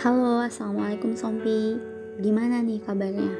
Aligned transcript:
Halo, 0.00 0.40
Assalamualaikum 0.40 1.12
Sompi. 1.12 1.76
Gimana 2.24 2.64
nih 2.64 2.80
kabarnya? 2.80 3.36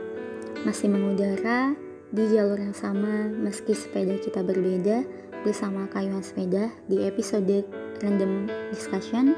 Masih 0.69 0.93
mengudara 0.93 1.73
di 2.13 2.29
jalur 2.29 2.61
yang 2.61 2.77
sama 2.77 3.33
meski 3.33 3.73
sepeda 3.73 4.21
kita 4.21 4.45
berbeda 4.45 5.09
bersama 5.41 5.89
Kayuan 5.89 6.21
Sepeda 6.21 6.69
di 6.85 7.01
episode 7.09 7.65
Random 8.05 8.45
Discussion 8.77 9.33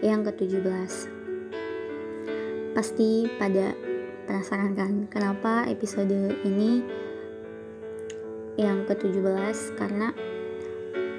yang 0.00 0.24
ke-17 0.24 1.12
Pasti 2.72 3.28
pada 3.36 3.76
penasaran 4.24 4.72
kan 4.72 4.92
kenapa 5.12 5.68
episode 5.68 6.40
ini 6.40 6.80
yang 8.56 8.88
ke-17 8.88 9.76
karena 9.76 10.08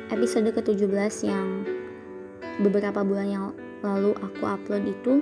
episode 0.10 0.50
ke-17 0.50 1.30
yang 1.30 1.62
beberapa 2.58 3.06
bulan 3.06 3.30
yang 3.30 3.46
lalu 3.86 4.18
aku 4.18 4.50
upload 4.50 4.90
itu 4.90 5.22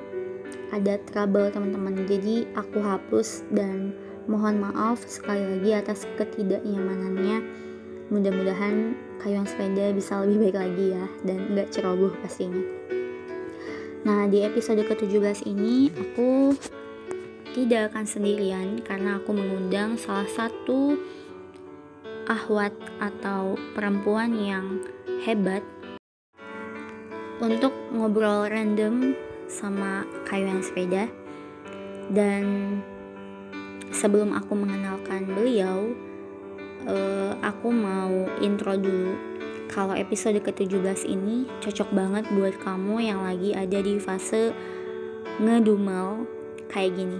ada 0.71 0.97
trouble 1.11 1.51
teman-teman. 1.51 2.07
Jadi 2.07 2.47
aku 2.55 2.79
hapus 2.79 3.43
dan 3.51 3.91
mohon 4.25 4.63
maaf 4.63 5.03
sekali 5.03 5.43
lagi 5.43 5.71
atas 5.75 6.07
ketidaknyamanannya. 6.15 7.43
Mudah-mudahan 8.11 8.95
kayuan 9.23 9.47
sepeda 9.47 9.91
bisa 9.95 10.23
lebih 10.23 10.51
baik 10.51 10.57
lagi 10.59 10.85
ya 10.95 11.05
dan 11.23 11.37
nggak 11.55 11.71
ceroboh 11.71 12.11
pastinya. 12.19 12.59
Nah 14.01 14.25
di 14.27 14.41
episode 14.41 14.81
ke-17 14.81 15.45
ini 15.45 15.93
aku 15.93 16.57
tidak 17.51 17.91
akan 17.93 18.07
sendirian 18.07 18.79
karena 18.81 19.19
aku 19.19 19.35
mengundang 19.35 19.99
salah 19.99 20.27
satu 20.27 20.95
ahwat 22.31 22.71
atau 23.03 23.59
perempuan 23.75 24.31
yang 24.39 24.79
hebat 25.21 25.61
untuk 27.43 27.73
ngobrol 27.91 28.47
random 28.47 29.13
sama 29.51 30.07
kayuan 30.23 30.63
sepeda. 30.63 31.11
Dan 32.07 32.79
sebelum 33.91 34.31
aku 34.31 34.55
mengenalkan 34.55 35.27
beliau 35.27 35.91
uh, 36.87 37.35
aku 37.43 37.67
mau 37.69 38.31
intro 38.39 38.79
dulu. 38.79 39.13
Kalau 39.71 39.95
episode 39.95 40.39
ke-17 40.43 41.07
ini 41.07 41.47
cocok 41.63 41.95
banget 41.95 42.27
buat 42.35 42.55
kamu 42.59 43.07
yang 43.07 43.23
lagi 43.23 43.55
ada 43.55 43.79
di 43.79 43.95
fase 43.99 44.51
ngedumel 45.39 46.27
kayak 46.67 46.91
gini. 46.95 47.19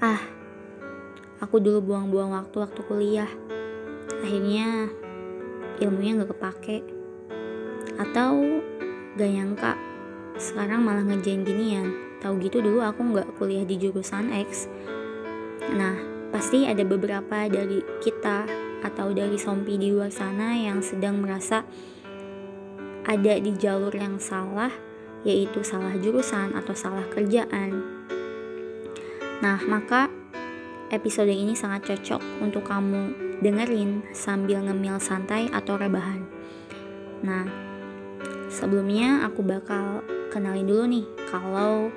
Ah 0.00 0.20
aku 1.40 1.56
dulu 1.56 1.80
buang-buang 1.80 2.36
waktu 2.36 2.56
waktu 2.60 2.80
kuliah. 2.84 3.30
Akhirnya 4.20 4.92
ilmunya 5.80 6.20
gak 6.20 6.36
kepake. 6.36 6.84
Atau 7.96 8.60
gak 9.16 9.30
nyangka 9.32 9.85
sekarang 10.36 10.84
malah 10.84 11.04
ngejain 11.04 11.42
ginian. 11.44 11.92
Tahu 12.20 12.40
gitu 12.40 12.64
dulu 12.64 12.80
aku 12.80 13.00
nggak 13.12 13.28
kuliah 13.36 13.64
di 13.64 13.76
jurusan 13.80 14.32
X. 14.32 14.68
Nah 15.72 15.96
pasti 16.32 16.68
ada 16.68 16.84
beberapa 16.84 17.48
dari 17.48 17.80
kita 18.04 18.44
atau 18.84 19.12
dari 19.16 19.40
sompi 19.40 19.80
di 19.80 19.88
luar 19.92 20.12
sana 20.12 20.52
yang 20.52 20.84
sedang 20.84 21.18
merasa 21.18 21.64
ada 23.06 23.34
di 23.38 23.54
jalur 23.56 23.94
yang 23.94 24.18
salah 24.20 24.70
yaitu 25.24 25.62
salah 25.64 25.94
jurusan 25.96 26.52
atau 26.54 26.74
salah 26.76 27.06
kerjaan. 27.10 27.82
Nah 29.40 29.58
maka 29.66 30.12
episode 30.92 31.32
ini 31.32 31.56
sangat 31.58 31.88
cocok 31.88 32.22
untuk 32.44 32.62
kamu 32.66 33.14
dengerin 33.42 34.06
sambil 34.14 34.62
ngemil 34.64 35.00
santai 35.02 35.50
atau 35.50 35.74
rebahan. 35.76 36.22
Nah 37.24 37.46
sebelumnya 38.50 39.26
aku 39.26 39.42
bakal 39.42 40.02
kenalin 40.30 40.66
dulu 40.66 40.84
nih 40.88 41.06
kalau 41.30 41.90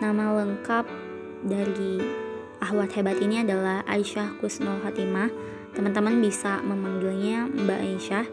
nama 0.00 0.42
lengkap 0.42 0.86
dari 1.44 2.00
ahwat 2.60 2.92
hebat 2.96 3.16
ini 3.20 3.40
adalah 3.40 3.80
Aisyah 3.88 4.36
Kusnul 4.40 4.84
Hatimah. 4.84 5.32
Teman-teman 5.72 6.18
bisa 6.18 6.60
memanggilnya 6.66 7.46
Mbak 7.48 7.80
Aisyah. 7.80 8.26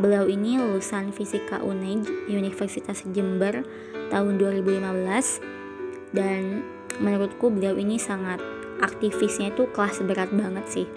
Beliau 0.00 0.24
ini 0.24 0.56
lulusan 0.56 1.12
Fisika 1.12 1.60
UNED 1.60 2.28
Universitas 2.32 3.04
Jember 3.12 3.60
tahun 4.08 4.40
2015 4.40 6.16
dan 6.16 6.64
menurutku 7.00 7.52
beliau 7.52 7.76
ini 7.76 8.00
sangat 8.00 8.40
aktivisnya 8.80 9.52
itu 9.52 9.68
kelas 9.72 10.00
berat 10.04 10.32
banget 10.32 10.66
sih. 10.68 10.88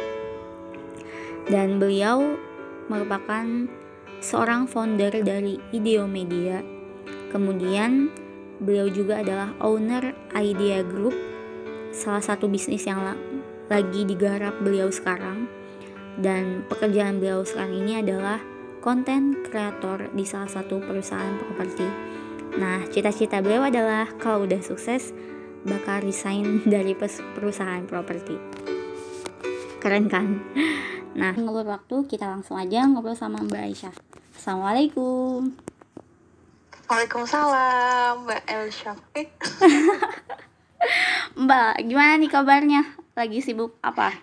Dan 1.45 1.77
beliau 1.77 2.39
merupakan 2.89 3.45
seorang 4.23 4.65
founder 4.65 5.21
dari 5.21 5.61
Ideo 5.69 6.09
Media 6.09 6.74
Kemudian 7.35 8.15
beliau 8.63 8.87
juga 8.87 9.19
adalah 9.19 9.51
owner 9.59 10.15
Idea 10.31 10.79
Group, 10.87 11.11
salah 11.91 12.23
satu 12.23 12.47
bisnis 12.47 12.87
yang 12.87 13.03
lagi 13.67 14.07
digarap 14.07 14.55
beliau 14.63 14.87
sekarang. 14.87 15.51
Dan 16.15 16.63
pekerjaan 16.71 17.19
beliau 17.19 17.43
sekarang 17.43 17.75
ini 17.75 17.99
adalah 17.99 18.39
konten 18.79 19.43
kreator 19.43 20.07
di 20.15 20.23
salah 20.23 20.47
satu 20.47 20.79
perusahaan 20.79 21.35
properti. 21.35 21.83
Nah, 22.55 22.87
cita-cita 22.87 23.43
beliau 23.43 23.67
adalah 23.67 24.07
kalau 24.15 24.47
udah 24.47 24.63
sukses 24.63 25.11
bakal 25.67 26.07
resign 26.07 26.63
dari 26.71 26.95
perusahaan 27.35 27.83
properti. 27.83 28.39
Keren 29.83 30.07
kan? 30.07 30.39
Nah, 31.19 31.35
ngelur 31.35 31.67
waktu 31.67 32.07
kita 32.07 32.31
langsung 32.31 32.55
aja 32.55 32.87
ngobrol 32.87 33.11
sama 33.11 33.43
Mbak 33.43 33.63
Aisyah. 33.67 33.95
Assalamualaikum. 34.39 35.74
Waalaikumsalam, 36.85 38.29
Mbak 38.29 38.41
El 38.45 38.69
Syafiq. 38.69 39.29
Mbak, 41.43 41.73
gimana 41.81 42.13
nih 42.21 42.29
kabarnya? 42.29 42.81
Lagi 43.17 43.41
sibuk 43.41 43.73
apa? 43.81 44.13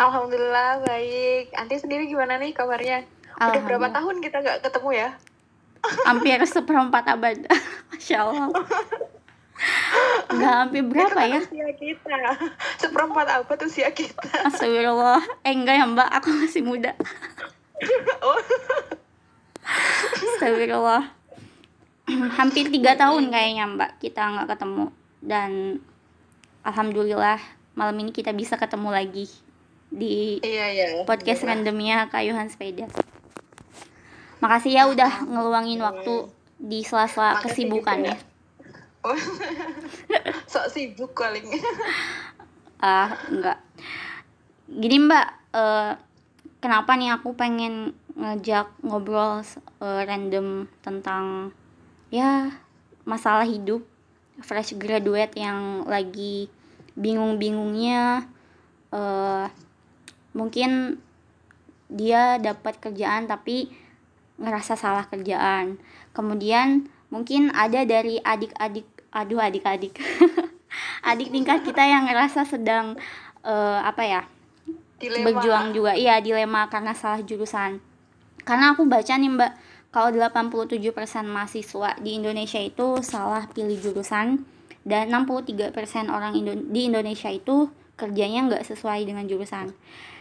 Alhamdulillah 0.00 0.80
baik. 0.80 1.52
Anti 1.52 1.76
sendiri 1.76 2.08
gimana 2.08 2.40
nih 2.40 2.56
kabarnya? 2.56 3.04
Udah 3.36 3.60
berapa 3.60 3.92
tahun 3.92 4.24
kita 4.24 4.40
nggak 4.40 4.58
ketemu 4.64 4.90
ya? 4.96 5.08
Hampir 6.08 6.40
seperempat 6.48 7.04
abad. 7.04 7.36
Masya 7.92 8.16
Allah. 8.24 8.48
Udah 10.32 10.64
hampir 10.64 10.80
berapa 10.88 11.20
kan 11.20 11.36
ya? 11.36 11.40
Usia 11.44 11.68
kita. 11.76 12.16
Seperempat 12.80 13.28
abad 13.28 13.60
usia 13.68 13.92
kita. 13.92 14.48
Astagfirullah. 14.48 15.20
Eh 15.44 15.52
enggak 15.52 15.76
ya 15.76 15.84
mbak, 15.84 16.08
aku 16.16 16.32
masih 16.32 16.64
muda. 16.64 16.96
oh. 18.24 18.40
Astagfirullah. 20.36 21.04
Hampir 22.34 22.72
tiga 22.74 22.98
tahun 22.98 23.30
kayaknya 23.30 23.64
mbak 23.70 23.90
kita 24.02 24.22
nggak 24.34 24.48
ketemu 24.56 24.90
dan 25.22 25.78
alhamdulillah 26.66 27.38
malam 27.78 27.96
ini 28.02 28.10
kita 28.10 28.34
bisa 28.34 28.58
ketemu 28.58 28.90
lagi 28.90 29.26
di 29.90 30.38
Iya, 30.42 30.66
iya. 30.74 30.86
podcast 31.06 31.46
randomnya 31.46 32.10
Kayuhan 32.10 32.50
Sepeda. 32.50 32.90
Makasih 34.40 34.72
ya 34.74 34.82
udah 34.88 35.28
ngeluangin 35.28 35.82
waktu 35.84 36.30
di 36.56 36.82
sela-sela 36.82 37.38
Makasih 37.38 37.46
kesibukan 37.68 37.98
juga 38.00 38.10
ya. 38.12 38.16
Oh. 39.00 39.16
Sok 40.52 40.66
sibuk 40.72 41.12
paling. 41.16 41.46
Ah, 42.80 43.12
enggak. 43.28 43.60
Gini 44.64 45.04
Mbak, 45.04 45.26
eh, 45.52 45.92
kenapa 46.64 46.96
nih 46.96 47.12
aku 47.12 47.36
pengen 47.36 47.92
ngajak 48.20 48.68
ngobrol 48.84 49.40
eh, 49.80 50.02
random 50.04 50.68
tentang 50.84 51.56
ya 52.12 52.52
masalah 53.08 53.48
hidup 53.48 53.80
fresh 54.44 54.76
graduate 54.76 55.32
yang 55.40 55.88
lagi 55.88 56.52
bingung-bingungnya 57.00 58.28
eh 58.92 59.46
mungkin 60.36 61.00
dia 61.90 62.38
dapat 62.38 62.78
kerjaan 62.78 63.26
tapi 63.26 63.72
ngerasa 64.38 64.78
salah 64.78 65.04
kerjaan. 65.10 65.76
Kemudian 66.14 66.86
mungkin 67.10 67.50
ada 67.50 67.82
dari 67.82 68.22
adik-adik 68.22 68.86
aduh 69.10 69.42
adik-adik 69.42 69.98
adik 71.10 71.34
tingkat 71.34 71.66
kita 71.66 71.82
yang 71.82 72.06
ngerasa 72.06 72.46
sedang 72.46 72.94
eh, 73.42 73.80
apa 73.82 74.02
ya 74.06 74.22
Dilema. 75.02 75.26
berjuang 75.26 75.74
juga 75.74 75.98
iya 75.98 76.22
dilema 76.22 76.70
karena 76.70 76.94
salah 76.94 77.18
jurusan 77.26 77.82
karena 78.50 78.74
aku 78.74 78.82
baca 78.90 79.14
nih 79.14 79.30
mbak 79.30 79.52
kalau 79.94 80.10
87% 80.10 80.82
mahasiswa 81.26 81.94
di 82.02 82.18
Indonesia 82.18 82.58
itu 82.58 82.98
salah 83.06 83.46
pilih 83.46 83.78
jurusan 83.78 84.42
dan 84.82 85.06
63% 85.14 85.70
orang 86.10 86.34
Indo 86.34 86.58
di 86.58 86.90
Indonesia 86.90 87.30
itu 87.30 87.70
kerjanya 87.94 88.48
nggak 88.48 88.64
sesuai 88.64 89.06
dengan 89.06 89.28
jurusan. 89.28 89.70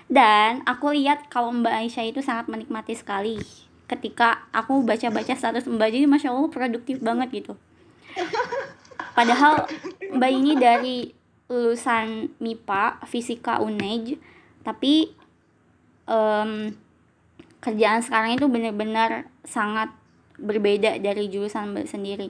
Dan 0.10 0.66
aku 0.66 0.92
lihat 0.92 1.30
kalau 1.30 1.54
Mbak 1.54 1.74
Aisyah 1.86 2.06
itu 2.10 2.20
sangat 2.20 2.50
menikmati 2.50 2.98
sekali 2.98 3.38
ketika 3.86 4.50
aku 4.52 4.82
baca-baca 4.82 5.38
status 5.38 5.70
Mbak. 5.70 5.90
Jadi 5.94 6.06
Masya 6.10 6.34
Allah 6.34 6.50
produktif 6.50 6.98
banget 7.00 7.30
gitu. 7.32 7.54
Padahal 9.18 9.70
Mbak 10.12 10.32
ini 10.34 10.54
dari 10.58 10.98
lulusan 11.46 12.36
MIPA 12.42 13.06
Fisika 13.06 13.62
UNED 13.62 14.18
tapi 14.66 15.14
em, 16.10 16.74
kerjaan 17.60 18.00
sekarang 18.04 18.40
itu 18.40 18.48
benar-benar 18.48 19.28
sangat 19.44 19.92
berbeda 20.40 20.96
dari 21.04 21.28
jurusan 21.28 21.76
Mbak 21.76 21.88
sendiri. 21.92 22.28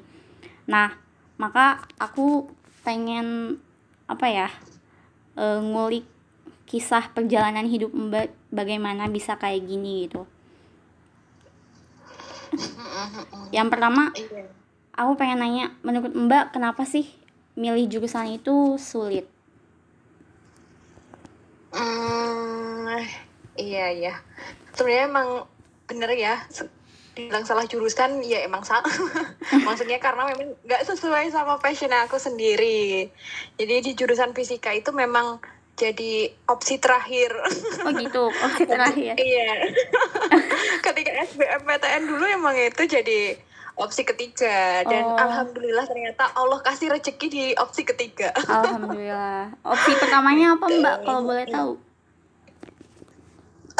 Nah 0.66 0.98
maka 1.40 1.86
aku 2.02 2.50
pengen 2.82 3.58
apa 4.10 4.26
ya 4.28 4.50
uh, 5.38 5.62
ngulik 5.62 6.04
kisah 6.70 7.10
perjalanan 7.14 7.66
hidup 7.66 7.90
mbak 7.90 8.30
bagaimana 8.54 9.10
bisa 9.10 9.38
kayak 9.38 9.66
gini 9.66 10.06
gitu. 10.06 10.26
Yang 13.56 13.68
pertama 13.74 14.14
iya. 14.14 14.46
aku 14.94 15.18
pengen 15.18 15.42
nanya 15.42 15.66
menurut 15.86 16.14
mbak 16.14 16.54
kenapa 16.54 16.86
sih 16.86 17.10
milih 17.58 17.90
jurusan 17.90 18.38
itu 18.38 18.78
sulit? 18.78 19.26
Hmm, 21.70 22.98
iya 23.54 23.94
iya 23.94 24.14
sebenarnya 24.80 25.12
emang 25.12 25.30
bener 25.92 26.12
ya 26.16 26.40
bilang 27.28 27.44
salah 27.44 27.68
jurusan 27.68 28.24
ya 28.24 28.48
emang 28.48 28.64
salah 28.64 28.88
maksudnya 29.68 30.00
karena 30.00 30.24
memang 30.32 30.56
nggak 30.64 30.88
sesuai 30.88 31.28
sama 31.36 31.60
passion 31.60 31.92
aku 31.92 32.16
sendiri. 32.16 33.12
Jadi 33.60 33.76
di 33.84 33.92
jurusan 33.92 34.32
fisika 34.32 34.72
itu 34.72 34.96
memang 34.96 35.44
jadi 35.76 36.32
opsi 36.48 36.80
terakhir. 36.80 37.36
Oh 37.84 37.92
gitu 37.92 38.32
opsi 38.48 38.64
terakhir. 38.64 39.20
iya. 39.20 39.68
Ketika 40.86 41.12
SBMPTN 41.28 42.04
dulu 42.08 42.24
emang 42.24 42.56
itu 42.56 42.88
jadi 42.88 43.36
opsi 43.76 44.08
ketiga. 44.08 44.88
Dan 44.88 45.04
oh. 45.04 45.20
alhamdulillah 45.20 45.88
ternyata 45.88 46.32
Allah 46.36 46.64
kasih 46.64 46.88
rezeki 46.88 47.28
di 47.28 47.44
opsi 47.60 47.84
ketiga. 47.84 48.32
Alhamdulillah. 48.48 49.60
Opsi 49.64 49.92
pertamanya 50.00 50.56
apa 50.56 50.66
mbak 50.72 50.96
kalau 51.04 51.22
boleh 51.28 51.48
tahu 51.52 51.72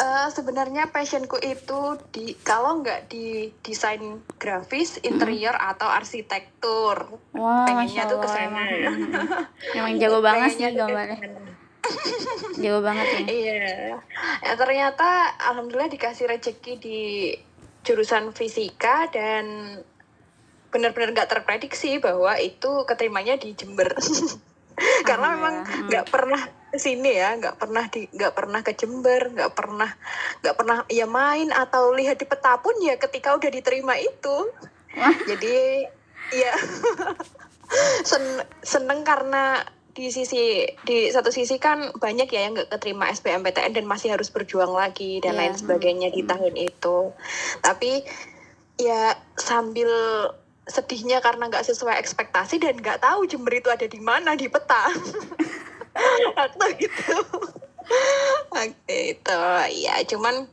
Uh, 0.00 0.32
sebenarnya 0.32 0.88
passionku 0.88 1.36
itu 1.44 2.00
di 2.08 2.32
kalau 2.40 2.80
nggak 2.80 3.12
di 3.12 3.52
desain 3.60 4.24
grafis, 4.40 4.96
interior 5.04 5.52
hmm. 5.52 5.70
atau 5.76 5.92
arsitektur. 5.92 7.20
Wah, 7.36 7.68
pengennya 7.68 8.08
tuh 8.08 8.16
ke 8.24 8.28
sana. 8.32 8.64
Emang 9.76 10.00
jago 10.00 10.24
banget 10.24 10.56
sih 10.56 10.64
gambarnya. 10.72 11.20
jago 12.64 12.80
banget 12.80 13.06
ya. 13.12 13.20
Iya. 13.28 13.60
Ya, 14.40 14.52
ternyata 14.56 15.36
alhamdulillah 15.36 15.92
dikasih 15.92 16.32
rezeki 16.32 16.72
di 16.80 17.00
jurusan 17.84 18.32
fisika 18.32 19.04
dan 19.12 19.76
benar-benar 20.72 21.12
nggak 21.12 21.28
terprediksi 21.28 22.00
bahwa 22.00 22.40
itu 22.40 22.88
keterimanya 22.88 23.36
di 23.36 23.52
Jember. 23.52 23.92
Karena 25.08 25.26
oh, 25.28 25.32
memang 25.36 25.54
nggak 25.92 26.04
ya. 26.08 26.10
pernah 26.10 26.42
sini 26.78 27.18
ya 27.18 27.34
nggak 27.34 27.56
pernah 27.58 27.84
di 27.90 28.06
nggak 28.10 28.34
pernah 28.36 28.60
ke 28.62 28.72
Jember 28.78 29.32
nggak 29.32 29.52
pernah 29.56 29.90
nggak 30.44 30.56
pernah 30.56 30.78
ya 30.86 31.06
main 31.10 31.50
atau 31.50 31.90
lihat 31.96 32.20
di 32.20 32.26
peta 32.28 32.60
pun 32.62 32.76
ya 32.78 32.94
ketika 33.00 33.34
udah 33.34 33.50
diterima 33.50 33.98
itu 33.98 34.36
jadi 35.26 35.86
ya 36.30 36.52
sen 38.08 38.22
seneng 38.62 39.02
karena 39.02 39.66
di 39.90 40.08
sisi 40.14 40.64
di 40.86 41.10
satu 41.10 41.34
sisi 41.34 41.58
kan 41.58 41.90
banyak 41.98 42.30
ya 42.30 42.46
yang 42.46 42.54
nggak 42.54 42.70
keterima 42.70 43.10
SBMPTN 43.10 43.74
dan 43.74 43.86
masih 43.90 44.14
harus 44.14 44.30
berjuang 44.30 44.70
lagi 44.70 45.18
dan 45.18 45.34
yeah. 45.34 45.40
lain 45.44 45.54
sebagainya 45.58 46.08
di 46.14 46.22
hmm. 46.22 46.30
tahun 46.30 46.54
itu 46.54 46.98
tapi 47.60 48.06
ya 48.78 49.18
sambil 49.34 49.90
sedihnya 50.70 51.18
karena 51.18 51.50
nggak 51.50 51.66
sesuai 51.66 51.98
ekspektasi 51.98 52.62
dan 52.62 52.78
nggak 52.78 53.02
tahu 53.02 53.26
Jember 53.26 53.58
itu 53.58 53.68
ada 53.68 53.84
di 53.90 53.98
mana 53.98 54.38
di 54.38 54.46
peta 54.46 54.88
waktu 56.38 56.66
itu. 56.86 57.16
Waktu 58.50 58.94
itu 59.18 59.40
ya 59.82 59.98
cuman 60.06 60.46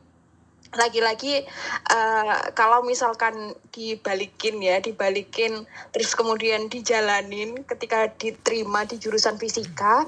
lagi-lagi 0.74 1.48
uh, 1.88 2.52
kalau 2.52 2.84
misalkan 2.84 3.56
dibalikin 3.72 4.60
ya 4.60 4.76
dibalikin 4.84 5.64
terus 5.96 6.12
kemudian 6.12 6.68
dijalanin 6.68 7.64
ketika 7.64 8.12
diterima 8.12 8.84
di 8.84 9.00
jurusan 9.00 9.40
fisika 9.40 10.04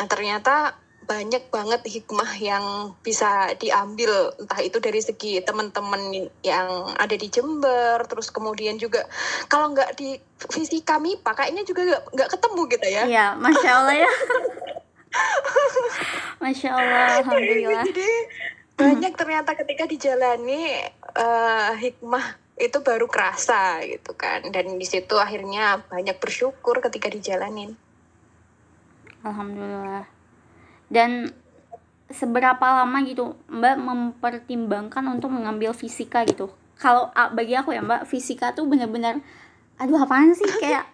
nah 0.00 0.06
ternyata 0.08 0.80
banyak 1.02 1.50
banget 1.50 1.82
hikmah 1.82 2.30
yang 2.38 2.94
bisa 3.02 3.52
diambil. 3.58 4.32
Entah 4.38 4.60
itu 4.62 4.78
dari 4.78 5.00
segi 5.02 5.42
teman-teman 5.42 6.30
yang 6.46 6.68
ada 6.96 7.14
di 7.14 7.28
Jember 7.28 8.02
terus 8.06 8.30
kemudian 8.30 8.78
juga 8.78 9.06
kalau 9.50 9.74
nggak 9.74 9.98
di 9.98 10.16
fisika 10.50 11.02
MIPA 11.02 11.30
kayaknya 11.34 11.62
juga 11.66 12.02
nggak 12.14 12.30
ketemu 12.30 12.62
gitu 12.70 12.86
ya. 12.88 13.02
Iya 13.06 13.26
masya 13.36 13.70
Allah 13.82 13.96
ya. 13.98 14.10
Masya 16.40 16.68
Allah 16.72 17.06
alhamdulillah. 17.22 17.84
jadi 17.86 18.12
banyak 18.72 19.12
ternyata 19.14 19.50
ketika 19.54 19.84
dijalani 19.84 20.88
uh, 21.14 21.76
hikmah 21.76 22.40
itu 22.56 22.78
baru 22.80 23.10
kerasa 23.10 23.82
gitu 23.84 24.14
kan. 24.14 24.48
Dan 24.54 24.78
di 24.78 24.86
situ 24.86 25.18
akhirnya 25.18 25.82
banyak 25.86 26.16
bersyukur 26.22 26.78
ketika 26.78 27.10
dijalanin. 27.10 27.74
Alhamdulillah 29.22 30.21
dan 30.92 31.32
seberapa 32.12 32.60
lama 32.60 33.00
gitu 33.08 33.32
Mbak 33.48 33.76
mempertimbangkan 33.80 35.08
untuk 35.08 35.32
mengambil 35.32 35.72
fisika 35.72 36.28
gitu? 36.28 36.52
Kalau 36.76 37.08
bagi 37.32 37.56
aku 37.56 37.72
ya 37.72 37.80
Mbak 37.80 38.04
fisika 38.04 38.52
tuh 38.52 38.68
bener-bener 38.68 39.24
aduh 39.80 39.96
apaan 39.96 40.36
sih? 40.36 40.44
Kayak 40.60 40.84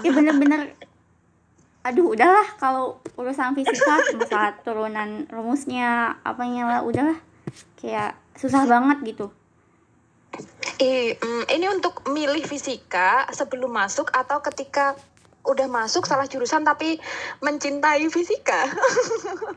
ya 0.00 0.10
bener-bener 0.10 0.72
aduh 1.84 2.16
udahlah 2.16 2.48
kalau 2.56 2.96
urusan 3.20 3.52
fisika 3.52 4.00
masalah 4.16 4.56
turunan 4.64 5.28
rumusnya 5.28 6.16
apanya 6.24 6.64
lah 6.64 6.80
udahlah. 6.80 7.20
Kayak 7.76 8.16
susah 8.40 8.64
banget 8.64 9.04
gitu. 9.04 9.28
Eh, 10.80 11.14
ini 11.52 11.66
untuk 11.70 12.08
milih 12.10 12.42
fisika 12.48 13.28
sebelum 13.30 13.70
masuk 13.70 14.10
atau 14.10 14.42
ketika 14.42 14.98
udah 15.44 15.68
masuk 15.68 16.08
salah 16.08 16.24
jurusan 16.24 16.64
tapi 16.64 16.98
mencintai 17.44 18.08
fisika. 18.08 18.68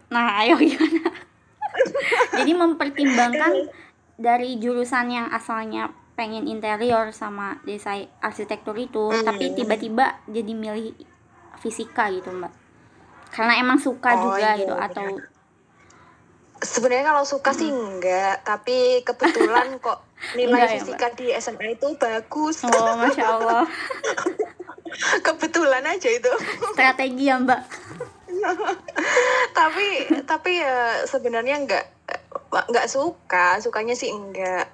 Nah, 0.08 0.40
ayo 0.40 0.56
gimana? 0.56 1.12
Jadi 2.32 2.52
mempertimbangkan 2.56 3.68
dari 4.16 4.56
jurusan 4.56 5.12
yang 5.12 5.28
asalnya 5.36 5.92
pengen 6.16 6.48
interior 6.48 7.12
sama 7.12 7.60
desain 7.68 8.08
arsitektur 8.24 8.74
itu, 8.80 9.12
mm. 9.12 9.28
tapi 9.28 9.52
tiba-tiba 9.52 10.16
jadi 10.32 10.56
milih 10.56 10.96
fisika 11.60 12.08
gitu, 12.08 12.32
Mbak. 12.32 12.54
Karena 13.36 13.60
emang 13.60 13.84
suka 13.84 14.16
oh, 14.16 14.32
juga 14.32 14.56
iya, 14.56 14.60
gitu 14.64 14.76
iya. 14.80 14.88
atau 14.88 15.08
Sebenarnya 16.58 17.14
kalau 17.14 17.22
suka 17.22 17.54
hmm. 17.54 17.60
sih 17.62 17.70
enggak, 17.70 18.42
tapi 18.42 19.06
kebetulan 19.06 19.78
kok 19.86 20.02
nilai 20.34 20.58
enggak, 20.58 20.66
ya, 20.66 20.74
fisika 20.82 21.08
ya, 21.14 21.14
di 21.14 21.26
SMA 21.38 21.68
itu 21.78 21.88
bagus. 22.02 22.66
Oh, 22.66 22.98
masya 22.98 23.26
Allah. 23.30 23.64
kebetulan 25.26 25.84
aja 25.86 26.10
itu. 26.10 26.32
Strategi 26.74 27.30
ya 27.30 27.38
mbak. 27.38 27.62
Tapi 29.58 29.88
tapi 30.26 30.52
ya 30.62 31.06
sebenarnya 31.06 31.56
nggak 31.66 31.86
nggak 32.70 32.88
suka. 32.90 33.62
Sukanya 33.62 33.94
sih 33.94 34.10
enggak. 34.14 34.70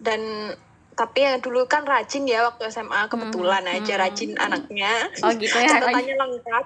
Dan 0.00 0.52
tapi 0.96 1.24
yang 1.24 1.40
dulu 1.40 1.64
kan 1.64 1.88
rajin 1.88 2.28
ya 2.28 2.44
waktu 2.44 2.68
SMA 2.68 3.08
kebetulan 3.08 3.64
hmm, 3.64 3.76
aja 3.80 3.94
hmm. 3.96 4.02
rajin 4.04 4.30
anaknya. 4.36 4.92
Oh 5.24 5.32
gitu 5.32 5.56
ya 5.56 5.80
catatannya 5.80 6.16
lengkap. 6.16 6.64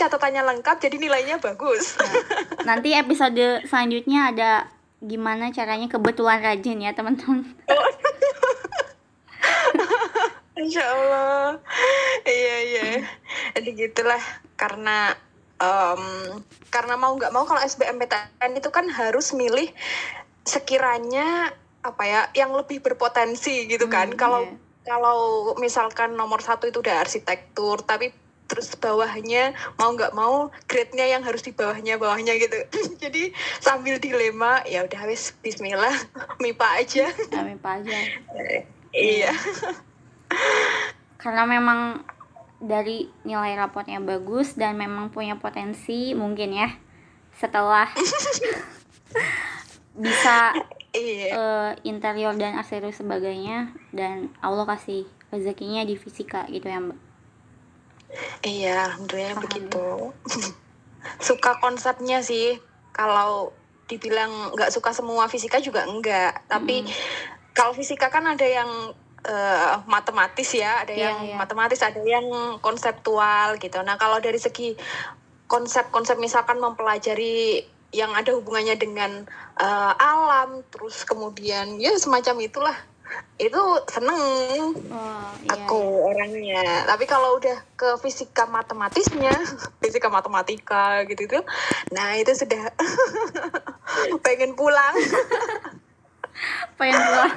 Catatannya 0.00 0.42
lengkap 0.42 0.76
jadi 0.82 0.96
nilainya 0.98 1.36
bagus. 1.38 1.94
Nah, 2.66 2.74
nanti 2.74 2.98
episode 2.98 3.62
selanjutnya 3.70 4.34
ada 4.34 4.50
gimana 5.02 5.54
caranya 5.54 5.86
kebetulan 5.86 6.42
rajin 6.42 6.82
ya 6.82 6.94
teman-teman. 6.94 7.46
Oh. 7.70 7.91
Insya 10.62 10.84
Allah. 10.86 11.58
iya 12.26 12.56
iya. 12.62 12.88
Jadi 13.58 13.70
gitulah 13.74 14.22
karena 14.54 15.18
um, 15.58 16.02
karena 16.70 16.94
mau 16.94 17.18
nggak 17.18 17.34
mau 17.34 17.42
kalau 17.42 17.60
SBMPTN 17.60 18.54
itu 18.54 18.70
kan 18.70 18.86
harus 18.86 19.34
milih 19.34 19.68
sekiranya 20.46 21.50
apa 21.82 22.02
ya 22.06 22.22
yang 22.38 22.54
lebih 22.54 22.78
berpotensi 22.78 23.66
gitu 23.66 23.90
kan. 23.90 24.14
Hmm, 24.14 24.18
kalau 24.18 24.40
yeah. 24.46 24.56
kalau 24.86 25.20
misalkan 25.58 26.14
nomor 26.14 26.38
satu 26.38 26.70
itu 26.70 26.78
udah 26.78 27.02
arsitektur 27.02 27.82
tapi 27.82 28.14
terus 28.52 28.68
bawahnya 28.76 29.56
mau 29.80 29.96
nggak 29.96 30.12
mau 30.12 30.52
grade-nya 30.68 31.08
yang 31.08 31.24
harus 31.24 31.40
di 31.40 31.56
bawahnya 31.56 31.96
bawahnya 31.96 32.36
gitu 32.36 32.60
jadi 33.02 33.32
sambil 33.64 33.96
dilema 33.96 34.60
ya 34.68 34.84
udah 34.84 35.08
wis 35.08 35.32
Bismillah 35.40 35.96
MIPA 36.36 36.68
aja 36.84 37.06
ya, 37.08 37.40
MIPA 37.40 37.70
aja 37.80 37.98
iya 38.92 39.32
karena 41.22 41.46
memang 41.46 42.02
dari 42.62 43.10
nilai 43.26 43.58
rapotnya 43.58 43.98
bagus 43.98 44.54
dan 44.54 44.78
memang 44.78 45.10
punya 45.10 45.34
potensi 45.38 46.14
mungkin 46.14 46.54
ya 46.54 46.70
setelah 47.34 47.90
bisa 50.04 50.54
iya. 50.94 51.26
uh, 51.34 51.70
interior 51.82 52.32
dan 52.38 52.56
aksesoris 52.56 53.02
sebagainya 53.02 53.74
dan 53.90 54.30
Allah 54.40 54.64
kasih 54.64 55.04
rezekinya 55.34 55.82
di 55.82 55.98
fisika 55.98 56.46
gitu 56.48 56.68
ya 56.68 56.78
mbak. 56.80 57.00
Iya 58.44 58.92
alhamdulillah 58.92 59.36
begitu. 59.40 60.12
Suka 61.26 61.56
konsepnya 61.60 62.20
sih. 62.20 62.60
Kalau 62.92 63.56
dibilang 63.88 64.56
nggak 64.56 64.72
suka 64.72 64.96
semua 64.96 65.28
fisika 65.28 65.60
juga 65.60 65.84
enggak 65.84 66.48
tapi 66.48 66.80
hmm. 66.80 66.92
kalau 67.52 67.76
fisika 67.76 68.08
kan 68.08 68.24
ada 68.24 68.46
yang 68.46 68.96
eh, 69.26 69.74
matematis 69.86 70.50
ya, 70.54 70.82
ada 70.82 70.92
Iya, 70.92 71.04
yang 71.10 71.18
iya. 71.34 71.36
matematis, 71.38 71.80
ada 71.82 72.00
yang 72.02 72.58
konseptual 72.58 73.58
gitu. 73.62 73.78
Nah, 73.86 73.94
kalau 73.98 74.18
dari 74.18 74.38
segi 74.38 74.74
konsep-konsep 75.46 76.16
misalkan 76.16 76.58
mempelajari 76.58 77.62
yang 77.92 78.16
ada 78.16 78.32
hubungannya 78.32 78.74
dengan 78.80 79.28
eh, 79.60 79.92
alam, 80.00 80.64
terus 80.72 81.04
kemudian 81.04 81.76
ya 81.78 81.92
semacam 82.00 82.40
itulah, 82.40 82.76
itu 83.36 83.62
seneng 83.92 84.72
Oh, 84.92 85.28
iya, 85.44 85.52
aku 85.52 85.80
orangnya. 86.08 86.88
Tapi 86.88 87.04
kalau 87.04 87.36
udah 87.36 87.60
ke 87.76 87.88
fisika 88.00 88.48
matematisnya, 88.48 89.32
fisika 89.84 90.08
matematika 90.08 91.04
gitu 91.06 91.28
tuh, 91.28 91.44
nah 91.92 92.16
itu 92.16 92.32
sudah 92.32 92.72
pengen 94.24 94.56
pulang. 94.56 94.96
pengen 96.80 96.96
pulang 96.96 97.36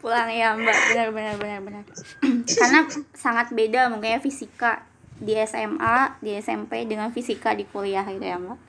pulang 0.00 0.28
ya 0.30 0.54
mbak. 0.54 0.78
Benar 0.92 1.08
benar 1.12 1.34
benar 1.40 1.60
benar. 1.64 1.82
Karena 2.60 2.80
sangat 3.16 3.52
beda 3.52 3.88
mungkin 3.88 4.16
ya 4.16 4.20
fisika 4.20 4.84
di 5.16 5.32
SMA 5.48 6.20
di 6.20 6.36
SMP 6.36 6.84
dengan 6.84 7.08
fisika 7.08 7.56
di 7.56 7.64
kuliah 7.64 8.04
gitu 8.04 8.24
ya 8.24 8.36
mbak. 8.36 8.60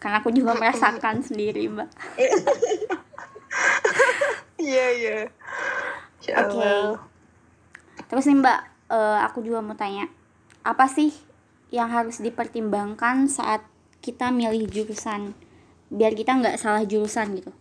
Karena 0.00 0.20
aku 0.20 0.32
juga 0.32 0.56
merasakan 0.56 1.24
sendiri 1.24 1.68
mbak. 1.68 1.88
Iya 4.64 4.86
iya. 4.96 5.18
Ya 6.24 6.34
Oke. 6.48 6.72
Terus 8.08 8.24
nih 8.24 8.40
mbak 8.40 8.58
eh, 8.88 9.18
aku 9.20 9.44
juga 9.44 9.60
mau 9.60 9.76
tanya 9.76 10.08
apa 10.64 10.88
sih 10.88 11.12
yang 11.68 11.92
harus 11.92 12.24
dipertimbangkan 12.24 13.28
saat 13.28 13.60
kita 14.00 14.32
milih 14.32 14.64
jurusan? 14.72 15.36
Biar 15.92 16.16
kita 16.16 16.40
nggak 16.40 16.56
salah 16.56 16.88
jurusan 16.88 17.36
gitu. 17.36 17.52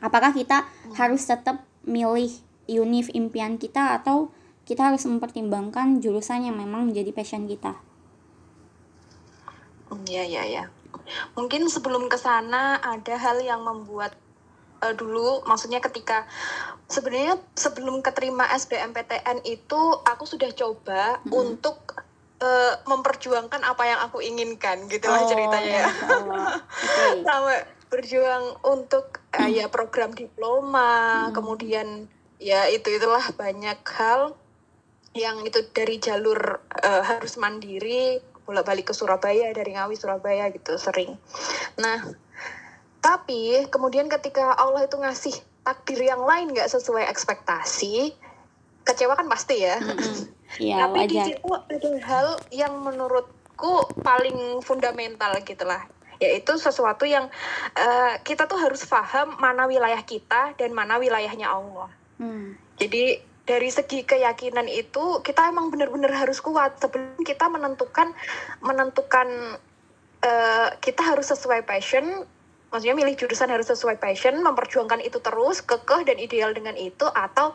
Apakah 0.00 0.32
kita 0.32 0.64
harus 0.96 1.20
tetap 1.28 1.67
milih 1.88 2.30
univ 2.68 3.08
impian 3.16 3.56
kita 3.56 3.96
atau 3.96 4.28
kita 4.68 4.92
harus 4.92 5.08
mempertimbangkan 5.08 5.98
jurusan 5.98 6.44
yang 6.44 6.60
memang 6.60 6.92
menjadi 6.92 7.10
passion 7.10 7.48
kita 7.48 7.80
Hmm, 9.88 10.04
Iya 10.04 10.24
iya 10.24 10.42
iya. 10.44 10.64
Mungkin 11.32 11.64
sebelum 11.72 12.12
ke 12.12 12.20
sana 12.20 12.76
ada 12.76 13.16
hal 13.16 13.40
yang 13.40 13.64
membuat 13.64 14.12
eh, 14.84 14.92
dulu 14.92 15.40
maksudnya 15.48 15.80
ketika 15.80 16.28
sebenarnya 16.86 17.40
sebelum 17.56 18.04
keterima 18.04 18.44
SBMPTN 18.52 19.48
itu 19.48 19.80
aku 20.04 20.28
sudah 20.28 20.52
coba 20.52 21.24
Mm-mm. 21.24 21.32
untuk 21.32 22.04
eh, 22.38 22.74
memperjuangkan 22.84 23.64
apa 23.64 23.82
yang 23.82 24.00
aku 24.04 24.20
inginkan 24.20 24.84
gitu 24.86 25.08
lah 25.08 25.24
Oh, 25.24 25.28
ceritanya 25.28 25.72
ya. 25.72 25.88
Allah. 25.88 26.44
Oke. 26.84 27.24
sampai 27.24 27.58
berjuang 27.88 28.60
untuk 28.64 29.20
eh, 29.32 29.60
ya 29.60 29.66
program 29.68 30.12
diploma 30.12 31.28
Mm. 31.28 31.32
kemudian 31.34 31.88
ya 32.38 32.68
itu 32.70 32.88
itulah 32.92 33.24
banyak 33.34 33.80
hal 33.96 34.36
yang 35.16 35.42
itu 35.42 35.64
dari 35.72 35.98
jalur 35.98 36.60
eh, 36.78 37.02
harus 37.02 37.34
mandiri 37.36 38.20
bolak 38.46 38.64
balik 38.64 38.88
ke 38.88 38.94
Surabaya 38.96 39.52
dari 39.52 39.76
Ngawi 39.76 39.96
Surabaya 39.96 40.48
gitu 40.52 40.76
sering 40.76 41.16
nah 41.76 42.00
tapi 43.00 43.64
kemudian 43.68 44.08
ketika 44.08 44.56
Allah 44.56 44.84
itu 44.84 44.96
ngasih 44.96 45.34
takdir 45.62 46.00
yang 46.00 46.24
lain 46.24 46.52
nggak 46.52 46.68
sesuai 46.68 47.08
ekspektasi 47.08 48.12
kecewa 48.84 49.16
kan 49.16 49.28
pasti 49.28 49.64
ya 49.64 49.76
Mm-mm. 49.80 50.16
Iya 50.56 50.88
tapi 50.88 51.12
di 51.12 51.20
wajar. 51.20 51.26
situ 51.28 51.50
ada 51.52 51.92
hal 52.08 52.26
yang 52.48 52.72
menurutku 52.80 53.84
paling 54.00 54.64
fundamental 54.64 55.36
gitu 55.44 55.68
lah 55.68 55.84
yaitu 56.18 56.58
sesuatu 56.58 57.06
yang 57.06 57.30
eh, 57.74 58.18
kita 58.26 58.50
tuh 58.50 58.58
harus 58.58 58.82
paham 58.86 59.38
mana 59.38 59.66
wilayah 59.66 60.02
kita 60.02 60.54
dan 60.58 60.70
mana 60.74 60.98
wilayahnya 60.98 61.48
Allah 61.50 61.90
Hmm. 62.18 62.58
jadi 62.74 63.22
dari 63.46 63.70
segi 63.70 64.02
keyakinan 64.02 64.66
itu 64.66 65.22
kita 65.22 65.54
emang 65.54 65.70
benar-benar 65.70 66.10
harus 66.10 66.42
kuat 66.42 66.82
sebelum 66.82 67.22
kita 67.22 67.46
menentukan 67.46 68.10
menentukan 68.58 69.54
eh, 70.26 70.68
kita 70.82 71.14
harus 71.14 71.30
sesuai 71.30 71.62
passion 71.62 72.26
maksudnya 72.68 72.98
milih 72.98 73.14
jurusan 73.16 73.48
harus 73.48 73.70
sesuai 73.70 73.96
passion 74.02 74.36
memperjuangkan 74.42 75.00
itu 75.00 75.22
terus 75.22 75.64
kekeh 75.64 76.04
dan 76.04 76.18
ideal 76.20 76.52
dengan 76.52 76.76
itu 76.76 77.06
atau 77.06 77.54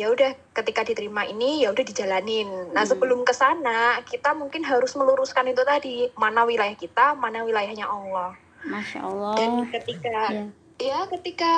ya 0.00 0.08
udah 0.08 0.32
ketika 0.52 0.80
diterima 0.82 1.22
ini 1.24 1.60
ya 1.60 1.68
udah 1.68 1.84
dijalanin 1.84 2.48
nah 2.72 2.82
Hmm. 2.82 2.90
sebelum 2.90 3.20
ke 3.20 3.30
sana 3.30 4.00
kita 4.02 4.32
mungkin 4.32 4.64
harus 4.64 4.96
meluruskan 4.96 5.44
itu 5.46 5.60
tadi 5.62 6.08
mana 6.14 6.42
wilayah 6.42 6.72
kita 6.74 7.12
mana 7.14 7.44
wilayahnya 7.44 7.84
Allah 7.84 8.32
Masya 8.62 9.00
Allah. 9.00 9.34
dan 9.36 9.50
ketika 9.68 10.16
Iya. 10.30 10.44
ya 10.80 10.98
ketika 11.06 11.52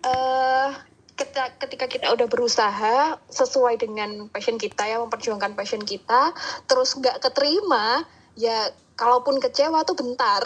eh 0.00 0.70
ketika, 1.12 1.44
ketika 1.58 1.86
kita 1.86 2.06
udah 2.10 2.26
berusaha 2.26 2.96
sesuai 3.28 3.76
dengan 3.76 4.30
passion 4.30 4.56
kita 4.56 4.86
ya 4.86 4.96
memperjuangkan 4.98 5.52
passion 5.52 5.82
kita 5.82 6.32
terus 6.64 6.94
nggak 6.94 7.20
keterima 7.20 8.06
ya 8.34 8.70
kalaupun 8.96 9.36
kecewa 9.36 9.80
tuh 9.82 9.96
bentar 9.96 10.40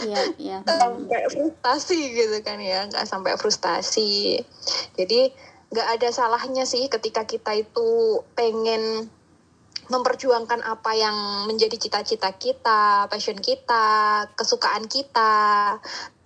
Iya, 0.00 0.20
iya. 0.36 0.58
sampai 0.80 1.24
frustasi 1.26 1.98
gitu 2.12 2.36
kan 2.40 2.58
ya 2.58 2.84
nggak 2.84 3.04
sampai 3.04 3.32
frustasi 3.36 4.40
jadi 4.92 5.32
nggak 5.72 5.88
ada 5.98 6.08
salahnya 6.12 6.68
sih 6.68 6.86
ketika 6.92 7.24
kita 7.24 7.56
itu 7.56 8.20
pengen 8.36 9.08
memperjuangkan 9.88 10.62
apa 10.62 10.92
yang 10.94 11.48
menjadi 11.48 11.74
cita-cita 11.76 12.30
kita, 12.36 13.08
passion 13.08 13.36
kita, 13.40 14.24
kesukaan 14.36 14.86
kita. 14.86 15.76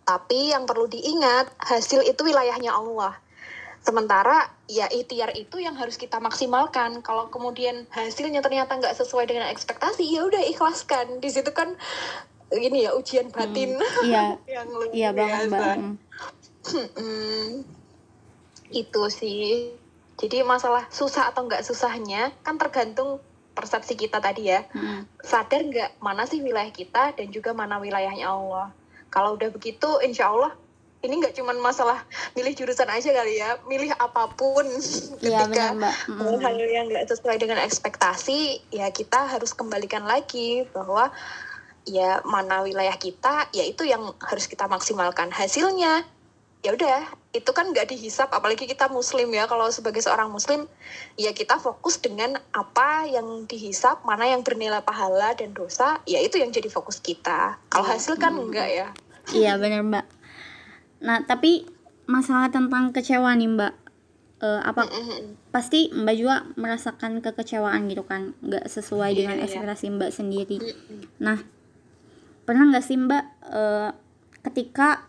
Tapi 0.06 0.54
yang 0.54 0.70
perlu 0.70 0.86
diingat, 0.86 1.50
hasil 1.58 2.02
itu 2.06 2.22
wilayahnya 2.22 2.70
Allah. 2.70 3.18
Sementara 3.82 4.50
ya 4.66 4.90
ikhtiar 4.90 5.34
itu 5.38 5.62
yang 5.62 5.74
harus 5.78 5.94
kita 5.98 6.18
maksimalkan. 6.18 7.02
Kalau 7.02 7.30
kemudian 7.30 7.86
hasilnya 7.90 8.42
ternyata 8.42 8.74
nggak 8.78 8.98
sesuai 8.98 9.30
dengan 9.30 9.50
ekspektasi, 9.50 10.06
ya 10.06 10.26
udah 10.26 10.42
ikhlaskan. 10.46 11.22
Di 11.22 11.30
situ 11.30 11.50
kan 11.50 11.74
ini 12.54 12.86
ya 12.86 12.94
ujian 12.94 13.30
batin 13.34 13.78
Iya, 14.06 14.38
yang 14.58 14.66
luar 14.70 14.90
iya 14.94 15.10
banget 15.10 15.50
mbak. 15.50 15.58
biasa. 15.58 15.74
Hmm. 16.98 17.75
Itu 18.70 19.08
sih. 19.12 19.74
Jadi 20.16 20.40
masalah 20.42 20.88
susah 20.88 21.28
atau 21.28 21.44
nggak 21.44 21.60
susahnya 21.60 22.32
kan 22.40 22.56
tergantung 22.56 23.20
persepsi 23.56 23.96
kita 23.96 24.20
tadi 24.20 24.52
ya. 24.52 24.64
Hmm. 24.72 25.08
Sadar 25.20 25.64
nggak 25.64 26.00
mana 26.00 26.24
sih 26.28 26.40
wilayah 26.40 26.72
kita 26.72 27.16
dan 27.16 27.28
juga 27.32 27.52
mana 27.52 27.80
wilayahnya 27.80 28.28
Allah. 28.28 28.72
Kalau 29.12 29.36
udah 29.36 29.48
begitu, 29.48 29.88
insya 30.04 30.28
Allah 30.28 30.52
ini 31.04 31.22
nggak 31.22 31.36
cuma 31.38 31.54
masalah 31.54 32.02
milih 32.34 32.52
jurusan 32.56 32.88
aja 32.90 33.10
kali 33.12 33.38
ya, 33.38 33.60
milih 33.70 33.94
apa 33.94 34.32
pun 34.34 34.66
benar 35.22 35.46
ketika 35.52 35.64
mbak. 35.76 35.94
Hmm. 36.10 36.38
hal 36.42 36.56
yang 36.58 36.86
nggak 36.90 37.06
sesuai 37.06 37.36
dengan 37.38 37.62
ekspektasi, 37.62 38.66
ya 38.74 38.90
kita 38.90 39.30
harus 39.30 39.54
kembalikan 39.54 40.02
lagi 40.02 40.66
bahwa 40.74 41.12
ya 41.86 42.20
mana 42.26 42.66
wilayah 42.66 42.96
kita, 42.98 43.46
ya 43.54 43.62
itu 43.62 43.86
yang 43.86 44.02
harus 44.18 44.50
kita 44.50 44.66
maksimalkan 44.66 45.30
hasilnya. 45.30 46.02
Ya 46.66 46.74
udah, 46.74 47.06
itu 47.30 47.46
kan 47.54 47.70
nggak 47.70 47.94
dihisap, 47.94 48.34
apalagi 48.34 48.66
kita 48.66 48.90
muslim 48.90 49.30
ya. 49.30 49.46
Kalau 49.46 49.70
sebagai 49.70 50.02
seorang 50.02 50.34
muslim, 50.34 50.66
ya 51.14 51.30
kita 51.30 51.62
fokus 51.62 52.02
dengan 52.02 52.34
apa 52.50 53.06
yang 53.06 53.46
dihisap, 53.46 54.02
mana 54.02 54.26
yang 54.26 54.42
bernilai 54.42 54.82
pahala 54.82 55.30
dan 55.38 55.54
dosa, 55.54 56.02
ya 56.10 56.18
itu 56.18 56.42
yang 56.42 56.50
jadi 56.50 56.66
fokus 56.66 56.98
kita. 56.98 57.62
Kalau 57.70 57.86
Iya. 57.86 57.94
hasil 57.94 58.18
kan 58.18 58.34
Hmm. 58.34 58.50
enggak 58.50 58.66
ya. 58.66 58.86
Iya 59.30 59.62
benar 59.62 59.86
mbak. 59.86 60.06
Nah 61.06 61.22
tapi 61.22 61.70
masalah 62.10 62.50
tentang 62.50 62.90
kecewa 62.90 63.30
nih 63.38 63.46
mbak. 63.46 63.74
Eh, 64.36 64.60
apa 64.60 64.84
pasti 65.48 65.88
mbak 65.88 66.14
juga 66.18 66.44
merasakan 66.60 67.24
kekecewaan 67.24 67.88
gitu 67.88 68.04
kan 68.04 68.36
nggak 68.44 68.68
sesuai 68.68 69.14
Iya, 69.14 69.18
dengan 69.22 69.36
iya. 69.40 69.44
ekspektasi 69.48 69.86
mbak 69.96 70.12
sendiri 70.12 70.60
nah 71.16 71.40
pernah 72.44 72.68
nggak 72.68 72.84
sih 72.84 73.00
mbak 73.00 73.24
eh, 73.48 73.90
ketika 74.44 75.08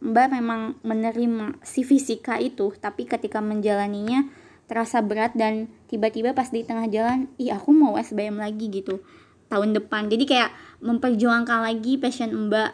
mbak 0.00 0.32
memang 0.32 0.80
menerima 0.80 1.60
si 1.60 1.84
fisika 1.84 2.40
itu 2.40 2.72
tapi 2.80 3.04
ketika 3.04 3.44
menjalaninya 3.44 4.28
terasa 4.64 5.04
berat 5.04 5.36
dan 5.36 5.68
tiba-tiba 5.90 6.32
pas 6.32 6.48
di 6.48 6.64
tengah 6.64 6.86
jalan 6.88 7.28
ih 7.36 7.52
aku 7.52 7.74
mau 7.74 7.98
SBM 7.98 8.40
lagi 8.40 8.70
gitu 8.70 9.02
tahun 9.50 9.74
depan. 9.74 10.06
Jadi 10.06 10.24
kayak 10.24 10.54
memperjuangkan 10.80 11.66
lagi 11.66 11.98
passion 11.98 12.30
mbak. 12.48 12.72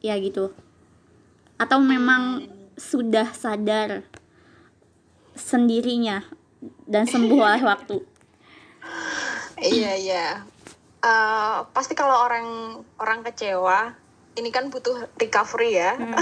Ya 0.00 0.14
gitu. 0.22 0.54
Atau 1.58 1.82
memang 1.82 2.46
sudah 2.78 3.34
sadar 3.34 4.06
sendirinya 5.34 6.22
dan 6.86 7.10
sembuh 7.10 7.40
oleh 7.42 7.62
waktu? 7.74 7.98
Iya 9.58 9.92
iya. 9.98 10.26
Eh, 11.02 11.58
pasti 11.74 11.98
kalau 11.98 12.24
orang 12.24 12.78
orang 13.02 13.26
kecewa, 13.26 13.90
ini 14.36 14.52
kan 14.52 14.68
butuh 14.68 15.08
recovery 15.16 15.80
ya. 15.80 15.96
Hmm. 15.96 16.14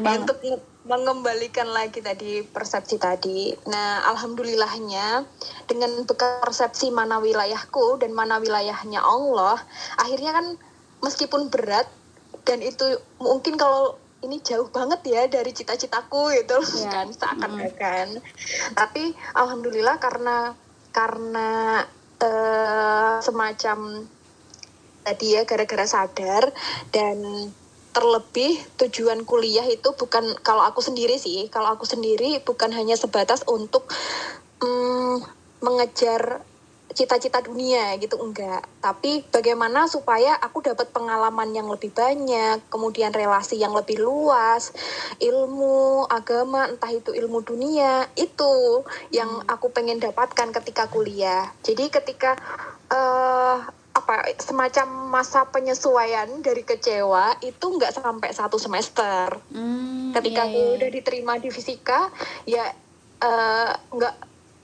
banget 0.04 0.28
Untuk 0.28 0.38
mengembalikan 0.84 1.72
lagi 1.72 2.04
tadi 2.04 2.44
persepsi 2.44 3.00
tadi. 3.00 3.56
Nah, 3.72 4.04
alhamdulillahnya 4.12 5.24
dengan 5.64 6.04
bekal 6.04 6.44
persepsi 6.44 6.92
mana 6.92 7.24
wilayahku 7.24 7.96
dan 7.96 8.12
mana 8.12 8.36
wilayahnya 8.36 9.00
Allah, 9.00 9.56
akhirnya 9.96 10.36
kan 10.36 10.46
meskipun 11.00 11.48
berat 11.48 11.88
dan 12.44 12.60
itu 12.60 13.00
mungkin 13.16 13.56
kalau 13.56 13.96
ini 14.24 14.40
jauh 14.40 14.68
banget 14.72 15.00
ya 15.04 15.22
dari 15.28 15.52
cita-citaku 15.52 16.32
gitu 16.32 16.56
Iya. 16.80 16.88
kan 16.88 17.06
seakan-akan 17.12 18.08
tapi 18.72 19.12
alhamdulillah 19.36 20.00
karena 20.00 20.56
karena 20.92 21.84
eh, 22.24 23.16
semacam 23.20 24.08
tadi 25.04 25.36
ya 25.36 25.44
gara-gara 25.44 25.84
sadar. 25.84 26.50
Dan 26.90 27.20
terlebih 27.94 28.58
tujuan 28.82 29.22
kuliah 29.22 29.62
itu 29.70 29.94
bukan 29.94 30.34
kalau 30.42 30.66
aku 30.66 30.82
sendiri 30.82 31.20
sih. 31.20 31.46
Kalau 31.52 31.76
aku 31.76 31.86
sendiri 31.86 32.42
bukan 32.42 32.74
hanya 32.74 32.98
sebatas 32.98 33.46
untuk 33.46 33.86
mm, 34.58 35.22
mengejar 35.62 36.42
cita-cita 36.94 37.42
dunia 37.42 37.98
gitu 37.98 38.14
enggak. 38.22 38.62
Tapi 38.78 39.26
bagaimana 39.28 39.90
supaya 39.90 40.38
aku 40.38 40.62
dapat 40.62 40.94
pengalaman 40.94 41.50
yang 41.50 41.66
lebih 41.66 41.90
banyak 41.90 42.62
kemudian 42.70 43.10
relasi 43.10 43.58
yang 43.58 43.74
lebih 43.74 43.98
luas 43.98 44.70
ilmu 45.18 46.06
agama 46.06 46.70
entah 46.70 46.94
itu 46.94 47.10
ilmu 47.10 47.42
dunia 47.42 48.06
itu 48.14 48.86
yang 49.10 49.42
aku 49.50 49.74
pengen 49.74 49.98
dapatkan 49.98 50.54
ketika 50.54 50.86
kuliah. 50.86 51.50
Jadi 51.66 51.90
ketika 51.90 52.38
eh 52.94 53.58
apa 53.94 54.26
semacam 54.42 54.86
masa 55.14 55.46
penyesuaian 55.46 56.26
dari 56.42 56.66
kecewa 56.66 57.38
itu 57.46 57.62
nggak 57.62 57.94
sampai 57.94 58.34
satu 58.34 58.58
semester. 58.58 59.38
Hmm, 59.54 60.10
ketika 60.10 60.42
iya, 60.44 60.50
aku 60.50 60.58
iya. 60.60 60.74
udah 60.82 60.90
diterima 60.90 61.32
di 61.38 61.48
fisika 61.54 62.10
ya 62.42 62.66
eh, 63.22 63.70
nggak 63.94 64.14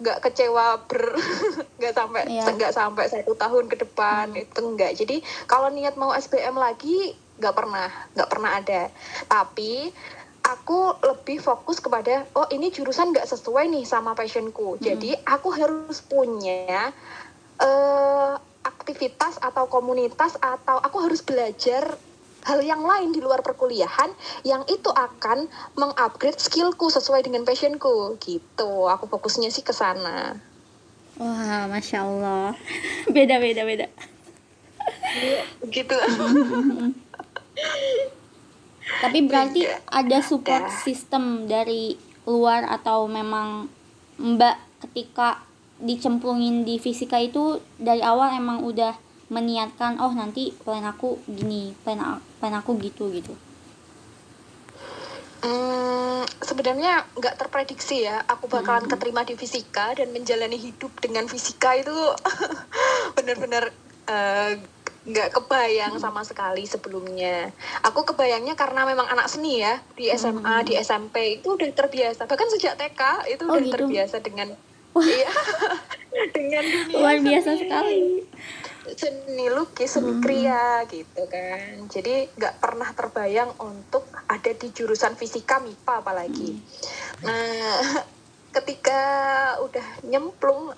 nggak 0.01 0.19
kecewa 0.19 0.83
ber 0.89 1.15
nggak 1.79 1.95
sampai 1.95 2.23
Iya. 2.27 2.45
nggak 2.57 2.73
sampai 2.75 3.05
satu 3.07 3.39
tahun 3.39 3.71
ke 3.71 3.77
depan 3.87 4.33
itu 4.35 4.61
enggak 4.65 4.97
jadi 4.97 5.23
kalau 5.47 5.69
niat 5.71 5.95
mau 5.95 6.11
SBM 6.11 6.57
lagi 6.59 7.15
nggak 7.39 7.55
pernah 7.55 7.89
nggak 8.19 8.31
pernah 8.35 8.51
ada. 8.59 8.83
Tapi 9.31 9.89
aku 10.41 10.99
lebih 11.07 11.39
fokus 11.39 11.79
kepada 11.79 12.27
oh 12.35 12.51
ini 12.51 12.75
jurusan 12.75 13.15
nggak 13.15 13.31
sesuai 13.31 13.71
nih 13.71 13.87
sama 13.87 14.19
passionku. 14.19 14.77
Jadi 14.83 15.15
aku 15.23 15.55
harus 15.55 16.03
punya 16.03 16.91
eh 17.61 18.50
aktivitas 18.71 19.43
atau 19.43 19.67
komunitas 19.67 20.39
atau 20.39 20.79
aku 20.79 21.03
harus 21.03 21.21
belajar 21.27 21.99
hal 22.47 22.61
yang 22.65 22.81
lain 22.81 23.13
di 23.13 23.21
luar 23.21 23.45
perkuliahan 23.45 24.09
yang 24.49 24.65
itu 24.65 24.89
akan 24.89 25.51
mengupgrade 25.77 26.41
skillku 26.41 26.89
sesuai 26.89 27.27
dengan 27.27 27.45
passionku. 27.45 28.17
Gitu. 28.23 28.71
Aku 28.89 29.11
fokusnya 29.11 29.53
sih 29.53 29.67
ke 29.67 29.75
sana. 29.75 30.41
Wah, 31.21 31.69
masya 31.69 32.07
Allah. 32.07 32.57
beda 33.15 33.37
beda 33.43 33.63
beda. 33.69 33.87
gitu. 35.69 35.97
Tapi 39.01 39.19
berarti 39.29 39.69
ada 39.89 40.19
support 40.25 40.73
system 40.81 41.45
dari 41.45 41.97
luar 42.25 42.69
atau 42.69 43.05
memang 43.05 43.69
Mbak 44.21 44.57
ketika 44.89 45.45
dicemplungin 45.81 46.63
di 46.63 46.77
fisika 46.77 47.17
itu 47.17 47.59
dari 47.81 48.05
awal 48.05 48.37
emang 48.37 48.61
udah 48.63 48.93
meniatkan 49.31 49.97
oh 50.03 50.11
nanti 50.13 50.51
plan 50.53 50.83
aku 50.85 51.17
gini, 51.25 51.73
plan, 51.83 52.19
plan 52.43 52.55
aku 52.55 52.77
gitu 52.79 53.09
gitu. 53.11 53.33
Hmm, 55.41 56.21
sebenarnya 56.45 57.09
nggak 57.17 57.41
terprediksi 57.41 58.05
ya 58.05 58.21
aku 58.29 58.45
bakalan 58.45 58.85
keterima 58.85 59.25
di 59.25 59.41
fisika 59.41 59.97
dan 59.97 60.13
menjalani 60.13 60.61
hidup 60.61 60.93
dengan 61.01 61.25
fisika 61.25 61.73
itu 61.73 61.97
bener-bener 63.17 63.73
eh, 64.05 64.61
nggak 65.01 65.33
kebayang 65.33 65.97
sama 65.97 66.21
sekali 66.29 66.69
sebelumnya. 66.69 67.49
Aku 67.89 68.05
kebayangnya 68.05 68.53
karena 68.53 68.85
memang 68.85 69.09
anak 69.09 69.33
seni 69.33 69.65
ya 69.65 69.81
di 69.97 70.13
SMA, 70.13 70.61
di 70.69 70.77
SMP 70.77 71.41
itu 71.41 71.57
udah 71.57 71.73
terbiasa. 71.73 72.29
Bahkan 72.29 72.49
sejak 72.53 72.77
TK 72.77 73.33
itu 73.33 73.49
Oh, 73.49 73.57
udah 73.57 73.65
gitu? 73.65 73.75
terbiasa 73.81 74.21
dengan 74.21 74.53
iya 74.99 75.31
dengan 76.35 76.65
dunia 76.67 76.97
Luar 76.99 77.19
biasa 77.23 77.51
seni. 77.55 77.61
sekali. 77.63 78.01
seni 78.91 79.47
lukis, 79.47 79.87
seni 79.87 80.19
kria 80.19 80.83
gitu 80.91 81.23
kan. 81.31 81.87
Jadi 81.87 82.27
nggak 82.35 82.59
pernah 82.59 82.91
terbayang 82.91 83.55
untuk 83.63 84.03
ada 84.27 84.51
di 84.51 84.69
jurusan 84.75 85.15
fisika 85.15 85.63
MIPA 85.63 86.03
apalagi. 86.03 86.59
Nah, 87.23 88.03
ketika 88.59 89.03
udah 89.63 89.87
nyemplung, 90.03 90.75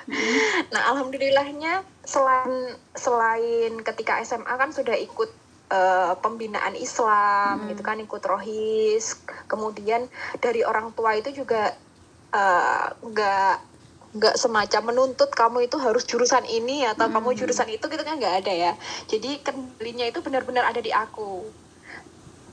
nah 0.72 0.82
alhamdulillahnya 0.94 1.82
selain 2.06 2.78
selain 2.94 3.82
ketika 3.82 4.22
SMA 4.22 4.54
kan 4.54 4.70
sudah 4.70 4.94
ikut 4.94 5.34
eh, 5.74 6.14
pembinaan 6.22 6.78
Islam 6.78 7.66
gitu 7.66 7.82
kan, 7.82 7.98
ikut 7.98 8.22
rohis. 8.22 9.18
Kemudian 9.50 10.06
dari 10.38 10.62
orang 10.62 10.94
tua 10.94 11.18
itu 11.18 11.34
juga 11.34 11.74
eh, 12.34 12.86
nggak 13.02 13.54
nggak 14.10 14.34
semacam 14.34 14.82
menuntut 14.90 15.30
kamu 15.30 15.70
itu 15.70 15.78
harus 15.78 16.02
jurusan 16.02 16.42
ini 16.50 16.82
atau 16.82 17.06
kamu 17.14 17.30
jurusan 17.38 17.70
itu 17.70 17.86
gitu 17.86 18.02
kan 18.02 18.18
nggak 18.18 18.46
ada 18.46 18.52
ya. 18.52 18.72
Jadi 19.06 19.38
kendalinya 19.46 20.06
itu 20.10 20.18
benar-benar 20.18 20.66
ada 20.66 20.82
di 20.82 20.90
aku. 20.90 21.46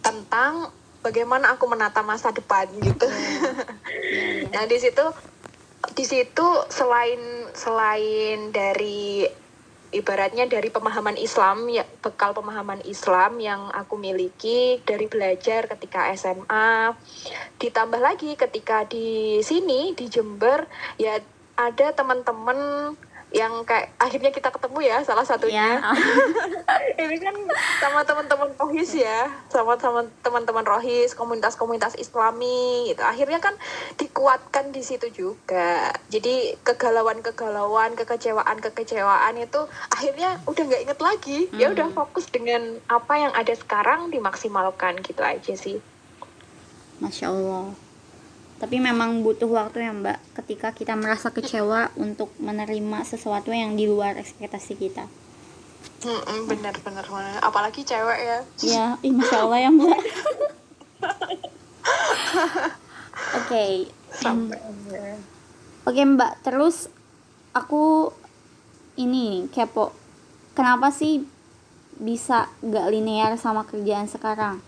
Tentang 0.06 0.70
bagaimana 1.02 1.58
aku 1.58 1.66
menata 1.66 2.06
masa 2.06 2.30
depan 2.34 2.70
gitu. 2.82 3.08
Nah 4.54 4.64
di 4.64 4.78
situ 4.80 5.04
di 5.94 6.06
situ 6.08 6.48
selain 6.72 7.22
selain 7.54 8.50
dari 8.50 9.28
ibaratnya 9.92 10.44
dari 10.48 10.68
pemahaman 10.68 11.16
Islam 11.16 11.72
ya 11.72 11.88
bekal 12.04 12.36
pemahaman 12.36 12.84
Islam 12.84 13.40
yang 13.40 13.72
aku 13.72 13.96
miliki 13.96 14.84
dari 14.84 15.08
belajar 15.08 15.68
ketika 15.72 16.12
SMA 16.16 16.92
ditambah 17.56 18.02
lagi 18.02 18.36
ketika 18.36 18.84
di 18.84 19.40
sini 19.40 19.96
di 19.96 20.12
Jember 20.12 20.68
ya 21.00 21.18
ada 21.58 21.90
teman-teman 21.90 22.94
yang 23.36 23.68
kayak 23.68 23.92
akhirnya 24.00 24.32
kita 24.32 24.48
ketemu 24.48 24.80
ya 24.88 24.98
salah 25.04 25.28
satunya. 25.28 25.84
Ya. 25.84 25.92
ini 27.04 27.20
kan 27.20 27.36
sama 27.84 28.02
teman-teman 28.08 28.50
rohis 28.56 28.96
ya 28.96 29.28
sama 29.52 29.76
teman-teman 30.24 30.64
rohis 30.64 31.12
komunitas-komunitas 31.12 32.00
islami 32.00 32.88
gitu. 32.92 33.04
Akhirnya 33.04 33.44
kan 33.44 33.52
dikuatkan 34.00 34.72
di 34.72 34.80
situ 34.80 35.12
juga. 35.12 35.92
Jadi 36.08 36.56
kegalauan-kegalauan 36.64 38.00
kekecewaan-kekecewaan 38.00 39.36
itu 39.44 39.60
akhirnya 39.92 40.40
udah 40.48 40.64
nggak 40.64 40.84
inget 40.88 41.00
lagi. 41.04 41.40
Ya 41.60 41.76
udah 41.76 41.92
fokus 41.92 42.32
dengan 42.32 42.80
apa 42.88 43.14
yang 43.20 43.34
ada 43.36 43.52
sekarang 43.52 44.08
dimaksimalkan 44.08 45.04
gitu 45.04 45.20
aja 45.20 45.52
sih. 45.52 45.84
Masya 47.04 47.28
Allah. 47.28 47.87
Tapi 48.58 48.82
memang 48.82 49.22
butuh 49.22 49.46
waktu 49.46 49.86
ya 49.86 49.94
Mbak 49.94 50.18
ketika 50.42 50.74
kita 50.74 50.98
merasa 50.98 51.30
kecewa 51.30 51.94
untuk 52.06 52.34
menerima 52.42 53.06
sesuatu 53.06 53.54
yang 53.54 53.78
di 53.78 53.86
luar 53.86 54.18
ekspektasi 54.18 54.74
kita. 54.78 55.06
Mm-mm, 55.98 56.46
bener 56.46 56.78
bener 56.86 57.06
bener. 57.10 57.42
apalagi 57.42 57.82
cewek 57.82 58.20
ya 58.22 58.40
Ya, 58.62 58.86
ih, 59.02 59.10
Masya 59.14 59.38
Allah 59.50 59.60
ya 59.66 59.70
Mbak. 59.74 59.98
Oke, 63.38 63.90
sampai 64.14 64.60
oke 65.84 66.02
Mbak. 66.04 66.32
Terus 66.46 66.92
aku 67.54 68.14
ini 69.00 69.48
kepo. 69.50 69.94
Kenapa 70.54 70.90
sih 70.90 71.22
bisa 71.98 72.50
gak 72.62 72.90
linear 72.94 73.38
sama 73.38 73.66
kerjaan 73.66 74.10
sekarang? 74.10 74.62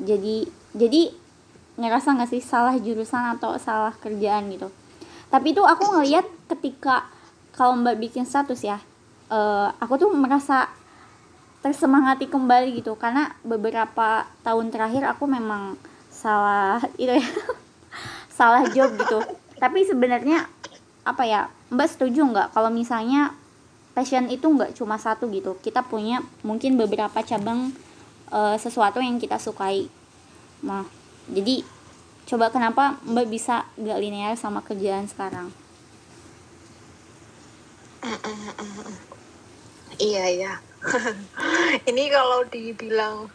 Jadi, 0.00 0.48
jadi 0.74 1.12
ngerasa 1.74 2.14
nggak 2.14 2.30
sih 2.30 2.42
salah 2.42 2.74
jurusan 2.78 3.38
atau 3.38 3.58
salah 3.58 3.94
kerjaan 3.98 4.50
gitu? 4.50 4.70
Tapi 5.30 5.50
itu 5.50 5.62
aku 5.62 5.98
ngeliat 5.98 6.26
ketika 6.46 7.10
kalau 7.54 7.74
Mbak 7.78 7.96
bikin 7.98 8.24
status 8.26 8.62
ya, 8.62 8.78
eh, 9.30 9.68
aku 9.82 9.98
tuh 9.98 10.10
merasa 10.14 10.70
tersemangati 11.64 12.28
kembali 12.28 12.76
gitu. 12.76 12.92
Karena 13.00 13.32
beberapa 13.40 14.28
tahun 14.44 14.68
terakhir 14.68 15.08
aku 15.08 15.24
memang 15.24 15.80
salah 16.12 16.84
itu 17.00 17.16
ya 17.16 17.26
salah 18.28 18.68
job 18.68 18.92
gitu. 19.00 19.24
Tapi 19.56 19.88
sebenarnya 19.88 20.44
apa 21.04 21.24
ya 21.28 21.52
mbak 21.68 21.84
setuju 21.84 22.24
nggak 22.24 22.56
kalau 22.56 22.72
misalnya 22.72 23.36
passion 23.92 24.24
itu 24.28 24.44
nggak 24.44 24.76
cuma 24.76 25.00
satu 25.00 25.26
gitu? 25.32 25.56
Kita 25.58 25.80
punya 25.80 26.20
mungkin 26.44 26.76
beberapa 26.76 27.24
cabang 27.24 27.72
eh, 28.28 28.56
sesuatu 28.60 29.00
yang 29.00 29.16
kita 29.16 29.40
sukai. 29.40 29.88
Nah 30.60 30.84
jadi 31.28 31.64
coba 32.24 32.48
kenapa 32.48 32.96
mbak 33.04 33.28
bisa 33.28 33.68
nggak 33.76 34.00
linear 34.00 34.32
sama 34.36 34.64
kerjaan 34.64 35.08
sekarang 35.08 35.52
Iya 39.96 40.24
iya. 40.28 40.52
Ini 41.88 42.04
kalau 42.12 42.44
dibilang 42.50 43.30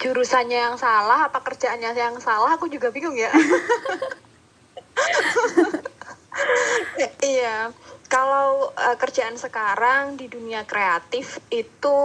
jurusannya 0.00 0.58
yang 0.58 0.76
salah 0.80 1.28
apa 1.28 1.44
kerjaannya 1.44 1.92
yang 1.92 2.16
salah 2.18 2.56
aku 2.56 2.72
juga 2.72 2.88
bingung 2.90 3.14
ya. 3.14 3.30
iya. 7.22 7.70
Kalau 8.10 8.74
eh, 8.74 8.96
kerjaan 8.98 9.38
sekarang 9.38 10.18
di 10.18 10.26
dunia 10.26 10.66
kreatif 10.66 11.38
itu 11.52 12.00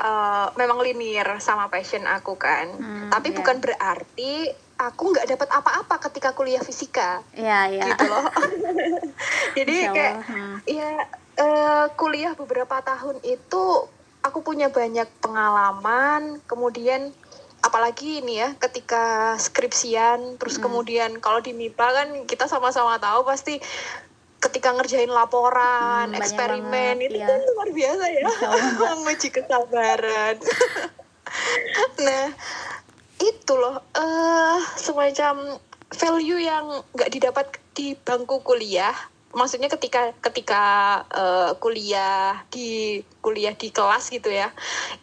uh, 0.00 0.46
memang 0.56 0.80
linear 0.80 1.36
sama 1.38 1.68
passion 1.68 2.08
aku 2.08 2.34
kan. 2.40 2.72
Hmm, 2.72 3.08
Tapi 3.12 3.30
iya. 3.30 3.36
bukan 3.36 3.56
berarti 3.60 4.32
aku 4.80 5.12
nggak 5.12 5.28
dapat 5.36 5.48
apa-apa 5.52 6.00
ketika 6.08 6.32
kuliah 6.32 6.64
fisika 6.64 7.20
Iya, 7.36 7.68
iya. 7.68 7.84
gitu 7.92 8.04
loh. 8.08 8.24
Jadi 9.60 9.76
Insya 9.76 9.92
kayak 9.92 10.16
hmm. 10.24 10.56
ya 10.64 10.90
eh, 11.36 11.86
kuliah 12.00 12.32
beberapa 12.32 12.80
tahun 12.80 13.20
itu 13.20 13.64
aku 14.24 14.40
punya 14.40 14.72
banyak 14.72 15.08
pengalaman, 15.20 16.40
kemudian 16.48 17.12
apalagi 17.60 18.24
ini 18.24 18.40
ya 18.40 18.56
ketika 18.56 19.36
skripsian, 19.36 20.40
terus 20.40 20.56
Hmm. 20.56 20.68
kemudian 20.68 21.20
kalau 21.20 21.44
di 21.44 21.52
MIPA 21.52 21.86
kan 21.92 22.08
kita 22.24 22.48
sama-sama 22.48 22.96
tahu 22.96 23.28
pasti 23.28 23.60
ketika 24.40 24.72
ngerjain 24.72 25.12
laporan, 25.12 26.10
Hmm, 26.10 26.18
eksperimen 26.18 26.96
banget, 26.96 27.12
itu 27.12 27.18
iya. 27.20 27.28
kan 27.28 27.40
luar 27.44 27.68
biasa 27.70 28.04
ya, 28.08 28.26
menguji 28.96 29.28
kesabaran. 29.28 30.36
nah 32.04 32.26
itu 33.20 33.52
loh 33.52 33.76
eh 33.94 34.58
semacam 34.80 35.60
value 35.92 36.40
yang 36.40 36.82
nggak 36.96 37.10
didapat 37.12 37.46
di 37.76 37.94
bangku 37.94 38.40
kuliah 38.42 38.96
maksudnya 39.30 39.70
ketika 39.70 40.10
ketika 40.18 40.64
eh, 41.12 41.50
kuliah 41.62 42.42
di 42.50 42.98
kuliah 43.22 43.54
di 43.54 43.70
kelas 43.70 44.10
gitu 44.10 44.32
ya 44.32 44.50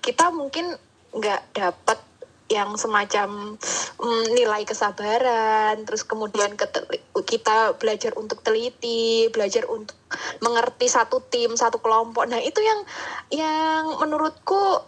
kita 0.03 0.33
mungkin 0.33 0.75
nggak 1.15 1.41
dapat 1.55 1.99
yang 2.47 2.79
semacam 2.79 3.59
mm, 3.99 4.25
nilai 4.31 4.63
kesabaran 4.63 5.83
terus 5.83 6.07
kemudian 6.07 6.55
kita 7.27 7.75
belajar 7.75 8.15
untuk 8.15 8.39
teliti 8.39 9.27
belajar 9.35 9.67
untuk 9.67 9.99
mengerti 10.39 10.87
satu 10.87 11.19
tim 11.27 11.59
satu 11.59 11.83
kelompok. 11.83 12.27
Nah 12.31 12.39
itu 12.39 12.63
yang 12.63 12.79
yang 13.31 13.83
menurutku 13.99 14.83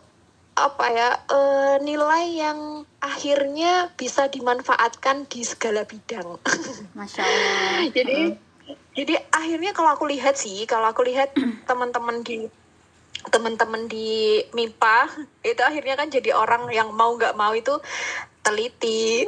apa 0.59 0.85
ya 0.91 1.09
eh, 1.31 1.75
nilai 1.83 2.25
yang 2.35 2.83
akhirnya 2.99 3.91
bisa 3.95 4.27
dimanfaatkan 4.27 5.27
di 5.31 5.43
segala 5.47 5.87
bidang. 5.87 6.39
Masya 6.97 7.23
Allah. 7.23 7.87
jadi 7.95 8.35
jadi 8.93 9.15
akhirnya 9.31 9.71
kalau 9.71 9.95
aku 9.95 10.05
lihat 10.11 10.35
sih 10.35 10.67
kalau 10.67 10.91
aku 10.91 11.07
lihat 11.07 11.31
teman-teman 11.69 12.23
di 12.23 12.51
teman-teman 13.29 13.85
di 13.85 14.41
MIPA 14.51 14.99
itu 15.41 15.61
akhirnya 15.61 15.95
kan 15.95 16.09
jadi 16.09 16.33
orang 16.33 16.67
yang 16.69 16.91
mau 16.91 17.13
nggak 17.15 17.33
mau 17.33 17.53
itu 17.53 17.77
teliti 18.39 19.27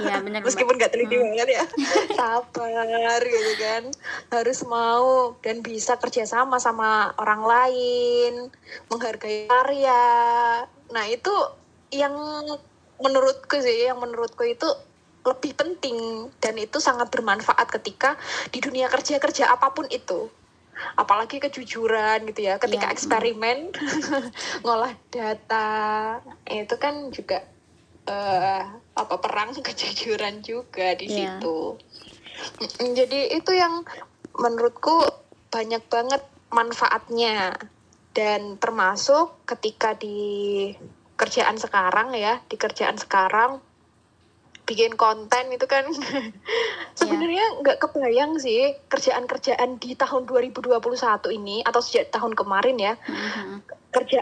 Iya, 0.00 0.22
benar. 0.22 0.40
Mbak. 0.42 0.46
meskipun 0.48 0.74
nggak 0.76 0.92
teliti 0.92 1.14
Hmm. 1.16 1.28
banget 1.34 1.48
ya 1.60 1.64
sabar 2.18 3.20
gitu 3.20 3.52
kan 3.60 3.82
harus 4.32 4.60
mau 4.64 5.34
dan 5.42 5.60
bisa 5.60 5.98
kerjasama 5.98 6.56
sama 6.56 7.12
orang 7.18 7.42
lain 7.44 8.32
menghargai 8.88 9.46
karya 9.46 10.06
nah 10.88 11.04
itu 11.04 11.32
yang 11.90 12.14
menurutku 12.96 13.60
sih 13.60 13.86
yang 13.86 14.00
menurutku 14.00 14.42
itu 14.42 14.66
lebih 15.26 15.58
penting 15.58 16.30
dan 16.38 16.54
itu 16.54 16.78
sangat 16.78 17.10
bermanfaat 17.10 17.66
ketika 17.66 18.14
di 18.54 18.62
dunia 18.62 18.86
kerja 18.86 19.18
kerja 19.18 19.50
apa 19.50 19.74
pun 19.74 19.84
itu 19.90 20.30
apalagi 20.96 21.40
kejujuran 21.40 22.28
gitu 22.28 22.46
ya 22.52 22.60
ketika 22.60 22.88
Iya, 22.88 22.94
eksperimen 22.94 23.58
ngolah 24.64 24.92
data. 25.08 25.68
Itu 26.44 26.76
kan 26.76 27.10
juga 27.10 27.42
eh, 28.06 28.62
apa 28.96 29.14
perang 29.18 29.56
kejujuran 29.66 30.44
juga 30.44 30.94
di 30.94 31.06
Iya. 31.08 31.40
situ. 31.40 31.80
Jadi 32.80 33.32
itu 33.32 33.52
yang 33.56 33.82
menurutku 34.36 35.00
banyak 35.48 35.82
banget 35.88 36.22
manfaatnya. 36.52 37.56
Dan 38.16 38.56
termasuk 38.56 39.44
ketika 39.44 39.92
di 39.92 40.72
kerjaan 41.20 41.60
sekarang 41.60 42.16
ya 42.16 42.40
di 42.48 42.56
kerjaan 42.56 42.96
sekarang 42.96 43.60
bikin 44.66 44.98
konten 44.98 45.54
itu 45.54 45.64
kan. 45.64 45.86
Sebenarnya 46.98 47.62
nggak 47.62 47.78
kebayang 47.78 48.36
sih 48.42 48.74
kerjaan-kerjaan 48.90 49.78
di 49.78 49.94
tahun 49.94 50.26
2021 50.26 50.74
ini 51.38 51.62
atau 51.62 51.80
sejak 51.80 52.10
tahun 52.10 52.34
kemarin 52.34 52.76
ya. 52.76 52.94
Mhm. 53.06 53.62
kerja 53.96 54.20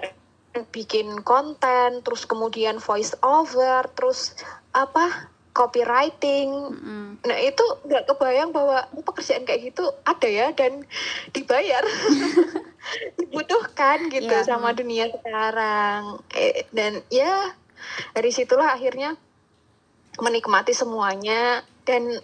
bikin 0.70 1.26
konten 1.26 2.07
terus 2.07 2.30
kemudian 2.30 2.78
voice 2.78 3.18
over 3.26 3.90
terus 3.96 4.38
apa 4.70 5.33
copywriting. 5.50 6.50
Mhm. 6.70 7.26
nah 7.26 7.38
itu 7.40 7.64
nggak 7.88 8.07
kebayang 8.07 8.54
bahwa 8.54 8.87
pekerjaan 9.02 9.48
kayak 9.48 9.74
gitu 9.74 9.83
ada 10.07 10.28
ya 10.30 10.52
dan 10.54 10.87
dibayar. 11.35 11.83
Dibutuhkan 13.18 14.12
gitu 14.12 14.30
Iya, 14.30 14.46
sama 14.46 14.76
dunia 14.76 15.11
sekarang. 15.11 16.20
Eh, 16.37 16.68
dan 16.70 17.00
ya 17.09 17.54
dari 18.12 18.30
situlah 18.33 18.76
akhirnya 18.76 19.16
menikmati 20.22 20.74
semuanya 20.77 21.62
dan 21.88 22.20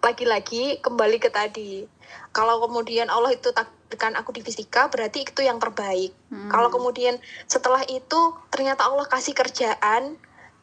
lagi-lagi 0.00 0.78
kembali 0.84 1.18
ke 1.18 1.28
tadi 1.32 1.82
kalau 2.30 2.62
kemudian 2.62 3.10
Allah 3.10 3.34
itu 3.34 3.50
takdirkan 3.50 4.14
aku 4.14 4.30
di 4.36 4.44
fisika 4.44 4.86
berarti 4.86 5.26
itu 5.26 5.42
yang 5.42 5.58
terbaik 5.58 6.14
Mhm. 6.30 6.50
kalau 6.52 6.68
kemudian 6.70 7.18
setelah 7.50 7.82
itu 7.90 8.20
ternyata 8.54 8.86
Allah 8.86 9.08
kasih 9.10 9.34
kerjaan 9.34 10.14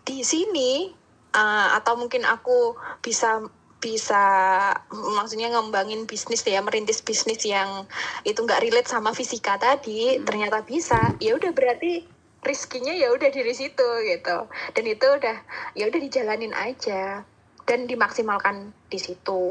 di 0.07 0.23
sini 0.23 0.91
uh, 1.35 1.75
atau 1.75 1.99
mungkin 1.99 2.23
aku 2.23 2.77
bisa 3.03 3.43
bisa 3.83 4.23
maksudnya 4.89 5.51
ngembangin 5.51 6.07
bisnis 6.07 6.39
ya 6.47 6.63
merintis 6.63 7.03
bisnis 7.03 7.43
yang 7.43 7.83
itu 8.23 8.39
nggak 8.39 8.63
relate 8.63 8.87
sama 8.87 9.11
fisika 9.11 9.59
tadi 9.59 10.15
Hmm. 10.15 10.23
ternyata 10.23 10.63
bisa 10.63 11.19
ya 11.19 11.35
udah 11.35 11.51
berarti 11.51 12.07
rizkinya 12.43 12.93
ya 12.93 13.09
udah 13.11 13.29
dari 13.31 13.53
situ 13.55 13.87
gitu 14.05 14.37
dan 14.47 14.83
itu 14.85 15.07
udah 15.07 15.37
ya 15.73 15.83
udah 15.87 15.99
dijalanin 15.99 16.53
aja 16.53 17.23
dan 17.63 17.87
dimaksimalkan 17.87 18.75
di 18.91 18.99
situ 18.99 19.43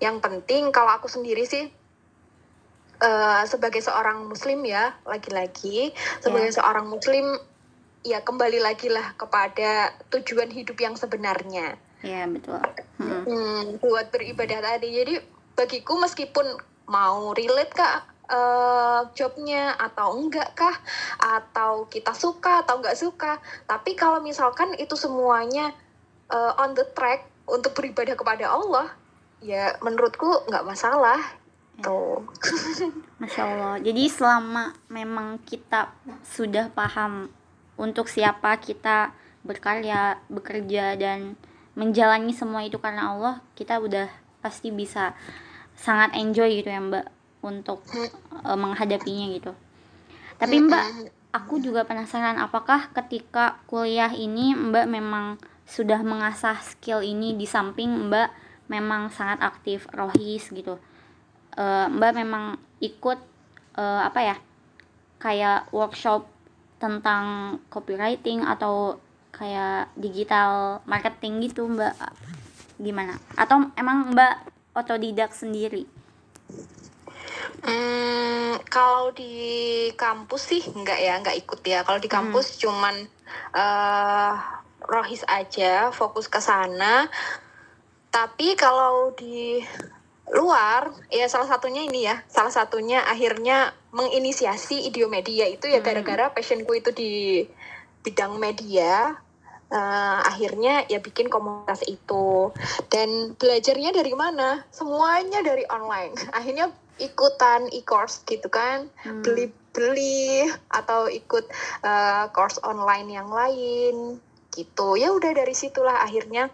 yang 0.00 0.18
penting 0.24 0.72
kalau 0.72 0.96
aku 0.96 1.06
sendiri 1.06 1.44
sih 1.44 1.68
eh, 3.04 3.42
sebagai 3.44 3.84
seorang 3.84 4.26
muslim 4.26 4.64
ya 4.64 4.96
lagi-lagi 5.04 5.92
sebagai 6.24 6.50
seorang 6.56 6.88
muslim 6.88 7.36
ya 8.02 8.24
kembali 8.24 8.62
lagi 8.62 8.88
lah 8.88 9.12
kepada 9.18 9.92
tujuan 10.08 10.48
hidup 10.48 10.78
yang 10.80 10.96
sebenarnya 10.96 11.76
Iya, 11.98 12.30
betul. 12.30 12.62
Mhm. 13.02 13.22
Hmm, 13.26 13.62
buat 13.82 14.14
beribadah 14.14 14.62
tadi. 14.62 14.94
Jadi 14.94 15.14
bagiku 15.58 15.98
meskipun 15.98 16.46
mau 16.86 17.34
relate 17.34 17.74
kah 17.74 18.06
eh, 18.28 19.00
jobnya 19.16 19.74
atau 19.80 20.20
enggak 20.20 20.52
kah 20.52 20.76
atau 21.18 21.88
kita 21.88 22.12
suka 22.12 22.62
atau 22.62 22.78
enggak 22.80 22.96
suka, 22.96 23.40
tapi 23.64 23.96
kalau 23.96 24.20
misalkan 24.20 24.76
itu 24.76 24.94
semuanya 24.94 25.72
eh, 26.30 26.52
on 26.60 26.76
the 26.76 26.84
track 26.92 27.24
untuk 27.48 27.72
beribadah 27.72 28.14
kepada 28.14 28.52
Allah, 28.52 28.92
ya 29.40 29.74
menurutku 29.80 30.44
nggak 30.46 30.66
masalah. 30.68 31.18
Tuh. 31.80 32.26
Masya 33.22 33.42
Allah. 33.42 33.74
Jadi 33.80 34.10
selama 34.10 34.74
memang 34.90 35.38
kita 35.46 35.94
sudah 36.26 36.68
paham 36.74 37.30
untuk 37.78 38.10
siapa 38.10 38.58
kita 38.58 39.14
berkarya, 39.46 40.18
bekerja 40.26 40.98
dan 40.98 41.38
menjalani 41.78 42.34
semua 42.34 42.66
itu 42.66 42.76
karena 42.82 43.14
Allah, 43.14 43.34
kita 43.54 43.78
udah 43.78 44.10
pasti 44.42 44.74
bisa 44.74 45.14
sangat 45.78 46.10
enjoy 46.18 46.58
gitu 46.58 46.66
ya 46.66 46.82
Mbak 46.82 47.17
untuk 47.42 47.84
eh, 47.94 48.58
menghadapinya 48.58 49.26
gitu. 49.34 49.52
Tapi 50.38 50.62
Mbak, 50.62 50.84
aku 51.34 51.58
juga 51.58 51.82
penasaran 51.82 52.38
apakah 52.38 52.94
ketika 52.94 53.58
kuliah 53.66 54.10
ini 54.14 54.54
Mbak 54.54 54.86
memang 54.86 55.26
sudah 55.68 56.00
mengasah 56.00 56.56
skill 56.62 57.04
ini 57.04 57.34
di 57.34 57.44
samping 57.44 58.08
Mbak 58.08 58.28
memang 58.70 59.10
sangat 59.12 59.42
aktif 59.42 59.90
rohis 59.90 60.48
gitu. 60.54 60.78
Eh, 61.58 61.86
Mbak 61.90 62.12
memang 62.14 62.56
ikut 62.78 63.18
eh, 63.76 64.02
apa 64.02 64.20
ya? 64.22 64.36
kayak 65.18 65.74
workshop 65.74 66.30
tentang 66.78 67.58
copywriting 67.74 68.46
atau 68.46 69.02
kayak 69.34 69.90
digital 69.98 70.78
marketing 70.86 71.42
gitu 71.50 71.66
Mbak. 71.66 71.94
Gimana? 72.78 73.18
Atau 73.34 73.74
emang 73.74 74.14
Mbak 74.14 74.34
otodidak 74.78 75.34
sendiri? 75.34 75.90
Hmm, 77.62 78.56
kalau 78.68 79.10
di 79.12 79.88
kampus 79.94 80.42
sih 80.54 80.62
enggak 80.74 80.98
ya, 81.00 81.18
enggak 81.18 81.36
ikut 81.38 81.60
ya. 81.64 81.82
Kalau 81.84 81.98
di 81.98 82.08
kampus 82.10 82.58
cuman 82.62 82.94
eh 83.54 84.32
rohis 84.88 85.26
aja, 85.28 85.90
fokus 85.90 86.30
ke 86.30 86.40
sana. 86.40 87.10
Tapi 88.08 88.56
kalau 88.56 89.12
di 89.12 89.60
luar, 90.32 90.92
ya 91.08 91.28
salah 91.28 91.48
satunya 91.48 91.84
ini 91.88 92.04
ya, 92.08 92.24
salah 92.28 92.52
satunya 92.52 93.04
akhirnya 93.04 93.72
menginisiasi 93.92 94.88
idiomedia 94.88 95.48
itu 95.48 95.68
ya 95.68 95.80
Hmm. 95.80 95.86
gara-gara 95.86 96.32
passionku 96.32 96.72
itu 96.76 96.90
di 96.92 97.12
bidang 98.04 98.36
media. 98.40 99.16
Eh, 99.68 100.20
akhirnya 100.24 100.88
ya 100.88 100.96
bikin 100.96 101.28
komunitas 101.28 101.84
itu 101.84 102.48
dan 102.88 103.36
belajarnya 103.36 103.92
dari 103.92 104.16
mana 104.16 104.64
semuanya 104.72 105.44
dari 105.44 105.60
online 105.68 106.16
akhirnya 106.40 106.72
ikutan 106.98 107.66
e-course 107.70 108.22
gitu 108.24 108.46
kan 108.46 108.90
Hmm. 109.02 109.22
beli 109.22 109.48
beli 109.70 110.42
atau 110.68 111.06
ikut 111.06 111.44
eh, 111.82 112.24
course 112.30 112.58
online 112.62 113.08
yang 113.08 113.30
lain 113.30 114.18
gitu 114.50 114.98
ya 114.98 115.14
udah 115.14 115.30
dari 115.30 115.54
situlah 115.54 116.02
akhirnya 116.02 116.50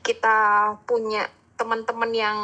kita 0.00 0.36
punya 0.88 1.28
teman-teman 1.60 2.10
yang 2.10 2.38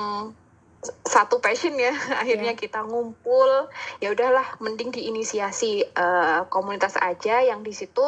satu 1.02 1.40
passion 1.40 1.74
ya 1.74 1.90
akhirnya 2.22 2.52
Iya. 2.52 2.60
kita 2.60 2.84
ngumpul 2.84 3.72
ya 3.98 4.12
udahlah 4.12 4.44
mending 4.60 4.92
diinisiasi 4.92 5.88
eh, 5.88 6.40
komunitas 6.52 6.94
aja 7.00 7.40
yang 7.40 7.64
di 7.64 7.72
situ 7.72 8.04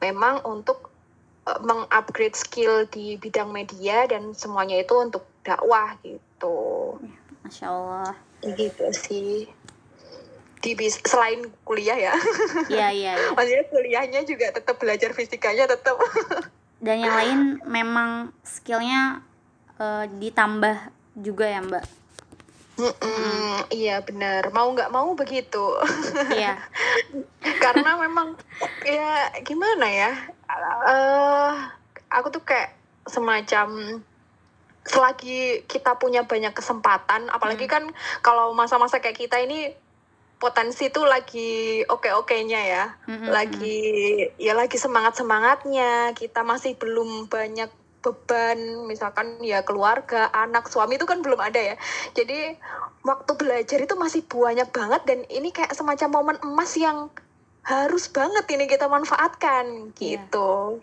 memang 0.00 0.40
untuk 0.42 0.88
eh, 1.44 1.60
mengupgrade 1.60 2.34
skill 2.34 2.88
di 2.88 3.20
bidang 3.20 3.52
media 3.52 4.08
dan 4.08 4.32
semuanya 4.32 4.80
itu 4.80 4.96
untuk 4.96 5.28
dakwah 5.44 5.94
gitu 6.00 6.96
Masya 7.44 7.66
Allah. 7.70 8.12
Gitu 8.44 8.86
sih. 8.94 9.48
Di 10.58 10.74
bis- 10.74 11.02
selain 11.06 11.46
kuliah 11.62 11.96
ya. 11.96 12.14
Iya 12.72 12.88
iya 12.90 13.12
iya. 13.14 13.30
maksudnya 13.32 13.64
kuliahnya 13.70 14.20
juga 14.26 14.50
tetap 14.50 14.76
belajar 14.78 15.14
fisikanya 15.14 15.70
tetap 15.70 15.96
Dan 16.84 17.02
yang 17.02 17.14
lain 17.14 17.40
memang 17.66 18.30
skillnya 18.46 19.22
eh, 19.78 20.04
ditambah 20.06 20.94
juga 21.18 21.46
ya 21.50 21.60
Mbak. 21.62 21.84
Mm-mm, 22.78 23.66
iya 23.74 23.98
benar. 24.06 24.54
Mau 24.54 24.70
nggak 24.70 24.94
mau 24.94 25.10
begitu. 25.18 25.74
Iya. 26.38 26.62
karena 27.58 27.98
memang 27.98 28.38
ya 28.86 29.34
gimana 29.42 29.86
ya? 29.90 30.12
Eh 30.86 31.54
aku 32.06 32.30
tuh 32.30 32.42
kayak 32.46 32.78
semacam 33.10 33.98
selagi 34.88 35.68
kita 35.68 36.00
punya 36.00 36.24
banyak 36.24 36.56
kesempatan 36.56 37.28
apalagi 37.28 37.68
kan 37.68 37.86
kalau 38.24 38.56
masa-masa 38.56 38.98
kayak 38.98 39.20
kita 39.20 39.36
ini 39.38 39.70
potensi 40.38 40.86
tuh 40.88 41.04
lagi 41.04 41.82
oke-okenya 41.84 42.60
ya. 42.62 42.84
Mm-mm. 43.10 43.28
lagi 43.28 43.80
ya 44.38 44.54
lagi 44.54 44.78
semangat 44.78 45.18
semangatnya 45.18 46.14
kita 46.14 46.46
masih 46.46 46.78
belum 46.78 47.26
banyak 47.26 47.68
beban 47.98 48.86
misalkan 48.86 49.42
ya 49.42 49.66
keluarga 49.66 50.30
anak 50.30 50.70
suami 50.70 50.94
itu 50.94 51.04
kan 51.04 51.18
belum 51.20 51.42
ada 51.42 51.58
ya. 51.58 51.76
Jadi 52.14 52.54
waktu 53.02 53.32
belajar 53.34 53.78
itu 53.82 53.94
masih 53.98 54.22
banyak 54.30 54.70
banget 54.70 55.02
dan 55.04 55.18
ini 55.26 55.50
kayak 55.50 55.74
semacam 55.74 56.08
momen 56.22 56.38
emas 56.46 56.72
yang 56.78 57.10
harus 57.66 58.08
banget 58.08 58.46
ini 58.48 58.64
kita 58.70 58.86
manfaatkan 58.88 59.92
Iya. 59.98 60.24
gitu 60.24 60.80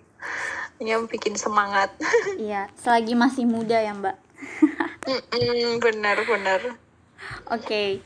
yang 0.83 1.07
bikin 1.07 1.35
semangat 1.39 1.91
Iya. 2.41 2.67
Selagi 2.75 3.15
masih 3.15 3.47
muda 3.47 3.79
ya 3.79 3.95
Mbak. 3.95 4.17
Mm-mm, 5.09 5.79
bener 5.79 6.17
bener 6.27 6.61
Oke. 7.49 8.03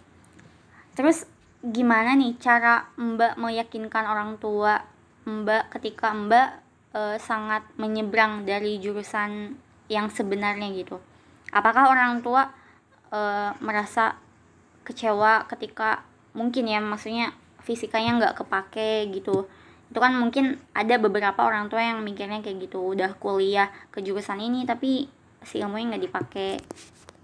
Terus 0.93 1.25
gimana 1.59 2.15
nih 2.15 2.39
cara 2.39 2.87
Mbak 2.95 3.35
meyakinkan 3.39 4.05
orang 4.07 4.39
tua 4.39 4.83
Mbak 5.27 5.75
ketika 5.75 6.13
Mbak 6.15 6.49
eh, 6.95 7.17
sangat 7.19 7.63
menyeberang 7.75 8.47
dari 8.47 8.79
jurusan 8.79 9.55
yang 9.91 10.07
sebenarnya 10.13 10.69
gitu? 10.71 11.01
Apakah 11.51 11.89
orang 11.91 12.21
tua 12.21 12.47
eh, 13.11 13.51
merasa 13.59 14.15
kecewa 14.85 15.45
ketika 15.49 16.05
mungkin 16.37 16.69
ya 16.69 16.79
maksudnya 16.79 17.33
fisikanya 17.65 18.17
nggak 18.21 18.35
kepake 18.45 19.09
gitu? 19.11 19.49
Itu 19.89 19.97
kan 19.97 20.13
mungkin 20.15 20.61
ada 20.77 20.95
beberapa 21.01 21.41
orang 21.45 21.67
tua 21.67 21.81
yang 21.81 22.05
mikirnya 22.05 22.45
kayak 22.45 22.69
gitu, 22.69 22.93
udah 22.93 23.17
kuliah 23.17 23.73
ke 23.89 24.05
jurusan 24.05 24.37
ini 24.41 24.63
tapi 24.63 25.09
si 25.41 25.61
ilmunya 25.61 25.95
nggak 25.97 26.03
dipakai. 26.05 26.51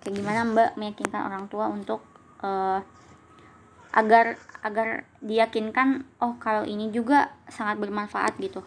Kayak 0.01 0.13
gimana 0.13 0.39
Mbak 0.45 0.69
meyakinkan 0.77 1.21
orang 1.25 1.45
tua 1.49 1.69
untuk 1.69 2.01
eh, 2.41 2.79
agar 3.95 4.35
agar 4.65 5.05
diyakinkan 5.21 6.03
oh 6.19 6.35
kalau 6.41 6.65
ini 6.67 6.89
juga 6.89 7.31
sangat 7.47 7.77
bermanfaat 7.77 8.35
gitu. 8.41 8.65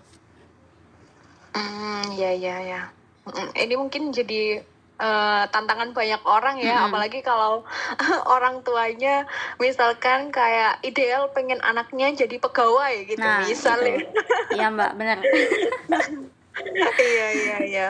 Hmm, 1.53 2.15
ya 2.15 2.31
ya 2.33 2.57
ya. 2.63 2.81
Mm, 3.27 3.51
Ini 3.53 3.75
mungkin 3.77 4.03
jadi 4.15 4.63
eh, 4.99 5.45
tantangan 5.49 5.91
banyak 5.91 6.23
orang 6.23 6.59
ya, 6.59 6.75
Mm-mm. 6.77 6.87
apalagi 6.89 7.21
kalau 7.21 7.63
orang 8.29 8.61
tuanya 8.61 9.25
misalkan 9.57 10.29
kayak 10.29 10.83
ideal 10.83 11.31
pengen 11.31 11.59
anaknya 11.61 12.11
jadi 12.13 12.37
pegawai 12.37 13.07
gitu, 13.07 13.19
Nah, 13.19 13.41
misalnya. 13.41 13.95
itu. 13.97 14.11
Iya 14.53 14.67
Mbak, 14.69 14.91
benar. 14.95 15.19
iya 17.01 17.27
iya 17.33 17.57
iya. 17.65 17.89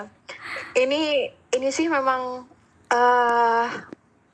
Ini 0.75 1.01
ini 1.51 1.69
sih 1.69 1.89
memang 1.89 2.45
eh 2.89 3.67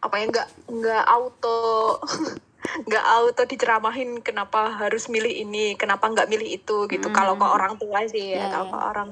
apa 0.00 0.14
ya 0.14 0.26
nggak 0.26 0.48
nggak 0.68 1.04
auto 1.06 1.98
nggak 2.87 3.04
auto 3.08 3.42
diceramahin 3.44 4.18
kenapa 4.18 4.74
harus 4.74 5.06
milih 5.06 5.30
ini 5.38 5.74
kenapa 5.74 6.06
nggak 6.06 6.26
milih 6.26 6.48
itu 6.54 6.87
gitu 6.88 7.06
Mm. 7.06 7.14
kalau 7.14 7.34
ke 7.34 7.46
orang 7.46 7.74
tua 7.76 8.02
sih 8.04 8.32
ya 8.32 8.44
Iya, 8.44 8.46
kalau 8.50 8.66
iya. 8.66 8.72
ke 8.72 8.78
orang. 8.84 9.08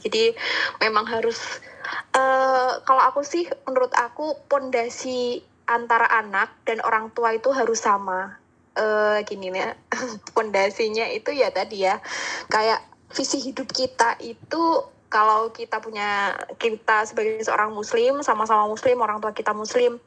Jadi 0.00 0.32
memang 0.80 1.04
harus 1.04 1.60
eh 2.16 2.72
kalau 2.82 3.02
aku 3.04 3.20
sih 3.22 3.46
menurut 3.68 3.92
aku 3.94 4.40
pondasi 4.48 5.44
antara 5.66 6.06
anak 6.08 6.54
dan 6.64 6.80
orang 6.82 7.12
tua 7.12 7.36
itu 7.36 7.52
harus 7.52 7.82
sama. 7.84 8.38
Eh 8.76 9.24
gini 9.24 9.52
nih 9.52 9.72
pondasinya 10.36 11.08
itu 11.12 11.32
ya 11.32 11.48
tadi 11.52 11.84
ya 11.84 12.00
kayak 12.52 12.80
visi 13.12 13.40
hidup 13.40 13.68
kita 13.72 14.18
itu 14.20 14.84
kalau 15.06 15.54
kita 15.54 15.78
punya 15.78 16.34
kita 16.58 17.06
sebagai 17.06 17.40
seorang 17.40 17.72
muslim 17.72 18.20
sama-sama 18.20 18.66
muslim 18.66 18.98
orang 19.00 19.22
tua 19.22 19.30
kita 19.32 19.54
muslim 19.54 20.02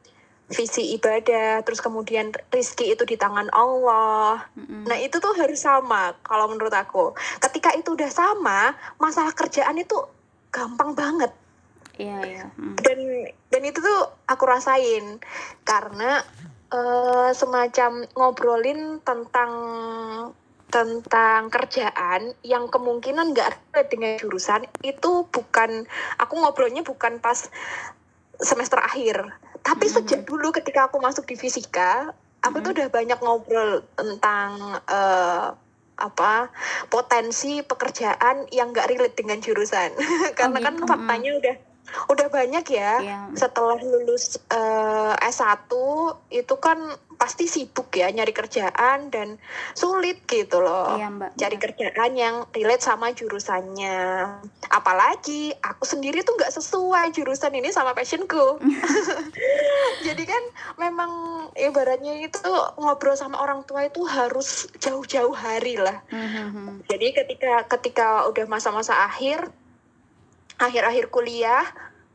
visi 0.50 0.98
ibadah 0.98 1.62
terus 1.62 1.78
kemudian 1.78 2.34
rizki 2.50 2.90
itu 2.90 3.06
di 3.06 3.14
tangan 3.14 3.46
Allah 3.54 4.50
Mm-mm. 4.58 4.84
nah 4.90 4.98
itu 4.98 5.22
tuh 5.22 5.34
harus 5.38 5.62
sama 5.62 6.18
kalau 6.26 6.50
menurut 6.50 6.74
aku 6.74 7.14
ketika 7.38 7.70
itu 7.78 7.94
udah 7.94 8.10
sama 8.10 8.74
masalah 8.98 9.30
kerjaan 9.30 9.78
itu 9.78 9.96
gampang 10.50 10.98
banget 10.98 11.30
Iya 12.00 12.18
iya. 12.24 12.44
Mm. 12.56 12.76
dan 12.80 12.98
dan 13.52 13.62
itu 13.62 13.78
tuh 13.78 14.00
aku 14.24 14.44
rasain 14.48 15.20
karena 15.68 16.24
eh, 16.72 17.30
semacam 17.36 18.08
ngobrolin 18.16 19.04
tentang 19.04 19.52
tentang 20.70 21.50
kerjaan 21.50 22.32
yang 22.46 22.70
kemungkinan 22.70 23.34
nggak 23.34 23.74
relate 23.74 23.90
dengan 23.90 24.12
jurusan 24.22 24.62
itu 24.86 25.26
bukan 25.28 25.84
aku 26.16 26.34
ngobrolnya 26.38 26.86
bukan 26.86 27.18
pas 27.18 27.50
semester 28.38 28.78
akhir 28.78 29.34
tapi 29.60 29.86
Mhm. 29.88 29.94
sejak 29.94 30.20
dulu 30.24 30.50
ketika 30.52 30.88
aku 30.88 30.98
masuk 30.98 31.28
di 31.28 31.36
fisika 31.36 32.12
aku 32.40 32.64
tuh 32.64 32.72
udah 32.72 32.88
banyak 32.88 33.18
ngobrol 33.20 33.84
tentang 33.94 34.80
eh, 34.88 35.48
apa 36.00 36.48
potensi 36.88 37.60
pekerjaan 37.60 38.48
yang 38.48 38.72
nggak 38.72 38.88
relate 38.88 39.16
dengan 39.20 39.38
jurusan. 39.44 39.92
Karena 40.38 40.58
kan 40.64 40.74
gitu, 40.80 40.88
faktanya 40.88 41.30
udah 41.36 41.56
udah 42.06 42.26
banyak 42.28 42.64
ya 42.66 42.92
Iya. 42.98 43.18
setelah 43.34 43.76
lulus 43.76 44.38
eh, 44.46 45.14
S1 45.22 45.70
itu 46.30 46.54
kan 46.56 46.78
pasti 47.14 47.44
sibuk 47.44 47.92
ya 47.92 48.08
nyari 48.08 48.32
kerjaan 48.32 49.08
dan 49.08 49.36
sulit 49.72 50.24
gitu 50.24 50.58
loh 50.58 50.96
Iya 50.96 51.08
Mbak. 51.10 51.30
cari 51.36 51.56
kerjaan 51.58 52.12
yang 52.14 52.34
relate 52.50 52.80
sama 52.80 53.10
jurusannya 53.10 54.24
apalagi 54.66 55.52
aku 55.54 55.84
sendiri 55.84 56.22
tuh 56.22 56.32
nggak 56.34 56.48
sesuai 56.50 57.12
jurusan 57.12 57.52
ini 57.52 57.68
sama 57.68 57.92
passionku 57.92 58.56
jadi 60.06 60.22
kan 60.22 60.42
memang 60.76 61.10
ibaratnya 61.54 62.22
itu 62.22 62.40
ngobrol 62.76 63.12
sama 63.14 63.36
orang 63.38 63.62
tua 63.62 63.84
itu 63.84 64.00
harus 64.02 64.48
jauh-jauh 64.78 65.34
hari 65.34 65.76
lah 65.76 66.00
Mhm. 66.10 66.86
jadi 66.86 67.06
ketika 67.14 67.52
ketika 67.68 68.06
udah 68.26 68.46
masa-masa 68.46 68.96
akhir 69.04 69.50
akhir-akhir 70.60 71.08
kuliah 71.08 71.64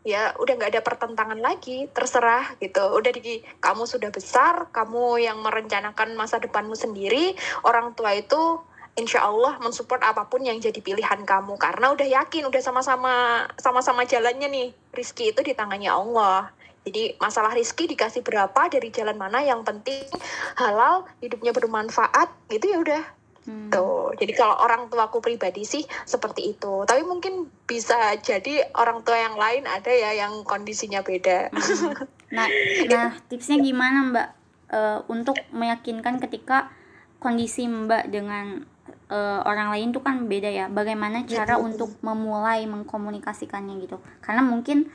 ya 0.05 0.37
udah 0.37 0.53
nggak 0.53 0.71
ada 0.77 0.81
pertentangan 0.85 1.41
lagi 1.41 1.89
terserah 1.89 2.53
gitu. 2.61 2.93
Udah 2.93 3.09
di 3.09 3.41
kamu 3.57 3.89
sudah 3.89 4.13
besar 4.13 4.69
kamu 4.69 5.25
yang 5.25 5.41
merencanakan 5.41 6.13
masa 6.13 6.37
depanmu 6.37 6.77
sendiri 6.77 7.33
orang 7.65 7.97
tua 7.97 8.13
itu 8.13 8.61
insya 8.95 9.27
Allah 9.27 9.59
mensupport 9.59 9.99
apa 10.05 10.29
pun 10.29 10.45
yang 10.45 10.61
jadi 10.61 10.77
pilihan 10.77 11.25
kamu. 11.25 11.57
Karena 11.57 11.91
udah 11.91 12.05
yakin 12.05 12.45
udah 12.45 12.61
sama-sama 12.61 13.49
sama-sama 13.57 14.05
jalannya 14.05 14.47
nih. 14.47 14.69
Rizki 14.93 15.33
itu 15.33 15.41
di 15.41 15.57
tangannya 15.57 15.89
Allah. 15.89 16.53
Jadi 16.85 17.17
masalah 17.17 17.49
rizki 17.57 17.89
dikasih 17.89 18.21
berapa 18.21 18.69
dari 18.69 18.93
jalan 18.93 19.17
mana 19.17 19.41
yang 19.41 19.65
penting 19.65 20.05
halal 20.53 21.09
hidupnya 21.17 21.49
bermanfaat 21.49 22.29
gitu 22.53 22.69
ya 22.69 22.77
udah 22.77 23.03
Hmm. 23.45 23.69
Tuh, 23.69 24.11
jadi 24.17 24.33
kalau 24.33 24.57
orang 24.57 24.89
tuaku 24.89 25.21
pribadi 25.21 25.63
sih 25.63 25.85
seperti 26.03 26.57
itu. 26.57 26.83
Tapi 26.83 27.05
mungkin 27.05 27.45
bisa 27.65 28.17
jadi 28.17 28.73
orang 28.73 29.05
tua 29.05 29.21
yang 29.21 29.37
lain 29.37 29.69
ada 29.69 29.89
ya 29.93 30.17
yang 30.17 30.41
kondisinya 30.41 31.05
beda. 31.05 31.53
Mhm. 31.53 31.93
Nah, 32.33 32.49
nah 32.91 33.09
tipsnya 33.29 33.61
gimana 33.61 34.01
Mbak 34.09 34.29
Eh, 34.65 34.99
untuk 35.13 35.37
meyakinkan 35.53 36.17
ketika 36.17 36.73
kondisi 37.21 37.69
Mbak 37.69 38.09
dengan 38.09 38.65
eh, 39.05 39.39
orang 39.45 39.69
lain 39.69 39.93
tuh 39.93 40.01
kan 40.01 40.25
beda 40.25 40.49
ya. 40.49 40.65
Bagaimana 40.65 41.21
cara 41.29 41.61
Mhm. 41.61 41.63
untuk 41.69 41.93
memulai 42.01 42.65
mengkomunikasikannya 42.65 43.77
gitu? 43.85 44.01
Karena 44.25 44.41
mungkin 44.41 44.89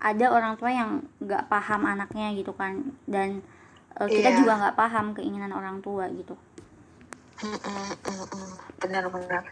ada 0.00 0.32
orang 0.32 0.56
tua 0.56 0.72
yang 0.72 1.04
nggak 1.20 1.52
paham 1.52 1.84
anaknya 1.84 2.32
gitu 2.32 2.56
kan 2.56 2.80
dan 3.04 3.44
uh, 4.00 4.08
kita 4.08 4.32
Iya. 4.32 4.38
juga 4.40 4.52
nggak 4.56 4.76
paham 4.80 5.12
keinginan 5.12 5.52
orang 5.52 5.84
tua 5.84 6.08
gitu 6.08 6.40
Benar-benar. 8.80 9.44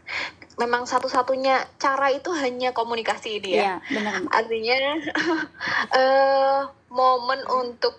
Memang 0.59 0.85
satu-satunya 0.85 1.65
cara 1.79 2.11
itu 2.11 2.33
hanya 2.35 2.75
komunikasi 2.75 3.39
ini 3.39 3.51
ya. 3.55 3.63
iya 3.63 3.75
benar 3.87 4.15
Artinya 4.33 4.79
eh 6.01 6.61
momen 6.89 7.41
untuk 7.47 7.95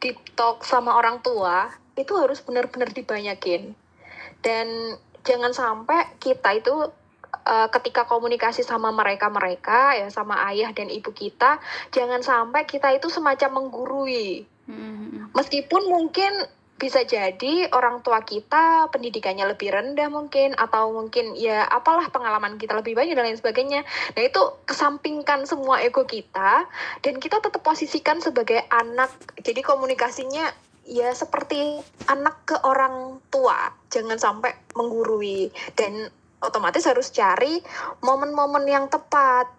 deep 0.00 0.16
talk 0.34 0.64
sama 0.64 0.96
orang 0.96 1.20
tua 1.20 1.70
itu 1.94 2.16
harus 2.16 2.40
benar-benar 2.40 2.90
dibanyakin. 2.90 3.76
Dan 4.40 4.96
jangan 5.22 5.52
sampai 5.52 6.16
kita 6.16 6.56
itu 6.56 6.88
eh, 7.44 7.68
ketika 7.68 8.08
komunikasi 8.08 8.64
sama 8.64 8.88
mereka-mereka 8.90 10.00
ya 10.00 10.08
sama 10.08 10.48
ayah 10.48 10.72
dan 10.72 10.88
ibu 10.88 11.12
kita, 11.12 11.60
jangan 11.92 12.24
sampai 12.24 12.64
kita 12.64 12.88
itu 12.96 13.12
semacam 13.12 13.60
menggurui. 13.60 14.48
Mm-mm. 14.70 15.34
Meskipun 15.36 15.82
mungkin 15.92 16.32
bisa 16.80 17.04
jadi 17.04 17.68
orang 17.76 18.00
tua 18.00 18.24
kita 18.24 18.88
pendidikannya 18.88 19.44
lebih 19.52 19.68
rendah 19.68 20.08
mungkin 20.08 20.56
atau 20.56 20.96
mungkin 20.96 21.36
ya 21.36 21.68
apalah 21.68 22.08
pengalaman 22.08 22.56
kita 22.56 22.72
lebih 22.72 22.96
banyak 22.96 23.12
dan 23.12 23.28
lain 23.28 23.36
sebagainya. 23.36 23.84
Nah 24.16 24.22
itu 24.24 24.40
kesampingkan 24.64 25.44
semua 25.44 25.84
ego 25.84 26.08
kita 26.08 26.64
dan 27.04 27.20
kita 27.20 27.44
tetap 27.44 27.60
posisikan 27.60 28.24
sebagai 28.24 28.64
anak. 28.72 29.12
Jadi 29.44 29.60
komunikasinya 29.60 30.48
ya 30.88 31.12
seperti 31.12 31.84
anak 32.08 32.48
ke 32.48 32.56
orang 32.64 33.20
tua. 33.28 33.76
Jangan 33.92 34.16
sampai 34.16 34.56
menggurui 34.72 35.52
dan 35.76 36.08
otomatis 36.40 36.88
harus 36.88 37.12
cari 37.12 37.60
momen-momen 38.00 38.64
yang 38.64 38.88
tepat. 38.88 39.52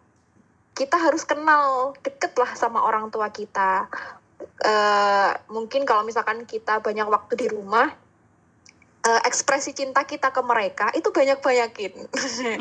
Kita 0.73 0.97
harus 0.97 1.21
kenal 1.29 1.93
deket 2.01 2.33
lah 2.33 2.57
sama 2.57 2.81
orang 2.81 3.13
tua 3.13 3.29
kita 3.29 3.85
eh 4.61 5.31
mungkin 5.49 5.85
kalau 5.85 6.05
misalkan 6.05 6.45
kita 6.45 6.79
banyak 6.81 7.07
waktu 7.07 7.33
di 7.37 7.47
rumah 7.49 7.89
eh, 9.05 9.21
ekspresi 9.25 9.73
cinta 9.73 10.05
kita 10.05 10.29
ke 10.29 10.41
mereka 10.45 10.93
itu 10.93 11.09
banyak-banyakin. 11.09 11.93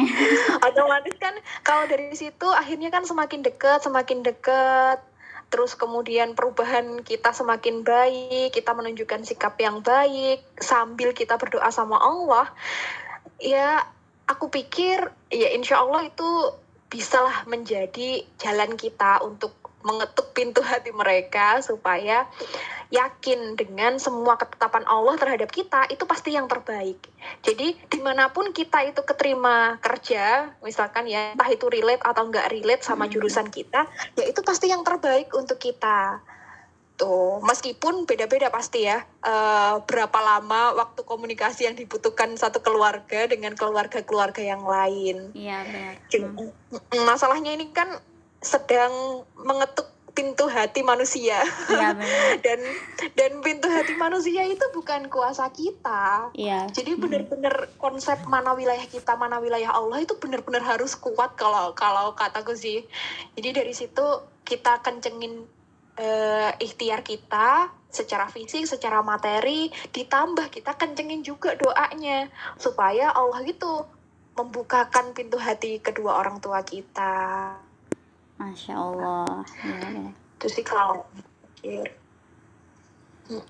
Otomatis 0.66 1.16
kan 1.20 1.34
kalau 1.64 1.84
dari 1.88 2.12
situ 2.16 2.48
akhirnya 2.48 2.88
kan 2.88 3.04
semakin 3.04 3.44
dekat 3.44 3.84
semakin 3.84 4.24
dekat 4.24 5.00
terus 5.50 5.74
kemudian 5.74 6.38
perubahan 6.38 7.02
kita 7.02 7.34
semakin 7.34 7.82
baik 7.82 8.54
kita 8.54 8.70
menunjukkan 8.70 9.26
sikap 9.26 9.58
yang 9.58 9.82
baik 9.82 10.46
sambil 10.62 11.10
kita 11.10 11.34
berdoa 11.34 11.66
sama 11.74 11.98
Allah 11.98 12.46
ya 13.42 13.82
aku 14.30 14.46
pikir 14.46 15.10
ya 15.26 15.48
insya 15.50 15.82
Allah 15.82 16.06
itu 16.06 16.54
bisalah 16.86 17.46
menjadi 17.50 18.22
jalan 18.38 18.78
kita 18.78 19.22
untuk 19.26 19.54
mengetuk 19.80 20.36
pintu 20.36 20.60
hati 20.60 20.92
mereka 20.92 21.60
supaya 21.64 22.28
yakin 22.90 23.54
dengan 23.54 24.02
semua 24.02 24.34
ketetapan 24.34 24.82
Allah 24.90 25.14
terhadap 25.14 25.48
kita 25.54 25.86
itu 25.88 26.02
pasti 26.10 26.34
yang 26.34 26.50
terbaik. 26.50 26.98
Jadi 27.46 27.78
di 27.86 27.98
mana 28.02 28.34
pun 28.34 28.50
kita 28.50 28.82
itu 28.82 29.00
keterima 29.06 29.78
kerja, 29.78 30.50
misalkan 30.60 31.06
ya 31.06 31.32
entah 31.32 31.46
itu 31.46 31.70
relate 31.70 32.02
atau 32.02 32.26
nggak 32.26 32.50
relate 32.50 32.82
sama 32.82 33.06
Hmm. 33.06 33.14
jurusan 33.14 33.46
kita, 33.46 33.86
ya 34.18 34.26
itu 34.26 34.42
pasti 34.42 34.66
yang 34.74 34.82
terbaik 34.82 35.30
untuk 35.32 35.62
kita. 35.62 36.18
Tuh, 36.98 37.40
meskipun 37.40 38.04
beda-beda 38.04 38.52
pasti 38.52 38.84
ya, 38.84 39.00
eh, 39.24 39.74
berapa 39.88 40.18
lama 40.20 40.76
waktu 40.76 41.00
komunikasi 41.00 41.64
yang 41.64 41.72
dibutuhkan 41.72 42.36
satu 42.36 42.60
keluarga 42.60 43.24
dengan 43.24 43.56
keluarga-keluarga 43.56 44.44
yang 44.44 44.66
lain. 44.66 45.32
iya 45.32 45.64
benar 45.64 45.94
Hmm. 46.10 46.52
Mm, 46.74 47.06
Masalahnya 47.06 47.54
ini 47.56 47.72
kan 47.72 47.88
sedang 48.40 49.24
mengetuk 49.36 49.86
pintu 50.10 50.50
hati 50.50 50.82
manusia 50.82 51.38
benar 51.70 51.96
dan 52.42 52.60
dan 53.14 53.32
pintu 53.40 53.70
hati 53.70 53.94
manusia 53.94 54.42
itu 54.44 54.62
bukan 54.74 55.06
kuasa 55.06 55.48
kita. 55.54 56.34
iya 56.34 56.66
Jadi 56.68 56.98
Mm. 56.98 57.00
benar-benar 57.00 57.54
konsep 57.78 58.18
mana 58.26 58.52
wilayah 58.52 58.84
kita, 58.84 59.14
mana 59.14 59.38
wilayah 59.38 59.70
Allah 59.70 60.02
itu 60.02 60.18
benar-benar 60.18 60.66
harus 60.66 60.98
kuat 60.98 61.38
kalau 61.38 61.72
kalau 61.78 62.12
kataku 62.18 62.52
sih. 62.58 62.84
Jadi 63.38 63.54
dari 63.54 63.72
situ 63.72 64.04
kita 64.42 64.82
kencengin 64.82 65.46
eh, 65.96 66.50
ikhtiar 66.58 67.06
kita 67.06 67.70
secara 67.90 68.26
fisik, 68.30 68.66
secara 68.66 69.02
materi, 69.02 69.70
ditambah 69.94 70.50
kita 70.50 70.74
kencengin 70.78 71.22
juga 71.22 71.54
doanya 71.58 72.30
supaya 72.58 73.14
Allah 73.14 73.42
itu 73.46 73.86
membukakan 74.38 75.12
pintu 75.12 75.38
hati 75.38 75.78
kedua 75.82 76.18
orang 76.18 76.40
tua 76.40 76.62
kita. 76.66 77.69
Masya 78.40 78.74
Allah 78.80 79.44
benar 79.60 80.16
Itu 80.40 80.48
sih 80.48 80.64
kalau 80.64 81.04
pikir. 81.60 81.84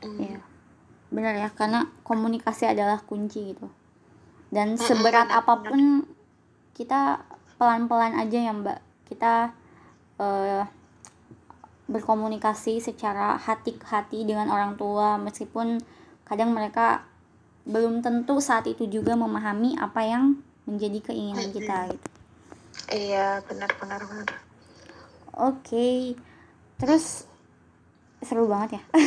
Iya. 0.03 0.43
Benar 1.15 1.35
ya, 1.39 1.49
karena 1.55 1.87
komunikasi 2.03 2.67
adalah 2.67 2.99
kunci 3.07 3.55
gitu. 3.55 3.71
Dan 4.51 4.75
seberat 4.75 5.31
apa 5.31 5.63
pun 5.63 6.03
kita 6.75 7.23
pelan-pelan 7.55 8.19
aja 8.19 8.39
ya, 8.43 8.51
Mbak. 8.51 8.79
Kita 9.07 9.55
eh, 10.19 10.63
berkomunikasi 11.91 12.83
secara 12.83 13.39
hati 13.39 13.75
ke 13.79 13.87
hati 13.87 14.23
dengan 14.23 14.47
orang 14.47 14.79
tua 14.79 15.19
meskipun 15.19 15.83
kadang 16.23 16.55
mereka 16.55 17.03
belum 17.67 17.99
tentu 18.03 18.39
saat 18.39 18.71
itu 18.71 18.87
juga 18.87 19.19
memahami 19.19 19.75
apa 19.75 20.07
yang 20.07 20.39
menjadi 20.71 21.11
keinginan 21.11 21.51
kita 21.51 21.91
gitu. 21.91 22.09
Iya, 22.91 23.43
benar 23.47 23.71
benar 23.83 24.01
benar. 24.07 24.29
Oke. 25.41 26.15
Terus 26.77 27.25
seru 28.21 28.45
banget 28.45 28.77
ya. 28.77 28.83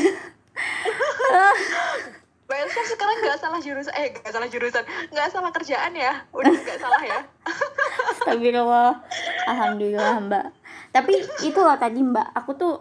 Mbak 2.44 2.58
Elsa 2.70 2.82
sekarang 2.86 3.18
nggak 3.24 3.40
salah 3.40 3.60
jurusan, 3.62 3.94
eh 3.98 4.14
nggak 4.14 4.34
salah 4.34 4.50
jurusan, 4.50 4.84
nggak 5.10 5.30
salah 5.32 5.50
kerjaan 5.50 5.94
ya, 5.96 6.22
udah 6.36 6.54
nggak 6.54 6.78
salah 6.82 7.02
ya. 7.02 7.20
Astagfirullah. 8.14 8.94
Alhamdulillah 9.50 10.22
Mbak. 10.28 10.46
Tapi 10.94 11.14
itu 11.50 11.60
loh 11.62 11.78
tadi 11.80 12.06
Mbak, 12.06 12.28
aku 12.38 12.52
tuh 12.54 12.74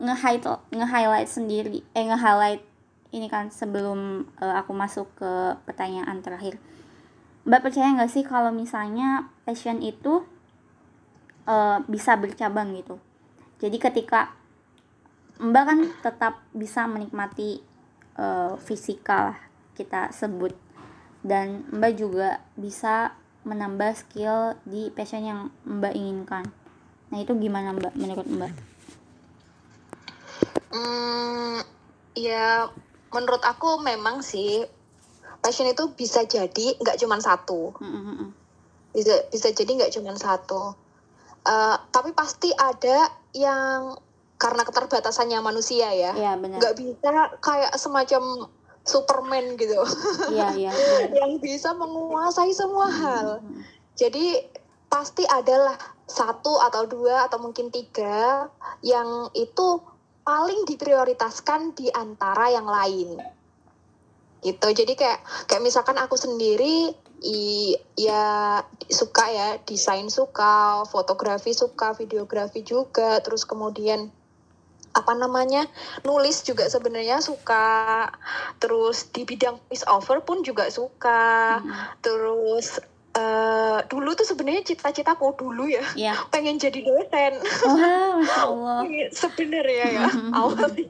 nge-highlight 0.00 0.72
nge-highlight 0.72 1.28
sendiri, 1.28 1.84
eh 1.92 2.04
nge-highlight 2.08 2.62
ini 3.12 3.28
kan 3.28 3.48
sebelum 3.52 4.28
eh, 4.40 4.54
aku 4.56 4.72
masuk 4.72 5.08
ke 5.16 5.32
pertanyaan 5.68 6.20
terakhir. 6.24 6.60
Mbak 7.44 7.68
percaya 7.68 7.92
nggak 7.94 8.12
sih 8.12 8.24
kalau 8.24 8.50
misalnya 8.50 9.28
passion 9.44 9.84
itu 9.84 10.26
eh, 11.46 11.78
bisa 11.86 12.18
bercabang 12.18 12.74
gitu. 12.76 12.98
Jadi 13.62 13.78
ketika 13.80 14.34
Mbak 15.36 15.64
kan 15.64 15.78
tetap 16.02 16.34
bisa 16.52 16.84
menikmati 16.90 17.62
eh, 18.18 18.52
fisika 18.60 19.32
lah 19.32 19.38
kita 19.76 20.08
sebut 20.10 20.56
dan 21.26 21.66
Mbak 21.74 21.92
juga 21.98 22.40
bisa 22.56 23.12
menambah 23.46 23.94
skill 23.94 24.58
di 24.66 24.90
passion 24.90 25.22
yang 25.22 25.40
Mbak 25.62 25.94
inginkan. 25.94 26.44
Nah 27.14 27.18
itu 27.22 27.32
gimana 27.38 27.70
Mbak 27.76 27.94
menurut 27.94 28.26
Mbak? 28.26 28.52
Hmm, 30.74 31.62
ya 32.18 32.66
menurut 33.14 33.42
aku 33.46 33.80
memang 33.80 34.20
sih 34.20 34.66
passion 35.38 35.70
itu 35.70 35.94
bisa 35.94 36.26
jadi 36.26 36.74
nggak 36.82 36.98
cuma 36.98 37.22
satu, 37.22 37.70
Mm, 37.78 38.34
bisa 38.90 39.14
bisa 39.30 39.48
jadi 39.54 39.70
nggak 39.78 39.92
cuma 39.94 40.12
satu. 40.18 40.74
Eh, 41.46 41.76
tapi 41.94 42.10
pasti 42.10 42.50
ada 42.50 43.06
yang 43.30 43.94
karena 44.36 44.66
keterbatasannya 44.66 45.38
manusia 45.38 45.94
ya, 45.94 46.10
Iya 46.12 46.34
benar. 46.36 46.58
nggak 46.58 46.74
bisa 46.74 47.10
kayak 47.38 47.72
semacam 47.78 48.50
Superman 48.82 49.54
gitu, 49.54 49.78
Iya 50.28 50.48
iya. 50.60 50.70
benar. 50.74 51.08
yang 51.14 51.32
bisa 51.38 51.70
menguasai 51.72 52.50
semua 52.50 52.90
hal. 52.90 53.28
Mm, 53.40 53.48
mm. 53.48 53.62
Jadi 53.94 54.26
pasti 54.86 55.22
adalah 55.24 55.78
satu 56.06 56.58
atau 56.58 56.86
dua 56.86 57.26
atau 57.30 57.38
mungkin 57.38 57.70
tiga 57.70 58.50
yang 58.82 59.30
itu 59.32 59.80
paling 60.22 60.66
diprioritaskan 60.66 61.78
di 61.78 61.86
antara 61.90 62.50
yang 62.50 62.66
lain. 62.66 63.22
Gitu. 64.42 64.66
Jadi 64.66 64.92
kayak 64.94 65.22
kayak 65.46 65.62
misalkan 65.62 65.96
aku 65.96 66.18
sendiri 66.18 66.94
i, 67.18 67.72
ya 67.94 68.60
suka 68.86 69.24
ya 69.28 69.48
desain 69.62 70.08
suka, 70.08 70.84
fotografi 70.84 71.52
suka, 71.52 71.92
videografi 71.92 72.60
juga, 72.60 73.20
terus 73.20 73.44
kemudian 73.44 74.12
apa 74.92 75.12
namanya 75.12 75.68
nulis 76.02 76.40
juga 76.40 76.64
sebenarnya 76.66 77.20
suka 77.20 78.08
terus 78.56 79.12
di 79.12 79.28
bidang 79.28 79.60
voice 79.68 79.84
over 79.84 80.24
pun 80.24 80.40
juga 80.40 80.72
suka 80.72 81.60
Mm, 81.60 81.68
mm. 81.68 81.84
terus 82.00 82.80
eh 83.12 83.78
dulu 83.88 84.12
tuh 84.12 84.24
sebenarnya 84.24 84.64
cita-citaku 84.64 85.36
dulu 85.36 85.68
ya 85.68 85.84
Iya. 85.92 86.16
pengen 86.32 86.56
jadi 86.56 86.80
dosen 86.80 87.32
Allah. 87.68 88.88
sebenarnya 89.12 89.86
ya 90.00 90.08
awalnya 90.32 90.88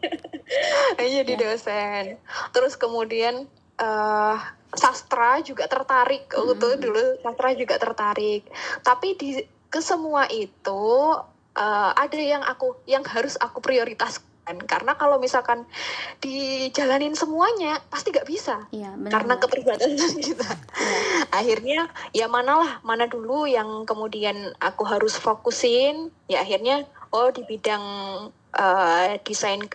pengen 0.99 1.27
jadi 1.27 1.33
Iya. 1.35 1.43
dosen 1.43 2.03
terus 2.51 2.79
kemudian 2.79 3.51
eh 3.79 4.39
sastra 4.75 5.39
juga 5.45 5.71
tertarik. 5.71 6.27
Hmm. 6.33 6.57
tuh 6.59 6.75
dulu 6.81 7.05
sastra 7.23 7.55
juga 7.55 7.77
tertarik. 7.79 8.47
Tapi 8.83 9.09
di 9.15 9.31
ke 9.71 9.81
semua 9.83 10.27
itu 10.31 11.15
eh, 11.55 11.91
ada 11.95 12.19
yang 12.19 12.43
aku 12.43 12.81
yang 12.89 13.05
harus 13.05 13.37
aku 13.39 13.61
prioritas 13.63 14.23
karena 14.47 14.95
kalau 14.95 15.19
misalkan 15.19 15.67
dijalanin 16.23 17.19
semuanya 17.19 17.83
pasti 17.91 18.15
nggak 18.15 18.31
bisa. 18.31 18.63
Benar. 18.71 19.11
Karena 19.11 19.35
keterbatasan 19.43 20.23
kita. 20.27 20.47
Iya. 20.47 21.27
akhirnya 21.35 21.81
ya 22.15 22.31
manalah 22.31 22.79
mana 22.87 23.11
dulu 23.11 23.51
yang 23.51 23.83
kemudian 23.83 24.55
aku 24.63 24.87
harus 24.87 25.19
fokusin. 25.19 26.15
Ya 26.31 26.47
akhirnya 26.47 26.87
oh 27.11 27.35
di 27.35 27.43
bidang 27.43 27.83
eh, 28.55 29.19
desain 29.27 29.67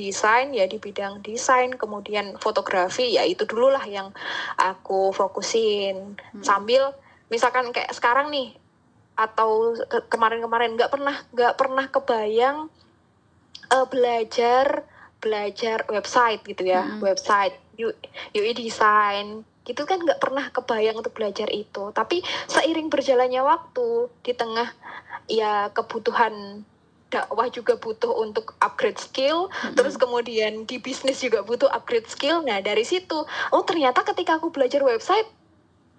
desain 0.00 0.48
ya 0.56 0.64
di 0.64 0.80
bidang 0.80 1.20
desain 1.20 1.76
kemudian 1.76 2.40
fotografi 2.40 3.12
ya 3.12 3.28
itu 3.28 3.44
dulu 3.44 3.68
lah 3.68 3.84
yang 3.84 4.08
aku 4.56 5.12
fokusin 5.12 6.16
Hmm. 6.16 6.40
sambil 6.40 6.96
misalkan 7.28 7.68
kayak 7.76 7.92
sekarang 7.92 8.32
nih 8.32 8.56
atau 9.12 9.76
ke- 9.76 10.08
kemarin-kemarin 10.08 10.80
nggak 10.80 10.88
pernah 10.88 11.16
nggak 11.36 11.54
pernah 11.60 11.84
kebayang 11.92 12.58
eh, 13.68 13.86
belajar 13.92 14.88
belajar 15.20 15.84
website 15.92 16.40
gitu 16.48 16.64
ya 16.64 16.80
Mm-mm. 16.80 17.04
website 17.04 17.52
UI 18.32 18.52
design 18.56 19.44
gitu 19.68 19.84
kan 19.84 20.00
nggak 20.00 20.18
pernah 20.18 20.48
kebayang 20.48 20.96
untuk 20.96 21.12
belajar 21.12 21.46
itu 21.52 21.92
tapi 21.92 22.24
seiring 22.48 22.88
berjalannya 22.88 23.44
waktu 23.44 24.08
di 24.24 24.32
tengah 24.32 24.72
ya 25.28 25.68
kebutuhan 25.76 26.64
dakwah 27.10 27.50
juga 27.50 27.74
butuh 27.76 28.14
untuk 28.22 28.54
upgrade 28.62 28.96
skill 28.96 29.50
Mm-mm. 29.50 29.74
terus 29.74 29.98
kemudian 29.98 30.64
di 30.64 30.78
bisnis 30.78 31.20
juga 31.20 31.42
butuh 31.42 31.66
upgrade 31.68 32.06
skill. 32.06 32.40
Nah 32.46 32.62
dari 32.62 32.86
situ 32.86 33.26
oh 33.26 33.62
ternyata 33.66 34.06
ketika 34.06 34.38
aku 34.38 34.54
belajar 34.54 34.80
website 34.86 35.26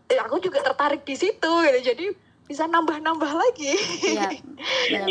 eh, 0.08 0.20
aku 0.20 0.40
juga 0.40 0.64
tertarik 0.64 1.04
di 1.04 1.16
situ 1.20 1.52
gitu. 1.68 1.80
Jadi 1.84 2.06
bisa 2.48 2.68
nambah-nambah 2.68 3.32
lagi. 3.32 3.76
Iya 4.08 4.28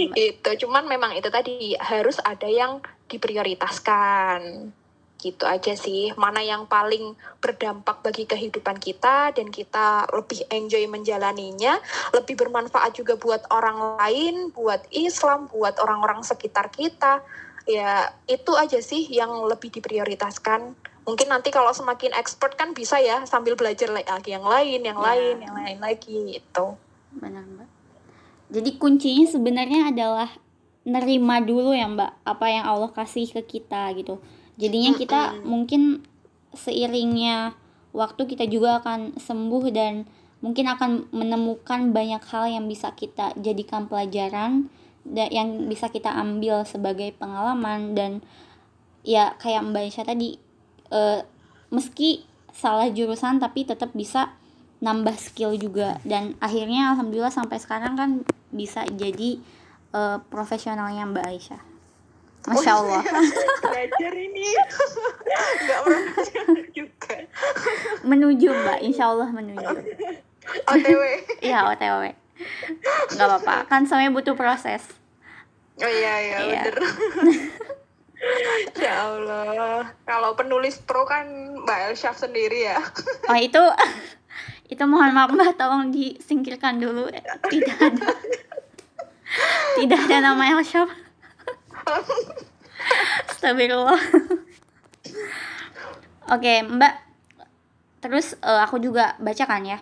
itu 0.32 0.50
cuman 0.66 0.88
memang 0.88 1.16
itu 1.16 1.28
tadi 1.28 1.76
harus 1.76 2.16
ada 2.20 2.48
yang 2.48 2.80
diprioritaskan 3.08 4.70
gitu 5.20 5.44
aja 5.44 5.76
sih. 5.76 6.10
Mana 6.16 6.40
yang 6.40 6.64
paling 6.64 7.14
berdampak 7.44 8.00
bagi 8.00 8.24
kehidupan 8.24 8.80
kita 8.80 9.36
dan 9.36 9.52
kita 9.52 10.08
lebih 10.10 10.48
enjoy 10.48 10.88
menjalaninya 10.88 11.76
lebih 12.16 12.40
bermanfaat 12.40 12.96
juga 12.96 13.20
buat 13.20 13.44
orang 13.52 14.00
lain 14.00 14.50
buat 14.56 14.82
Islam 14.90 15.52
buat 15.52 15.76
orang-orang 15.78 16.24
sekitar 16.24 16.72
kita. 16.72 17.20
Ya 17.68 18.16
itu 18.26 18.56
aja 18.56 18.80
sih 18.80 19.06
yang 19.12 19.30
lebih 19.44 19.68
diprioritaskan. 19.68 20.74
Mungkin 21.04 21.28
nanti 21.28 21.52
kalau 21.52 21.72
semakin 21.76 22.16
expert 22.16 22.56
kan 22.56 22.72
bisa 22.72 22.96
ya 23.00 23.24
sambil 23.28 23.54
belajar 23.54 23.92
lagi 23.92 24.32
yang 24.32 24.44
lain 24.44 24.80
yang 24.84 24.98
Ya. 24.98 25.06
lain 25.12 25.36
yang 25.44 25.54
lain 25.54 25.78
lagi 25.78 26.40
itu 26.40 26.66
benar 27.12 27.44
mbak. 27.44 27.68
Jadi 28.50 28.70
kuncinya 28.80 29.26
sebenarnya 29.30 29.94
adalah 29.94 30.30
nerima 30.84 31.44
dulu 31.44 31.76
ya 31.76 31.86
mbak 31.86 32.24
apa 32.24 32.46
yang 32.48 32.64
Allah 32.64 32.90
kasih 32.90 33.28
ke 33.28 33.42
kita 33.44 33.92
gitu 34.00 34.16
jadinya 34.60 34.92
kita 34.92 35.20
Mm-mm. 35.34 35.48
mungkin 35.48 35.82
seiringnya 36.52 37.56
waktu 37.96 38.28
kita 38.28 38.46
juga 38.46 38.78
akan 38.84 39.16
sembuh 39.18 39.64
dan 39.72 40.06
mungkin 40.40 40.66
akan 40.70 41.10
menemukan 41.12 41.90
banyak 41.92 42.22
hal 42.28 42.44
yang 42.48 42.64
bisa 42.68 42.92
kita 42.96 43.34
jadikan 43.40 43.88
pelajaran 43.90 44.68
yang 45.08 45.68
bisa 45.68 45.88
kita 45.88 46.12
ambil 46.12 46.62
sebagai 46.68 47.12
pengalaman 47.16 47.96
dan 47.96 48.20
ya 49.00 49.32
kayak 49.40 49.64
Mbak 49.64 49.84
Isha 49.88 50.02
tadi 50.04 50.36
eh, 50.92 51.20
meski 51.72 52.28
salah 52.52 52.92
jurusan 52.92 53.40
tapi 53.40 53.64
tetap 53.64 53.96
bisa 53.96 54.36
nambah 54.80 55.16
skill 55.16 55.56
juga 55.56 56.00
dan 56.04 56.36
akhirnya 56.40 56.92
alhamdulillah 56.92 57.32
sampai 57.32 57.60
sekarang 57.60 57.96
kan 57.96 58.10
bisa 58.52 58.84
jadi 58.92 59.40
eh, 59.96 60.18
profesionalnya 60.28 61.08
Mbak 61.08 61.26
Aisyah. 61.26 61.69
Masya 62.42 62.72
Allah. 62.74 63.02
belajar 63.64 64.12
ini 64.12 64.44
pernah 65.60 65.80
belajar 65.84 66.46
juga 66.78 67.14
menuju 68.02 68.48
Mbak, 68.48 68.78
insya 68.82 69.04
Allah 69.08 69.28
menuju. 69.28 69.66
OTW 70.66 71.02
Iya 71.40 71.68
OTW. 71.68 72.02
Nggak 73.10 73.26
apa-apa, 73.26 73.56
kan 73.66 73.84
semuanya 73.84 74.10
butuh 74.10 74.32
proses. 74.32 74.80
oh 75.76 75.88
iya 75.88 76.14
iya 76.18 76.36
Iya. 76.42 76.62
bener 76.62 76.76
ya 78.76 78.94
Allah 79.02 79.80
kalau 80.02 80.32
penulis 80.34 80.76
pro 80.78 81.04
kan 81.04 81.24
Mbak 81.58 81.78
Elsyaf 81.88 82.16
sendiri 82.18 82.66
ya 82.66 82.76
Oh 83.26 83.38
itu 83.38 83.56
itu 84.66 84.82
mohon 84.84 85.10
maaf 85.10 85.28
Mbak, 85.30 85.56
tolong 85.56 85.88
disingkirkan 85.88 86.78
dulu. 86.78 87.08
Tidak 87.42 87.76
ada. 87.76 88.08
Tidak 89.74 90.00
ada 90.04 90.16
nama 90.22 90.52
Elshop. 90.52 90.86
Astagfirullah. 93.30 94.00
Oke, 96.30 96.52
Mbak. 96.64 96.94
Terus 98.00 98.38
eh, 98.40 98.60
aku 98.64 98.80
juga 98.80 99.16
bacakan 99.20 99.66
ya. 99.66 99.78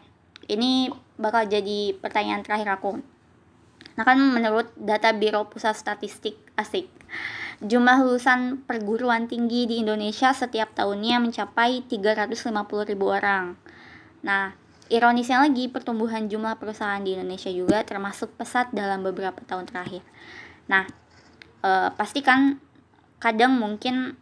Ini 0.48 0.90
bakal 1.20 1.50
jadi 1.50 1.92
pertanyaan 1.98 2.42
terakhir 2.46 2.78
aku. 2.78 3.02
Nah 3.98 4.04
kan 4.06 4.18
menurut 4.18 4.70
data 4.78 5.10
Biro 5.10 5.50
Pusat 5.50 5.74
Statistik 5.74 6.38
asik, 6.54 6.86
jumlah 7.58 7.98
lulusan 8.06 8.62
perguruan 8.62 9.26
tinggi 9.26 9.66
di 9.66 9.82
Indonesia 9.82 10.30
setiap 10.30 10.70
tahunnya 10.78 11.18
mencapai 11.18 11.82
350 11.90 12.54
ribu 12.94 13.10
orang. 13.10 13.58
Nah, 14.22 14.54
ironisnya 14.86 15.42
lagi 15.42 15.66
pertumbuhan 15.66 16.30
jumlah 16.30 16.54
perusahaan 16.62 17.02
di 17.02 17.18
Indonesia 17.18 17.50
juga 17.50 17.82
termasuk 17.82 18.38
pesat 18.38 18.70
dalam 18.70 19.02
beberapa 19.02 19.42
tahun 19.42 19.66
terakhir. 19.66 20.06
Nah, 20.70 20.86
eh, 21.62 21.90
pasti 21.94 22.22
kan 22.22 22.58
kadang 23.18 23.58
mungkin 23.58 24.14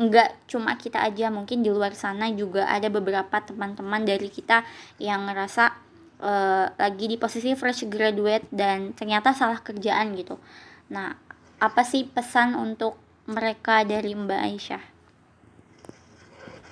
nggak 0.00 0.48
cuma 0.48 0.80
kita 0.80 1.04
aja 1.04 1.28
mungkin 1.28 1.60
di 1.60 1.68
luar 1.68 1.92
sana 1.92 2.32
juga 2.32 2.64
ada 2.64 2.88
beberapa 2.88 3.36
teman-teman 3.44 4.04
dari 4.04 4.32
kita 4.32 4.64
yang 4.96 5.28
ngerasa 5.28 5.76
eh, 6.24 6.66
lagi 6.72 7.04
di 7.04 7.20
posisi 7.20 7.52
fresh 7.52 7.84
graduate 7.88 8.48
dan 8.48 8.96
ternyata 8.96 9.36
salah 9.36 9.60
kerjaan 9.60 10.16
gitu. 10.16 10.40
Nah, 10.88 11.12
apa 11.60 11.84
sih 11.84 12.08
pesan 12.08 12.56
untuk 12.56 12.96
mereka 13.28 13.84
dari 13.84 14.16
Mbak 14.16 14.40
Aisyah? 14.40 14.84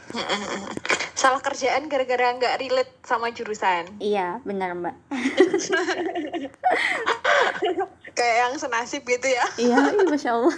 salah 1.20 1.44
kerjaan 1.44 1.92
gara-gara 1.92 2.32
nggak 2.32 2.64
relate 2.64 2.96
sama 3.04 3.28
jurusan 3.28 4.00
Iya, 4.00 4.40
benar 4.46 4.72
Mbak. 4.72 4.96
kayak 8.18 8.36
yang 8.42 8.54
senasib 8.54 9.02
gitu 9.04 9.24
ya 9.24 9.44
Iya, 9.56 9.76
iya 9.88 10.04
Masya 10.04 10.30
Allah. 10.32 10.54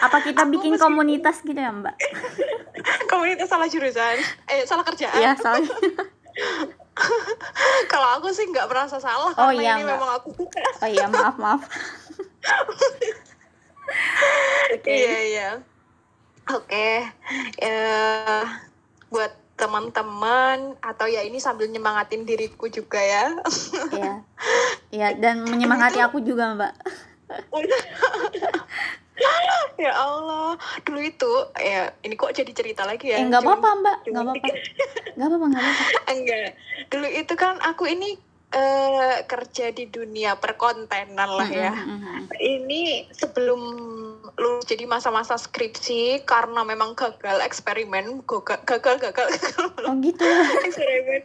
Apa 0.00 0.16
kita 0.20 0.42
Aku 0.42 0.50
bikin 0.50 0.72
meskipun- 0.72 0.84
komunitas 0.84 1.36
gitu 1.40 1.54
ya 1.54 1.70
Mbak? 1.70 1.94
komunitas 3.06 3.46
salah 3.46 3.66
jurusan 3.66 4.14
eh 4.46 4.62
salah 4.62 4.82
kerjaan 4.82 5.14
Iya, 5.14 5.30
soalnya. 5.34 5.70
kalau 7.88 8.06
aku 8.14 8.26
sih 8.30 8.44
nggak 8.44 8.66
merasa 8.66 8.96
salah 8.96 9.30
Oh, 9.30 9.48
karena 9.48 9.58
iya, 9.58 9.70
ini 9.74 9.82
nggak. 9.82 9.94
memang 9.94 10.10
aku 10.14 10.28
suka 10.34 10.58
Oh 10.78 10.86
iya, 10.86 11.06
maaf, 11.06 11.34
maaf. 11.36 11.60
Oke. 14.70 14.88
Iya 14.88 15.18
iya. 15.24 15.48
Oke. 16.48 16.88
Eh, 17.58 18.42
buat 19.08 19.32
teman-teman 19.60 20.74
atau 20.80 21.04
ya 21.04 21.20
ini 21.20 21.36
sambil 21.36 21.68
nyemangatin 21.68 22.24
diriku 22.24 22.66
juga 22.66 22.98
ya. 22.98 23.36
Iya. 23.92 24.14
Iya, 24.90 25.14
dan 25.14 25.46
menyemangati 25.46 26.02
aku 26.02 26.18
juga 26.18 26.50
Mbak. 26.50 26.72
ya 29.78 29.92
Allah, 29.94 30.58
dulu 30.82 30.98
itu 30.98 31.30
ya 31.54 31.94
ini 32.02 32.18
kok 32.18 32.34
jadi 32.34 32.50
cerita 32.50 32.82
lagi 32.82 33.12
ya. 33.12 33.22
Eh, 33.22 33.28
nggak 33.28 33.38
Cuman- 33.38 33.60
apa-apa 33.60 33.78
Mbak, 33.78 33.96
nggak 34.02 34.24
cuman- 34.24 34.34
apa-apa. 34.34 34.54
Nggak 35.14 35.26
apa-apa, 35.26 35.46
nggak 35.46 35.62
apa-apa. 35.62 36.10
Enggak. 36.10 36.50
Dulu 36.88 37.06
itu 37.06 37.34
kan 37.36 37.54
aku 37.60 37.84
ini 37.86 38.08
eh, 38.50 39.16
kerja 39.24 39.70
di 39.70 39.86
dunia 39.86 40.34
perkontenan 40.34 41.30
lah 41.30 41.46
ya. 41.46 41.70
Mm, 41.70 41.86
mm, 41.86 41.98
mm, 42.00 42.02
mm. 42.02 42.24
Ini 42.34 42.82
sebelum 43.12 43.60
lulus 44.40 44.64
jadi 44.64 44.88
masa-masa 44.88 45.36
skripsi 45.36 46.24
karena 46.24 46.64
memang 46.64 46.96
gagal 46.96 47.44
eksperimen, 47.44 48.24
gagal 48.24 48.64
gagal 48.64 48.96
gagal, 48.96 49.28
gagal 49.28 49.68
Oh 49.84 49.94
gitu. 50.00 50.24
eksperimen. 50.66 51.22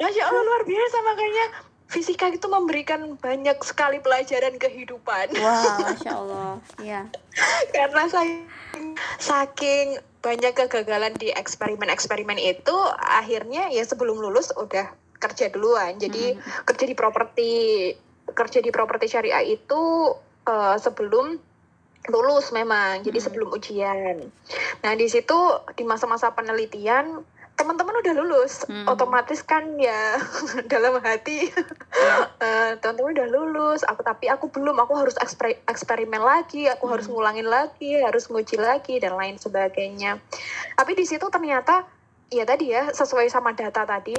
Masya 0.00 0.22
Allah 0.24 0.42
luar 0.42 0.62
biasa 0.64 0.96
makanya 1.04 1.46
fisika 1.92 2.26
itu 2.32 2.48
memberikan 2.48 3.20
banyak 3.20 3.54
sekali 3.62 4.00
pelajaran 4.00 4.56
kehidupan 4.56 5.36
Wah, 5.38 5.78
Masya 5.92 6.12
Allah. 6.16 6.52
Iya. 6.80 7.06
karena 7.76 8.02
saking, 8.08 8.96
saking 9.20 9.86
banyak 10.24 10.56
kegagalan 10.56 11.12
di 11.20 11.28
eksperimen-eksperimen 11.36 12.40
itu 12.40 12.76
akhirnya 12.96 13.68
ya 13.68 13.84
sebelum 13.84 14.16
lulus 14.16 14.50
udah 14.56 14.88
kerja 15.20 15.52
duluan 15.52 16.00
jadi 16.00 16.36
Mm, 16.36 16.64
kerja 16.68 16.84
di 16.88 16.96
properti 16.96 17.52
kerja 18.32 18.58
di 18.64 18.72
properti 18.72 19.08
syariah 19.12 19.44
itu 19.44 20.12
eh, 20.48 20.76
sebelum 20.80 21.36
lulus 22.06 22.50
memang 22.50 23.00
jadi 23.00 23.16
Mm. 23.16 23.24
sebelum 23.24 23.48
ujian 23.50 24.16
nah 24.80 24.92
di 24.92 25.08
situ 25.08 25.36
di 25.72 25.82
masa-masa 25.82 26.32
penelitian 26.32 27.24
teman-teman 27.54 27.94
udah 28.02 28.14
lulus 28.18 28.66
Hmm. 28.66 28.82
otomatis 28.84 29.40
kan 29.40 29.78
ya 29.78 30.18
dalam 30.72 30.98
hati 30.98 31.46
Iya. 31.46 31.62
eh, 32.44 32.70
teman-teman 32.82 33.14
udah 33.14 33.28
lulus 33.30 33.80
aku 33.86 34.02
tapi 34.02 34.26
aku 34.26 34.50
belum 34.50 34.74
aku 34.74 34.92
harus 34.98 35.14
eksper- 35.16 35.62
eksperimen 35.64 36.18
lagi 36.18 36.66
aku 36.66 36.90
harus 36.90 37.06
Hmm. 37.06 37.14
ngulangin 37.14 37.46
lagi 37.46 38.02
harus 38.02 38.26
nguji 38.26 38.58
lagi 38.58 38.98
dan 38.98 39.14
lain 39.14 39.38
sebagainya 39.38 40.18
tapi 40.74 40.92
di 40.92 41.06
situ 41.06 41.30
ternyata 41.30 41.86
ya 42.28 42.42
tadi 42.42 42.74
ya 42.74 42.90
sesuai 42.90 43.30
sama 43.30 43.54
data 43.54 43.86
tadi 43.86 44.18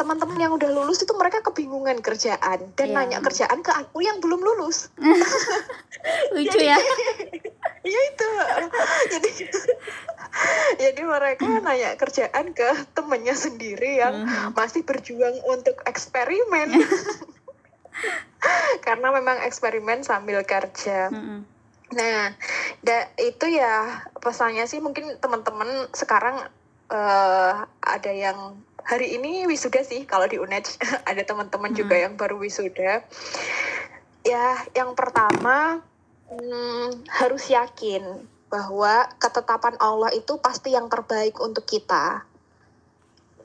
teman-teman 0.00 0.38
yang 0.38 0.52
udah 0.52 0.72
lulus 0.72 0.98
itu 0.98 1.12
mereka 1.12 1.42
kebingungan 1.42 2.00
kerjaan 2.00 2.72
dan 2.72 2.86
Iya. 2.86 2.96
nanya 2.96 3.18
kerjaan 3.20 3.60
ke 3.60 3.68
aku 3.70 4.00
yang 4.00 4.16
belum 4.18 4.40
lulus 4.40 4.88
lucu 6.34 6.56
ya 6.58 6.80
Iya 7.80 8.00
itu. 8.06 8.28
jadi 9.10 9.30
jadi 10.82 11.00
mereka 11.02 11.48
nanya 11.60 11.96
kerjaan 11.96 12.52
ke 12.52 12.64
temennya 12.90 13.32
sendiri 13.32 13.96
yang 13.98 14.20
Mhm. 14.20 14.52
masih 14.52 14.80
berjuang 14.82 15.32
untuk 15.46 15.80
eksperimen. 15.84 16.76
Karena 18.80 19.08
memang 19.10 19.40
eksperimen 19.42 20.00
sambil 20.00 20.40
kerja. 20.42 21.08
Mm-mm. 21.08 21.40
Nah, 21.90 22.36
da- 22.80 23.10
itu 23.16 23.48
ya 23.48 23.88
pesannya 24.14 24.64
sih 24.64 24.78
mungkin 24.78 25.16
teman-teman 25.16 25.68
sekarang 25.90 26.36
eh, 26.90 27.52
ada 27.80 28.12
yang 28.12 28.60
hari 28.90 29.14
ini 29.14 29.46
wisuda 29.46 29.86
sih 29.86 30.02
kalau 30.02 30.26
di 30.26 30.34
UNED 30.34 30.66
ada 31.10 31.22
teman-teman 31.22 31.70
juga 31.70 31.94
Hmm. 31.94 32.04
yang 32.10 32.14
baru 32.18 32.42
wisuda. 32.42 33.06
Ya, 34.26 34.46
yang 34.74 34.98
pertama 34.98 35.80
hmm, 36.26 37.06
harus 37.06 37.46
yakin 37.46 38.02
bahwa 38.50 39.06
ketetapan 39.22 39.78
Allah 39.78 40.10
itu 40.10 40.34
pasti 40.42 40.74
yang 40.74 40.90
terbaik 40.90 41.38
untuk 41.38 41.62
kita. 41.62 42.26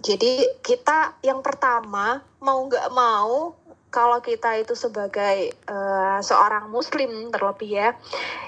Jadi 0.02 0.62
kita 0.66 1.22
yang 1.22 1.46
pertama 1.46 2.26
mau 2.42 2.66
nggak 2.66 2.90
mau 2.90 3.54
kalau 3.94 4.20
kita 4.20 4.60
itu 4.60 4.76
sebagai 4.76 5.56
eh, 5.56 6.20
seorang 6.20 6.68
muslim 6.68 7.32
terlebih 7.32 7.72
ya, 7.80 7.90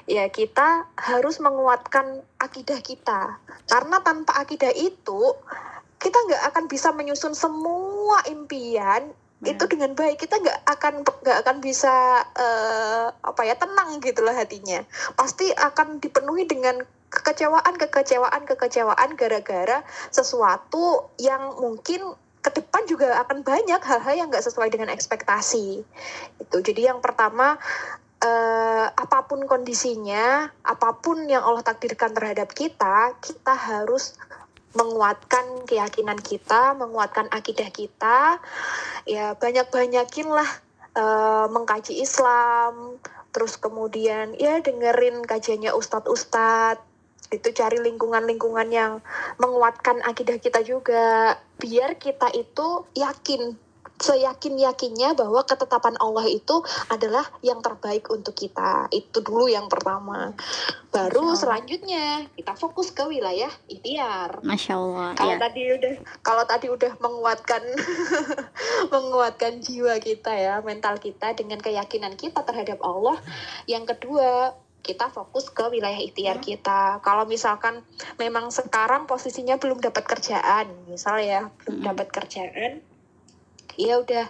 ya 0.10 0.26
kita 0.28 0.92
harus 0.98 1.40
menguatkan 1.40 2.20
akidah 2.42 2.82
kita. 2.84 3.40
Karena 3.70 4.04
tanpa 4.04 4.44
akidah 4.44 4.74
itu 4.76 5.34
kita 5.98 6.18
nggak 6.30 6.44
akan 6.54 6.64
bisa 6.70 6.94
menyusun 6.94 7.34
semua 7.34 8.22
impian 8.30 9.10
itu 9.46 9.54
Benar. 9.54 9.70
dengan 9.70 9.92
baik. 9.94 10.18
Kita 10.18 10.42
nggak 10.42 10.60
akan 10.66 10.94
nggak 11.06 11.38
akan 11.46 11.58
bisa 11.62 12.26
eh, 12.34 13.06
apa 13.14 13.42
ya 13.46 13.54
tenang 13.54 14.02
gitulah 14.02 14.34
hatinya. 14.34 14.82
Pasti 15.14 15.54
akan 15.54 16.02
dipenuhi 16.02 16.50
dengan 16.50 16.82
kekecewaan 17.08 17.78
kekecewaan 17.78 18.44
kekecewaan 18.50 19.10
gara-gara 19.14 19.86
sesuatu 20.10 21.14
yang 21.22 21.56
mungkin 21.62 22.18
ke 22.42 22.50
depan 22.50 22.88
juga 22.88 23.20
akan 23.28 23.44
banyak 23.44 23.82
hal-hal 23.84 24.16
yang 24.16 24.28
nggak 24.34 24.46
sesuai 24.46 24.74
dengan 24.74 24.90
ekspektasi. 24.90 25.86
Itu 26.42 26.58
jadi 26.66 26.94
yang 26.94 27.00
pertama 27.06 27.62
eh, 28.26 28.88
apa 28.90 29.30
pun 29.30 29.46
kondisinya 29.46 30.50
apa 30.66 30.98
pun 30.98 31.30
yang 31.30 31.46
Allah 31.46 31.62
takdirkan 31.62 32.10
terhadap 32.18 32.50
kita 32.58 33.14
kita 33.22 33.54
harus 33.54 34.18
menguatkan 34.78 35.66
keyakinan 35.66 36.22
kita, 36.22 36.78
menguatkan 36.78 37.26
akidah 37.34 37.74
kita, 37.74 38.38
ya 39.10 39.34
banyak-banyakin 39.34 40.30
lah 40.30 40.50
eh, 40.94 41.46
mengkaji 41.50 41.98
Islam, 41.98 43.02
terus 43.34 43.58
kemudian 43.58 44.38
ya 44.38 44.62
dengerin 44.62 45.26
kajiannya 45.26 45.74
ustadz-ustadz, 45.74 46.86
itu 47.28 47.50
cari 47.52 47.84
lingkungan-lingkungan 47.84 48.72
yang 48.72 49.04
menguatkan 49.36 50.00
akidah 50.06 50.40
kita 50.40 50.64
juga, 50.64 51.36
biar 51.60 52.00
kita 52.00 52.32
itu 52.32 52.88
yakin 52.96 53.60
seyakin-yakinnya 53.98 55.18
bahwa 55.18 55.42
ketetapan 55.42 55.98
Allah 55.98 56.30
itu 56.30 56.62
adalah 56.90 57.26
yang 57.42 57.60
terbaik 57.66 58.06
untuk 58.14 58.38
kita. 58.38 58.90
Itu 58.94 59.26
dulu 59.26 59.50
yang 59.50 59.66
pertama. 59.68 60.38
Baru 60.94 61.34
selanjutnya 61.34 62.30
kita 62.38 62.54
fokus 62.54 62.94
ke 62.94 63.06
wilayah 63.06 63.50
ikhtiar. 63.70 64.42
Masya 64.42 64.74
Allah 64.78 65.08
Kalau 65.18 65.34
ya 65.34 65.38
tadi 65.38 65.62
udah 65.74 65.94
kalau 66.22 66.44
tadi 66.46 66.68
udah 66.70 66.92
menguatkan 67.02 67.64
menguatkan 68.94 69.62
jiwa 69.62 69.98
kita 69.98 70.34
ya, 70.34 70.56
mental 70.62 71.02
kita 71.02 71.34
dengan 71.34 71.58
keyakinan 71.58 72.14
kita 72.18 72.46
terhadap 72.46 72.82
Allah. 72.86 73.18
Yang 73.66 73.98
kedua, 73.98 74.54
kita 74.88 75.12
fokus 75.12 75.52
ke 75.52 75.68
wilayah 75.68 76.00
ikhtiar 76.00 76.40
kita. 76.40 77.04
Kalau 77.04 77.28
misalkan 77.28 77.84
memang 78.16 78.48
sekarang 78.48 79.04
posisinya 79.04 79.60
belum 79.60 79.84
dapat 79.84 80.08
kerjaan, 80.08 80.72
misal 80.88 81.20
ya, 81.20 81.52
belum 81.68 81.84
Mm-mm. 81.84 81.88
dapat 81.92 82.08
kerjaan, 82.08 82.80
ya 83.78 84.02
udah. 84.02 84.28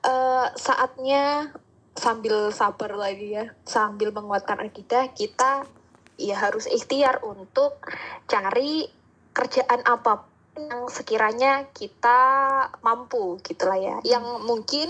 Eh, 0.00 0.46
saatnya 0.56 1.52
sambil 1.92 2.48
sabar 2.56 2.96
lagi 2.96 3.36
ya, 3.36 3.52
sambil 3.68 4.10
menguatkan 4.16 4.56
akidah, 4.56 5.12
kita 5.12 5.68
ya 6.16 6.36
harus 6.36 6.64
ikhtiar 6.64 7.20
untuk 7.20 7.80
cari 8.24 8.88
kerjaan 9.36 9.84
apa 9.84 10.24
pun 10.24 10.66
yang 10.66 10.84
sekiranya 10.88 11.68
kita 11.76 12.20
mampu 12.80 13.40
gitulah 13.44 13.76
ya. 13.76 13.96
Yang 14.04 14.24
mungkin 14.44 14.88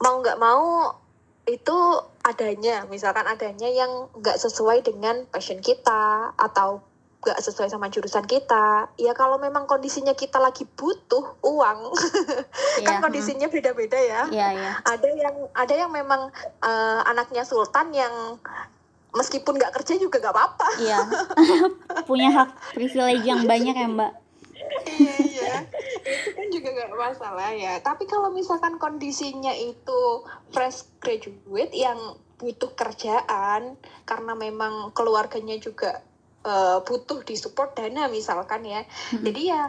mau 0.00 0.20
nggak 0.24 0.40
mau 0.40 0.96
itu 1.44 1.78
adanya. 2.24 2.86
Misalkan 2.88 3.26
adanya 3.26 3.68
yang 3.68 4.08
nggak 4.16 4.38
sesuai 4.40 4.86
dengan 4.86 5.28
passion 5.28 5.60
kita 5.60 6.32
atau 6.36 6.84
nggak 7.22 7.38
sesuai 7.38 7.70
sama 7.70 7.86
jurusan 7.86 8.26
kita 8.26 8.90
ya 8.98 9.14
kalau 9.14 9.38
memang 9.38 9.70
kondisinya 9.70 10.10
kita 10.10 10.42
lagi 10.42 10.66
butuh 10.66 11.38
uang 11.46 11.94
kan 12.86 12.98
Iya, 12.98 13.02
kondisinya 13.02 13.46
beda-beda 13.46 13.94
ya 13.94 14.26
hmm. 14.26 14.34
Iya, 14.34 14.48
iya. 14.58 14.72
ada 14.82 15.08
yang 15.08 15.36
ada 15.54 15.74
yang 15.86 15.90
memang 15.94 16.34
eh, 16.66 17.00
anaknya 17.06 17.46
sultan 17.46 17.94
yang 17.94 18.42
meskipun 19.14 19.54
nggak 19.54 19.70
kerja 19.70 20.02
juga 20.02 20.18
nggak 20.18 20.34
apa-apa 20.34 20.68
Iya. 20.82 20.98
Punya 22.10 22.28
hak 22.34 22.50
privilege 22.74 23.22
yang 23.22 23.46
banyak 23.46 23.76
ya, 23.76 23.86
Mbak. 23.86 24.12
iya 24.88 25.14
iya 25.22 25.54
itu 26.02 26.30
kan 26.34 26.46
juga 26.50 26.68
nggak 26.74 26.90
masalah 26.96 27.50
ya 27.54 27.78
tapi 27.84 28.10
kalau 28.10 28.34
misalkan 28.34 28.82
kondisinya 28.82 29.54
itu 29.54 30.26
fresh 30.50 30.90
graduate 30.98 31.70
yang 31.70 32.18
butuh 32.42 32.74
kerjaan 32.74 33.78
karena 34.02 34.32
memang 34.34 34.90
keluarganya 34.90 35.54
juga 35.62 36.02
eh, 36.44 36.78
butuh 36.82 37.22
disupport 37.22 37.72
dana 37.74 38.06
misalkan 38.06 38.62
ya 38.66 38.82
Mm-mm. 38.84 39.24
jadi 39.26 39.42
ya 39.42 39.62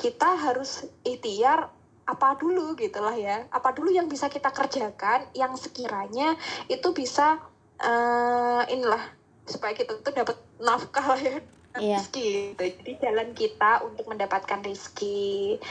kita 0.00 0.38
harus 0.38 0.88
ikhtiar 1.04 1.68
apa 2.08 2.34
dulu 2.40 2.74
gitulah 2.74 3.14
ya 3.14 3.46
apa 3.54 3.70
dulu 3.70 3.94
yang 3.94 4.10
bisa 4.10 4.26
kita 4.26 4.50
kerjakan 4.50 5.30
yang 5.30 5.54
sekiranya 5.54 6.34
itu 6.66 6.90
bisa 6.90 7.38
eh 7.80 8.62
inilah 8.72 9.00
supaya 9.46 9.72
kita 9.72 10.02
tuh 10.02 10.12
dapat 10.12 10.36
nafkah 10.58 11.16
lah 11.16 11.20
ya 11.20 11.38
Iya. 11.78 12.02
rezeki 12.02 12.26
gitu. 12.58 12.62
Jadi 12.82 12.92
jalan 12.98 13.28
kita 13.30 13.86
untuk 13.86 14.10
mendapatkan 14.10 14.58
rezeki 14.58 15.62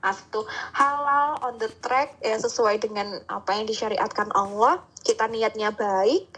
atau 0.00 0.46
halal 0.72 1.36
on 1.44 1.58
the 1.58 1.66
track 1.82 2.16
ya 2.24 2.38
sesuai 2.38 2.80
dengan 2.80 3.20
apa 3.28 3.52
yang 3.58 3.66
disyariatkan 3.68 4.32
Allah 4.32 4.80
kita 5.04 5.28
niatnya 5.28 5.74
baik 5.76 6.30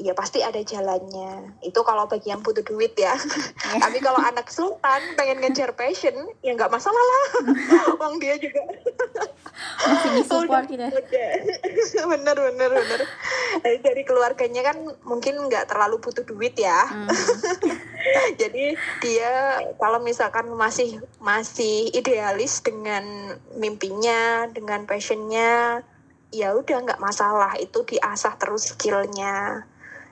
ya 0.00 0.16
pasti 0.16 0.40
ada 0.40 0.58
jalannya. 0.64 1.60
Itu 1.60 1.84
kalau 1.84 2.08
bagi 2.08 2.32
yang 2.32 2.40
butuh 2.40 2.64
duit 2.64 2.96
ya. 2.96 3.12
Tapi 3.84 4.00
kalau 4.00 4.16
anak 4.16 4.48
sultan 4.48 5.00
pengen 5.14 5.44
ngejar 5.44 5.76
passion 5.76 6.16
ya 6.40 6.56
nggak 6.56 6.72
masalah 6.72 6.96
lah. 6.96 7.24
Uang 8.00 8.16
dia 8.16 8.40
juga. 8.40 8.64
Masih 9.84 10.10
disupport 10.16 10.64
gitu. 10.72 10.88
bener 12.16 12.36
bener 12.36 12.70
bener. 12.72 13.00
Dari- 13.60 13.82
dari 13.84 14.02
keluarganya 14.08 14.72
kan 14.72 14.76
mungkin 15.04 15.36
nggak 15.36 15.68
terlalu 15.68 16.00
butuh 16.00 16.24
duit 16.24 16.56
ya. 16.56 16.88
Hmm. 16.88 17.08
jadi 18.40 18.74
dia 19.04 19.60
kalau 19.76 20.00
misalkan 20.00 20.48
masih 20.56 21.04
masih 21.20 21.92
idealis 21.92 22.64
dengan 22.64 23.36
mimpinya 23.60 24.48
dengan 24.48 24.88
passionnya 24.88 25.84
ya 26.32 26.56
udah 26.56 26.88
nggak 26.88 27.02
masalah. 27.04 27.52
Itu 27.60 27.84
diasah 27.84 28.40
terus 28.40 28.72
skillnya 28.72 29.68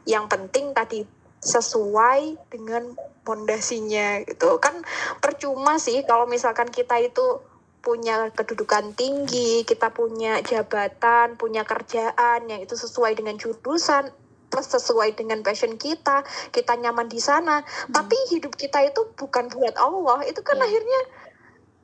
yang 0.09 0.25
penting 0.27 0.73
tadi 0.73 1.05
sesuai 1.39 2.49
dengan 2.49 2.97
pondasinya 3.23 4.25
gitu 4.25 4.57
kan 4.57 4.81
percuma 5.21 5.77
sih 5.77 6.01
kalau 6.09 6.25
misalkan 6.25 6.73
kita 6.73 6.97
itu 6.99 7.45
punya 7.85 8.33
kedudukan 8.33 8.97
tinggi 8.97 9.63
kita 9.69 9.93
punya 9.93 10.41
jabatan 10.43 11.37
punya 11.37 11.63
kerjaan 11.63 12.49
yang 12.49 12.59
itu 12.65 12.75
sesuai 12.75 13.15
dengan 13.21 13.37
jurusan 13.37 14.09
plus 14.49 14.67
sesuai 14.67 15.13
dengan 15.13 15.45
passion 15.45 15.77
kita 15.77 16.25
kita 16.51 16.73
nyaman 16.81 17.07
di 17.07 17.21
sana 17.21 17.61
tapi 17.93 18.17
hidup 18.33 18.57
kita 18.57 18.81
itu 18.83 19.13
bukan 19.15 19.53
buat 19.53 19.77
Allah 19.77 20.25
itu 20.25 20.41
kan 20.41 20.57
Iya. 20.57 20.65
akhirnya 20.65 21.01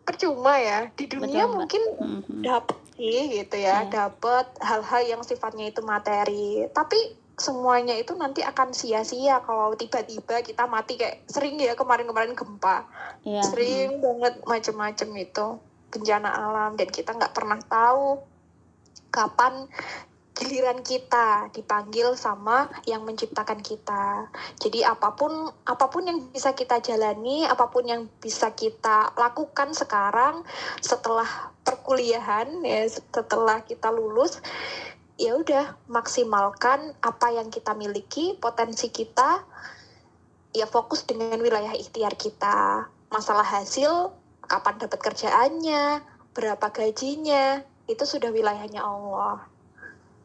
percuma 0.05 0.55
ya 0.61 0.79
di 0.97 1.05
dunia 1.09 1.45
Betul, 1.45 1.55
mungkin 1.61 1.83
Mhm. 2.01 2.41
dapet 2.43 2.77
sih 2.97 3.21
gitu 3.37 3.57
ya 3.61 3.85
Iya. 3.85 3.93
dapet 3.93 4.47
hal-hal 4.65 5.03
yang 5.05 5.23
sifatnya 5.23 5.69
itu 5.71 5.85
materi 5.85 6.67
tapi 6.73 6.99
semuanya 7.35 7.99
itu 7.99 8.15
nanti 8.15 8.47
akan 8.47 8.71
sia-sia 8.71 9.43
kalau 9.43 9.75
tiba-tiba 9.75 10.43
kita 10.47 10.71
mati 10.71 10.95
kayak 10.95 11.27
sering 11.27 11.59
ya 11.59 11.75
kemarin-kemarin 11.75 12.39
gempa 12.39 12.87
Iya. 13.27 13.43
sering 13.43 14.05
banget 14.05 14.35
macem-macem 14.45 15.09
itu 15.19 15.47
bencana 15.91 16.31
alam 16.31 16.77
dan 16.79 16.89
kita 16.91 17.17
nggak 17.17 17.35
pernah 17.35 17.59
tahu 17.65 18.23
kapan 19.11 19.67
giliran 20.35 20.83
kita 20.83 21.49
dipanggil 21.55 22.19
sama 22.19 22.67
yang 22.91 23.07
menciptakan 23.07 23.63
kita. 23.63 24.27
Jadi 24.59 24.83
apa 24.83 25.15
pun 25.15 25.31
apa 25.63 25.87
pun 25.87 26.03
yang 26.11 26.27
bisa 26.35 26.51
kita 26.59 26.83
jalani, 26.83 27.47
apa 27.47 27.71
pun 27.71 27.87
yang 27.87 28.11
bisa 28.19 28.51
kita 28.51 29.15
lakukan 29.15 29.71
sekarang 29.79 30.43
setelah 30.83 31.55
perkuliahan 31.63 32.67
ya 32.67 32.83
setelah 32.91 33.63
kita 33.63 33.95
lulus 33.95 34.43
ya 35.15 35.39
udah 35.39 35.79
maksimalkan 35.87 36.95
apa 36.99 37.31
yang 37.31 37.49
kita 37.51 37.73
miliki, 37.75 38.35
potensi 38.39 38.91
kita 38.91 39.47
ya 40.55 40.67
fokus 40.67 41.07
dengan 41.07 41.39
wilayah 41.39 41.75
ikhtiar 41.75 42.19
kita. 42.19 42.91
Masalah 43.11 43.47
hasil, 43.47 44.11
kapan 44.47 44.79
dapat 44.79 44.99
kerjaannya, 45.03 46.03
berapa 46.35 46.67
gajinya, 46.75 47.63
itu 47.87 48.05
sudah 48.07 48.35
wilayahnya 48.35 48.83
Allah. 48.83 49.47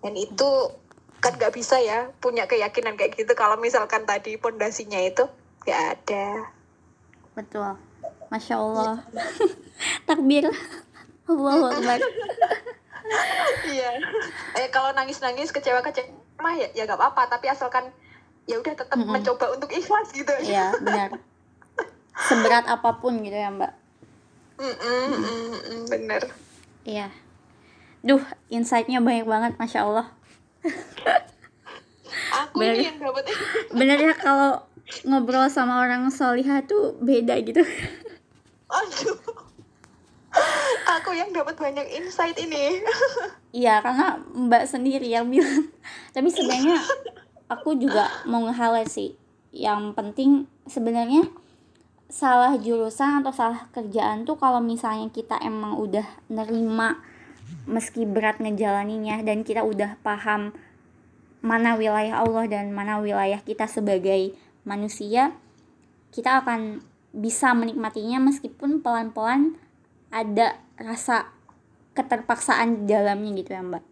Dan 0.02 0.18
itu 0.18 0.74
kan 1.20 1.36
nggak 1.36 1.52
bisa 1.52 1.84
ya 1.84 2.08
punya 2.24 2.48
keyakinan 2.48 2.96
kayak 2.96 3.20
gitu 3.20 3.36
kalau 3.36 3.60
misalkan 3.60 4.08
tadi 4.08 4.40
pondasinya 4.40 4.98
itu 5.04 5.28
nggak 5.68 5.82
ada. 6.00 6.28
Betul. 7.36 7.76
Masya 8.32 8.56
Allah. 8.58 9.04
Takbir. 10.08 10.50
Allahu 11.30 11.66
Akbar. 11.70 12.00
Iya. 13.66 13.90
eh 14.58 14.68
kalau 14.70 14.94
nangis-nangis 14.94 15.50
kecewa-kecewa 15.50 16.10
mah 16.40 16.56
ya 16.56 16.68
ya 16.72 16.84
nggak 16.88 16.96
apa-apa, 16.96 17.28
tapi 17.38 17.52
asalkan 17.52 17.92
ya 18.48 18.58
udah 18.58 18.74
tetap 18.74 18.96
Mm-mm. 18.96 19.12
mencoba 19.12 19.52
untuk 19.54 19.70
ikhlas 19.70 20.10
gitu. 20.16 20.32
Iya, 20.42 20.74
benar. 20.80 21.20
Seberat 22.16 22.66
apa 22.66 22.98
pun 22.98 23.20
gitu 23.22 23.36
ya, 23.36 23.52
Mbak. 23.52 23.74
Mm-mm, 24.60 25.06
mm-mm, 25.16 25.80
bener. 25.88 26.22
Iya. 26.84 27.08
Duh, 28.04 28.24
insight-nya 28.48 29.04
banyak 29.04 29.28
banget, 29.28 29.54
Masya 29.60 29.88
Allah. 29.88 30.08
Aku 32.48 32.60
Bener. 32.60 32.80
yang 32.80 33.00
dapat 33.00 33.32
Bener 33.72 34.00
ya 34.00 34.14
kalau 34.16 34.64
ngobrol 35.06 35.48
sama 35.52 35.84
orang 35.84 36.10
solihah 36.10 36.64
tuh 36.66 36.98
beda 37.00 37.38
gitu. 37.44 37.62
Aduh. 38.70 39.18
Aku 41.10 41.18
yang 41.18 41.34
dapat 41.34 41.58
banyak 41.58 41.90
insight 41.98 42.38
ini. 42.38 42.78
Iya, 43.50 43.82
karena 43.82 44.22
Mbak 44.30 44.70
sendiri 44.70 45.10
yang 45.10 45.26
bilang. 45.26 45.74
Tapi 46.14 46.30
sebenarnya 46.30 46.78
aku 47.50 47.74
juga 47.82 48.06
mau 48.30 48.46
nge-highlight 48.46 48.94
sih. 48.94 49.18
Yang 49.50 49.98
penting 49.98 50.46
sebenarnya 50.70 51.26
salah 52.14 52.54
jurusan 52.62 53.26
atau 53.26 53.34
salah 53.34 53.66
kerjaan 53.74 54.30
tuh 54.30 54.38
kalau 54.38 54.62
misalnya 54.62 55.10
kita 55.10 55.42
emang 55.42 55.82
udah 55.82 56.06
nerima 56.30 57.02
meski 57.66 58.06
berat 58.06 58.38
ngejalaninya 58.38 59.26
dan 59.26 59.42
kita 59.42 59.66
udah 59.66 59.98
paham 60.06 60.54
mana 61.42 61.74
wilayah 61.74 62.22
Allah 62.22 62.46
dan 62.46 62.70
mana 62.70 63.02
wilayah 63.02 63.42
kita 63.42 63.66
sebagai 63.66 64.38
manusia, 64.62 65.34
kita 66.14 66.46
akan 66.46 66.86
bisa 67.18 67.58
menikmatinya 67.58 68.22
meskipun 68.22 68.86
pelan-pelan 68.86 69.58
ada 70.10 70.58
rasa 70.78 71.30
keterpaksaan 71.94 72.84
di 72.86 72.94
dalamnya 72.94 73.32
gitu 73.38 73.52
ya 73.54 73.62
Mbak. 73.62 73.84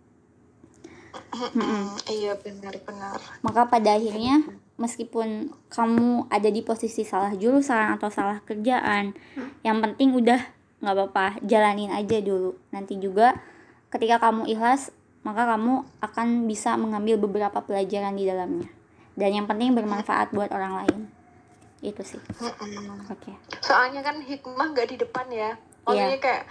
Iya 2.08 2.34
benar-benar. 2.40 3.20
Maka 3.42 3.62
pada 3.68 3.98
akhirnya 3.98 4.46
meskipun 4.78 5.52
kamu 5.74 6.30
ada 6.30 6.50
di 6.50 6.62
posisi 6.62 7.02
salah 7.02 7.34
jurusan 7.34 7.98
atau 7.98 8.08
salah 8.14 8.40
kerjaan, 8.46 9.18
yang 9.66 9.82
penting 9.82 10.14
udah 10.14 10.40
nggak 10.78 10.94
apa-apa, 10.94 11.42
jalanin 11.42 11.90
aja 11.90 12.22
dulu. 12.22 12.54
Nanti 12.70 13.02
juga 13.02 13.34
ketika 13.90 14.22
kamu 14.30 14.46
ikhlas, 14.46 14.94
maka 15.26 15.50
kamu 15.58 15.84
akan 16.00 16.28
bisa 16.46 16.78
mengambil 16.78 17.18
beberapa 17.18 17.60
pelajaran 17.66 18.14
di 18.14 18.30
dalamnya. 18.30 18.70
Dan 19.18 19.34
yang 19.34 19.48
penting 19.50 19.74
bermanfaat 19.74 20.30
buat 20.32 20.54
orang 20.54 20.86
lain. 20.86 21.10
Itu 21.82 22.06
sih. 22.06 22.22
Oke. 23.10 23.34
Soalnya 23.66 24.06
kan 24.06 24.22
hikmah 24.22 24.78
nggak 24.78 24.88
di 24.94 24.98
depan 25.02 25.26
ya. 25.34 25.58
Maksudnya 25.88 26.20
Iya. 26.20 26.20
kayak 26.20 26.44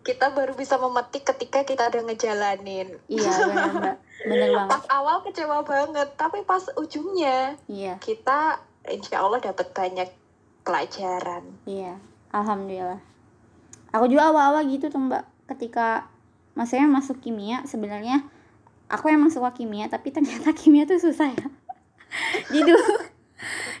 kita 0.00 0.26
baru 0.32 0.56
bisa 0.56 0.80
memetik 0.80 1.28
ketika 1.28 1.60
kita 1.62 1.92
udah 1.92 2.02
ngejalanin. 2.08 2.88
Iya, 3.04 3.30
benar 3.52 3.70
Mbak. 3.76 3.96
Bener 4.32 4.48
banget. 4.50 4.70
Pas 4.74 4.84
awal 4.90 5.16
kecewa 5.22 5.62
banget, 5.62 6.08
tapi 6.16 6.42
pas 6.42 6.64
ujungnya 6.74 7.54
Iya. 7.68 8.00
kita 8.00 8.58
insya 8.88 9.20
Allah 9.22 9.38
dapat 9.38 9.70
banyak 9.70 10.08
pelajaran. 10.64 11.44
Iya, 11.68 12.00
alhamdulillah. 12.32 12.98
Aku 13.92 14.08
juga 14.08 14.28
awal-awal 14.28 14.68
gitu 14.68 14.92
tuh 14.92 15.00
mbak, 15.00 15.24
ketika 15.48 16.08
maksudnya 16.52 16.84
masuk 16.84 17.24
kimia 17.24 17.64
sebenarnya 17.64 18.20
aku 18.88 19.08
emang 19.08 19.32
suka 19.32 19.52
kimia, 19.54 19.88
tapi 19.88 20.12
ternyata 20.12 20.50
kimia 20.58 20.84
tuh 20.84 21.00
susah 21.00 21.32
ya. 21.32 21.46
jadi 22.52 22.68
dulu, 22.68 22.94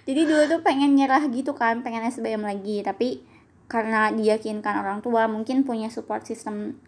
jadi 0.04 0.20
dulu 0.24 0.42
tuh 0.48 0.60
pengen 0.64 0.96
nyerah 0.96 1.24
gitu 1.28 1.52
kan, 1.52 1.80
pengen 1.84 2.08
SBM 2.08 2.44
lagi, 2.44 2.80
tapi 2.84 3.20
karena 3.68 4.08
diyakinkan 4.10 4.80
orang 4.80 4.98
tua, 5.04 5.28
mungkin 5.28 5.62
punya 5.62 5.92
support 5.92 6.24
system 6.24 6.80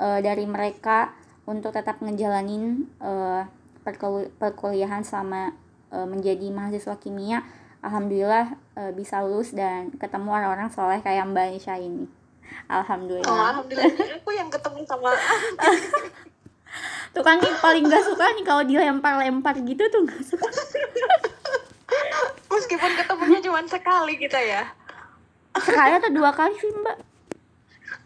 eh, 0.00 0.20
dari 0.24 0.48
mereka 0.48 1.12
untuk 1.44 1.76
tetap 1.76 2.00
ngejalanin 2.00 2.88
eh, 2.98 3.42
perkul- 3.84 4.32
perkuliahan 4.40 5.04
selama 5.04 5.52
eh, 5.92 6.06
menjadi 6.08 6.48
mahasiswa 6.48 6.96
kimia 6.96 7.44
alhamdulillah 7.82 8.54
eh, 8.78 8.92
bisa 8.94 9.20
lulus 9.26 9.52
dan 9.52 9.90
ketemu 9.98 10.30
orang-orang 10.32 10.70
soleh 10.70 11.02
kayak 11.02 11.28
Mbak 11.28 11.46
Nisha 11.52 11.76
ini. 11.76 12.06
Oh, 12.68 12.78
Alhamdulillah. 12.80 13.48
alhamdulillah 13.56 13.90
aku 14.22 14.30
yang 14.32 14.48
ketemu 14.52 14.84
sama 14.84 15.10
Tuh 17.12 17.20
kan 17.20 17.36
nih 17.36 17.52
paling 17.60 17.84
gak 17.84 18.04
suka 18.08 18.24
nih 18.32 18.44
kalau 18.44 18.64
dilempar-lempar 18.64 19.52
gitu 19.60 19.84
tuh 19.92 20.08
gak 20.08 20.24
suka. 20.24 20.48
meskipun 22.48 22.92
ketemunya 22.96 23.40
cuma 23.44 23.60
sekali 23.68 24.16
kita 24.16 24.40
ya. 24.40 24.64
Sekali 25.58 25.92
atau 25.98 26.10
dua 26.12 26.30
kali 26.32 26.54
sih 26.56 26.70
Mbak. 26.72 26.96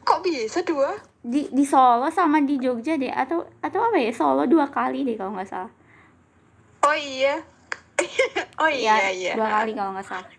Kok 0.07 0.18
bisa 0.22 0.62
dua? 0.62 0.94
Di 1.22 1.51
di 1.51 1.64
Solo 1.66 2.11
sama 2.11 2.42
di 2.42 2.59
Jogja 2.59 2.94
deh 2.94 3.11
atau 3.11 3.47
atau 3.62 3.80
apa 3.86 3.99
ya? 3.99 4.11
Solo 4.14 4.47
dua 4.47 4.70
kali 4.70 5.03
deh 5.03 5.18
kalau 5.18 5.34
nggak 5.34 5.51
salah. 5.51 5.72
Oh 6.86 6.97
iya. 6.97 7.42
oh 8.62 8.70
iya 8.70 9.11
iya. 9.11 9.34
Dua 9.34 9.49
kali 9.51 9.74
kalau 9.74 9.94
nggak 9.94 10.07
salah. 10.07 10.30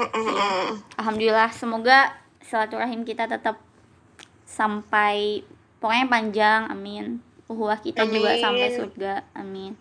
Mm-mm-mm. 0.00 0.80
Alhamdulillah 0.96 1.50
semoga 1.52 2.14
silaturahim 2.40 3.04
kita 3.04 3.28
tetap 3.28 3.60
sampai 4.48 5.44
pokoknya 5.82 6.06
panjang 6.08 6.60
amin. 6.72 7.20
Uhuah 7.50 7.82
kita 7.82 8.06
juga 8.06 8.30
Amin. 8.38 8.42
sampai 8.42 8.68
surga 8.78 9.12
amin. 9.34 9.72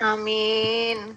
Amin. 0.00 1.16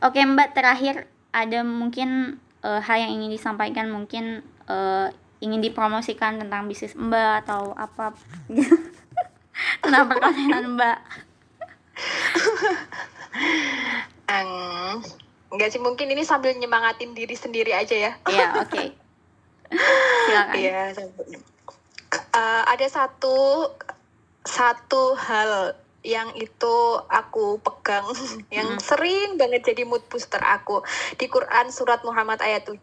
Oke 0.00 0.20
Mbak 0.24 0.56
terakhir 0.56 1.08
ada 1.32 1.60
mungkin 1.60 2.40
eh, 2.66 2.80
hal 2.82 2.96
yang 2.98 3.22
ingin 3.22 3.30
disampaikan 3.30 3.86
mungkin 3.94 4.42
eh, 4.66 5.08
ingin 5.38 5.62
dipromosikan 5.62 6.42
tentang 6.42 6.66
bisnis 6.66 6.98
Mbak 6.98 7.46
atau 7.46 7.76
apa 7.78 8.10
tentang 9.82 10.04
perkawinan 10.10 10.74
Mbak. 10.74 10.98
Ang, 14.26 14.50
enggak 15.54 15.70
sih 15.70 15.78
mungkin 15.78 16.10
ini 16.10 16.26
sambil 16.26 16.56
nyemangatin 16.58 17.14
diri 17.14 17.38
sendiri 17.38 17.70
aja 17.70 17.94
ya. 17.94 18.12
Iya 18.26 18.46
oke. 18.66 18.84
Silakan. 20.26 20.56
Iya. 20.58 20.92
Eh, 22.10 22.62
ada 22.66 22.86
satu 22.90 23.70
satu 24.46 25.18
hal 25.18 25.74
yang 26.06 26.30
itu 26.38 26.74
aku 27.10 27.58
pegang 27.58 28.06
yang 28.54 28.78
Hmm. 28.78 28.80
sering 28.80 29.34
banget 29.34 29.66
jadi 29.74 29.82
mood 29.82 30.06
booster 30.06 30.38
aku 30.38 30.86
di 31.18 31.26
Quran 31.26 31.74
surat 31.74 32.06
Muhammad 32.06 32.38
ayat 32.38 32.62
7. 32.70 32.78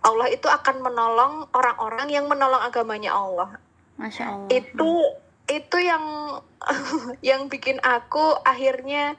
Allah 0.00 0.28
itu 0.32 0.48
akan 0.48 0.80
menolong 0.80 1.34
orang-orang 1.52 2.08
yang 2.08 2.24
menolong 2.30 2.62
agamanya 2.64 3.12
Allah. 3.12 3.60
Masya 4.00 4.24
Allah. 4.24 4.48
itu 4.52 4.92
itu 5.46 5.76
yang 5.78 6.04
yang 7.28 7.46
bikin 7.46 7.78
aku 7.84 8.34
akhirnya 8.42 9.14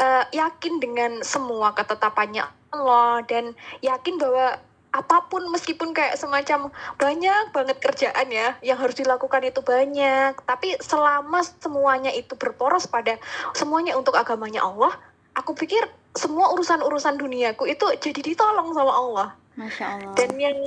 eh, 0.00 0.24
yakin 0.34 0.80
dengan 0.82 1.22
semua 1.22 1.70
ketetapannya 1.76 2.46
Allah 2.72 3.24
dan 3.24 3.56
yakin 3.80 4.20
bahwa 4.20 4.60
apa 4.88 5.28
pun 5.28 5.44
meskipun 5.52 5.92
kayak 5.92 6.16
semacam 6.16 6.72
banyak 6.96 7.52
banget 7.52 7.76
kerjaan 7.76 8.28
ya 8.32 8.56
yang 8.64 8.80
harus 8.80 8.96
dilakukan 8.96 9.44
itu 9.44 9.60
banyak 9.60 10.32
tapi 10.48 10.80
selama 10.80 11.44
semuanya 11.60 12.08
itu 12.08 12.32
berporos 12.40 12.88
pada 12.88 13.20
semuanya 13.52 14.00
untuk 14.00 14.16
agamanya 14.16 14.64
Allah 14.64 14.96
aku 15.36 15.52
pikir 15.52 15.84
semua 16.16 16.50
urusan-urusan 16.56 17.20
duniaku 17.20 17.68
itu 17.68 17.84
jadi 18.00 18.20
ditolong 18.24 18.72
sama 18.72 18.92
Allah 18.96 19.28
Masya 19.60 19.84
Allah. 19.84 20.12
dan 20.16 20.30
yang 20.40 20.58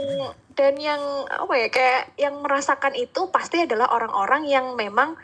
dan 0.53 0.73
yang 0.77 1.01
apa 1.25 1.53
ya 1.57 1.67
kayak 1.73 2.03
yang 2.21 2.35
merasakan 2.45 2.93
itu 2.93 3.25
pasti 3.33 3.65
adalah 3.65 3.89
orang-orang 3.89 4.45
yang 4.45 4.77
memang 4.77 5.17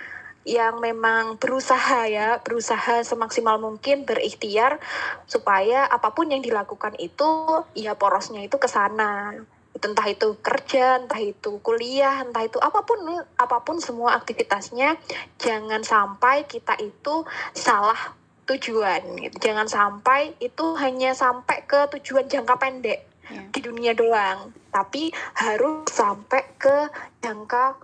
yang 0.48 0.80
memang 0.80 1.36
berusaha 1.36 2.08
ya, 2.08 2.40
berusaha 2.40 3.04
semaksimal 3.04 3.60
mungkin 3.60 4.08
berikhtiar 4.08 4.80
supaya 5.28 5.84
apa 5.84 6.16
pun 6.16 6.32
yang 6.32 6.40
dilakukan 6.40 6.96
itu 7.04 7.28
ya 7.76 8.00
porosnya 8.00 8.40
itu 8.40 8.56
ke 8.56 8.72
sana. 8.72 9.36
Entah 9.78 10.08
itu 10.10 10.40
kerja, 10.42 11.04
entah 11.04 11.20
itu 11.22 11.60
kuliah, 11.60 12.24
entah 12.24 12.48
itu 12.48 12.58
apa 12.64 12.82
pun 12.88 12.98
apa 13.38 13.62
pun 13.62 13.78
semua 13.78 14.16
aktivitasnya 14.18 14.98
jangan 15.38 15.84
sampai 15.84 16.48
kita 16.48 16.80
itu 16.80 17.28
salah 17.52 18.16
tujuan 18.48 19.04
gitu. 19.20 19.52
Jangan 19.52 19.68
sampai 19.68 20.34
itu 20.40 20.80
hanya 20.80 21.12
sampai 21.12 21.68
ke 21.68 21.92
tujuan 22.00 22.32
jangka 22.32 22.56
pendek 22.56 23.04
Ya. 23.28 23.44
di 23.52 23.60
dunia 23.60 23.92
doang, 23.92 24.56
tapi 24.72 25.12
harus 25.36 25.84
sampai 25.92 26.48
ke 26.56 26.88
jangka 27.20 27.76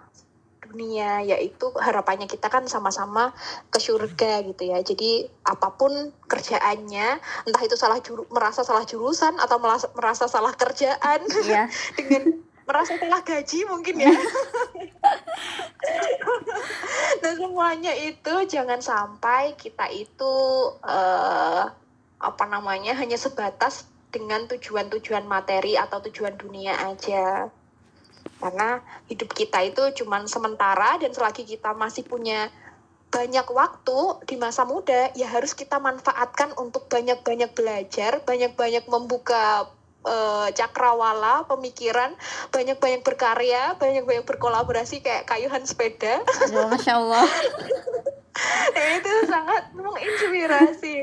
dunia 0.74 1.22
yaitu 1.22 1.70
harapannya 1.78 2.26
kita 2.26 2.50
kan 2.50 2.66
sama-sama 2.66 3.30
ke 3.70 3.78
surga 3.78 4.42
gitu 4.50 4.74
ya. 4.74 4.82
Jadi 4.82 5.30
apa 5.46 5.70
pun 5.78 5.94
kerjaannya 6.26 7.22
entah 7.46 7.64
itu 7.64 7.78
salah 7.78 8.02
juru, 8.02 8.26
merasa 8.34 8.66
salah 8.66 8.82
jurusan 8.84 9.38
atau 9.38 9.62
merasa, 9.62 9.88
merasa 9.94 10.26
salah 10.26 10.58
kerjaan 10.58 11.22
Iya. 11.46 11.70
dengan 12.02 12.42
merasa 12.66 12.98
salah 12.98 13.22
gaji 13.22 13.70
mungkin 13.70 14.02
ya. 14.02 14.10
Nah 17.24 17.34
semuanya 17.36 17.94
itu 17.96 18.34
jangan 18.48 18.80
sampai 18.80 19.56
kita 19.56 19.88
itu 19.92 20.34
eh, 20.84 21.64
apa 22.24 22.46
namanya 22.48 22.96
hanya 22.96 23.20
sebatas 23.20 23.88
dengan 24.12 24.48
tujuan-tujuan 24.48 25.26
materi 25.28 25.76
atau 25.76 26.00
tujuan 26.08 26.38
dunia 26.40 26.78
aja 26.80 27.52
karena 28.44 28.84
hidup 29.08 29.32
kita 29.32 29.64
itu 29.64 30.04
cuman 30.04 30.28
sementara 30.28 31.00
dan 31.00 31.16
selagi 31.16 31.48
kita 31.48 31.72
masih 31.72 32.04
punya 32.04 32.52
banyak 33.08 33.46
waktu 33.54 34.26
di 34.26 34.36
masa 34.42 34.66
muda 34.66 35.14
ya 35.16 35.30
harus 35.30 35.54
kita 35.54 35.78
manfaatkan 35.78 36.52
untuk 36.58 36.90
banyak-banyak 36.90 37.54
belajar, 37.54 38.26
banyak-banyak 38.26 38.90
membuka 38.90 39.70
eh, 40.02 40.50
cakrawala 40.58 41.46
pemikiran, 41.46 42.18
banyak-banyak 42.50 43.06
berkarya, 43.06 43.78
banyak-banyak 43.78 44.26
berkolaborasi 44.26 45.06
kayak 45.06 45.30
kayuhan 45.30 45.62
sepeda. 45.62 46.26
Aduh, 46.50 46.74
Masya 46.74 46.94
Allah. 46.98 47.30
Nah, 48.74 48.88
itu 48.98 49.12
sangat 49.30 49.64
menginspirasi 49.78 50.96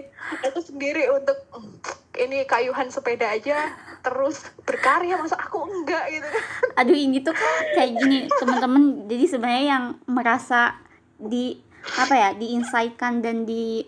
aku 0.50 0.60
sendiri 0.66 1.06
untuk 1.14 1.38
"Hmm, 1.54 1.78
ini 2.20 2.44
kayuhan 2.44 2.92
sepeda 2.92 3.32
aja 3.32 3.72
terus 4.00 4.48
berkarya 4.64 5.16
masa 5.20 5.36
aku 5.36 5.64
enggak 5.68 6.04
gitu 6.08 6.28
Aduh 6.76 6.96
ini 6.96 7.20
tuh 7.20 7.36
kan 7.36 7.54
kayak 7.76 7.92
gini 8.00 8.18
teman-teman. 8.40 9.04
Jadi 9.04 9.24
sebenarnya 9.28 9.64
yang 9.76 9.84
merasa 10.08 10.80
di 11.20 11.60
apa 11.96 12.14
ya 12.16 12.30
diinsightkan 12.36 13.20
dan 13.20 13.44
di 13.44 13.84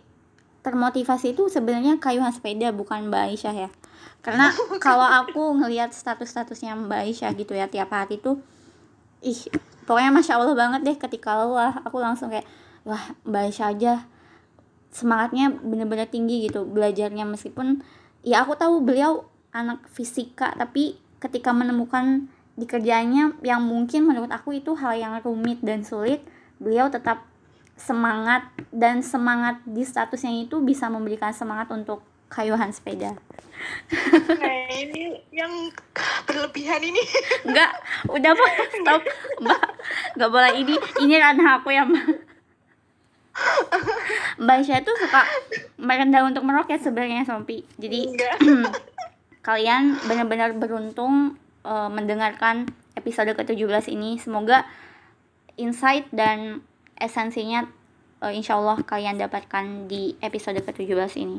termotivasi 0.61 1.33
itu 1.33 1.49
sebenarnya 1.49 1.97
kayuhan 1.97 2.33
sepeda 2.33 2.71
bukan 2.73 3.09
Mbak 3.09 3.23
Aisyah 3.33 3.55
ya. 3.57 3.71
Karena 4.21 4.53
kalau 4.85 5.09
aku 5.09 5.57
ngelihat 5.59 5.97
status-statusnya 5.97 6.77
Mbak 6.77 7.01
Aisyah 7.09 7.31
gitu 7.35 7.53
ya 7.57 7.67
tiap 7.67 7.91
hari 7.91 8.21
tuh 8.21 8.39
ih 9.23 9.39
pokoknya 9.87 10.11
masya 10.11 10.37
Allah 10.39 10.55
banget 10.55 10.81
deh 10.83 10.97
ketika 10.99 11.39
lelah 11.39 11.79
aku 11.87 11.97
langsung 12.03 12.29
kayak 12.29 12.47
wah 12.85 13.15
Mbak 13.25 13.43
Aisyah 13.49 13.69
aja 13.73 13.93
semangatnya 14.93 15.49
bener-bener 15.57 16.07
tinggi 16.11 16.47
gitu 16.47 16.69
belajarnya 16.69 17.25
meskipun 17.25 17.81
ya 18.23 18.47
aku 18.47 18.55
tahu 18.59 18.83
beliau 18.83 19.27
anak 19.53 19.85
fisika 19.91 20.55
tapi 20.55 20.99
ketika 21.23 21.55
menemukan 21.55 22.27
di 22.59 22.67
kerjaannya 22.69 23.43
yang 23.43 23.63
mungkin 23.63 24.07
menurut 24.07 24.31
aku 24.31 24.59
itu 24.59 24.75
hal 24.77 24.95
yang 24.99 25.17
rumit 25.23 25.63
dan 25.63 25.87
sulit 25.87 26.23
beliau 26.63 26.91
tetap 26.91 27.27
semangat 27.75 28.47
dan 28.71 29.01
semangat 29.03 29.59
di 29.67 29.83
statusnya 29.83 30.47
itu 30.47 30.63
bisa 30.63 30.87
memberikan 30.87 31.35
semangat 31.35 31.73
untuk 31.75 32.05
kayuhan 32.33 32.73
sepeda. 32.73 33.13
Nah 34.41 34.57
ini 34.73 35.21
yang 35.35 35.51
berlebihan 36.25 36.81
ini. 36.81 37.03
Enggak 37.45 37.77
udah 38.09 38.33
pak 38.33 38.53
stop. 38.81 39.03
Mbak 39.45 39.63
nggak 40.17 40.31
boleh. 40.33 40.53
Ini 40.65 40.75
ini 41.05 41.15
ranah 41.21 41.61
aku 41.61 41.69
ya 41.75 41.85
mbak 41.85 42.32
mbak 44.43 44.55
Aisyah 44.61 44.85
tuh 44.85 44.97
suka 44.97 45.25
merendah 45.81 46.25
untuk 46.29 46.45
meroket 46.45 46.85
sebenarnya 46.85 47.25
Sompi 47.25 47.65
jadi 47.81 48.13
kalian 49.47 49.99
benar-benar 50.07 50.55
beruntung 50.55 51.35
eh, 51.67 51.91
mendengarkan 51.91 52.71
episode 52.95 53.35
ke-17 53.35 53.91
ini. 53.93 54.17
Semoga 54.23 54.65
insight 55.59 56.09
dan 56.15 56.63
esensinya 56.97 57.67
eh, 58.23 58.33
insya 58.33 58.57
Allah 58.57 58.81
kalian 58.87 59.19
dapatkan 59.19 59.91
di 59.91 60.15
episode 60.23 60.63
ke-17 60.63 61.13
ini. 61.21 61.39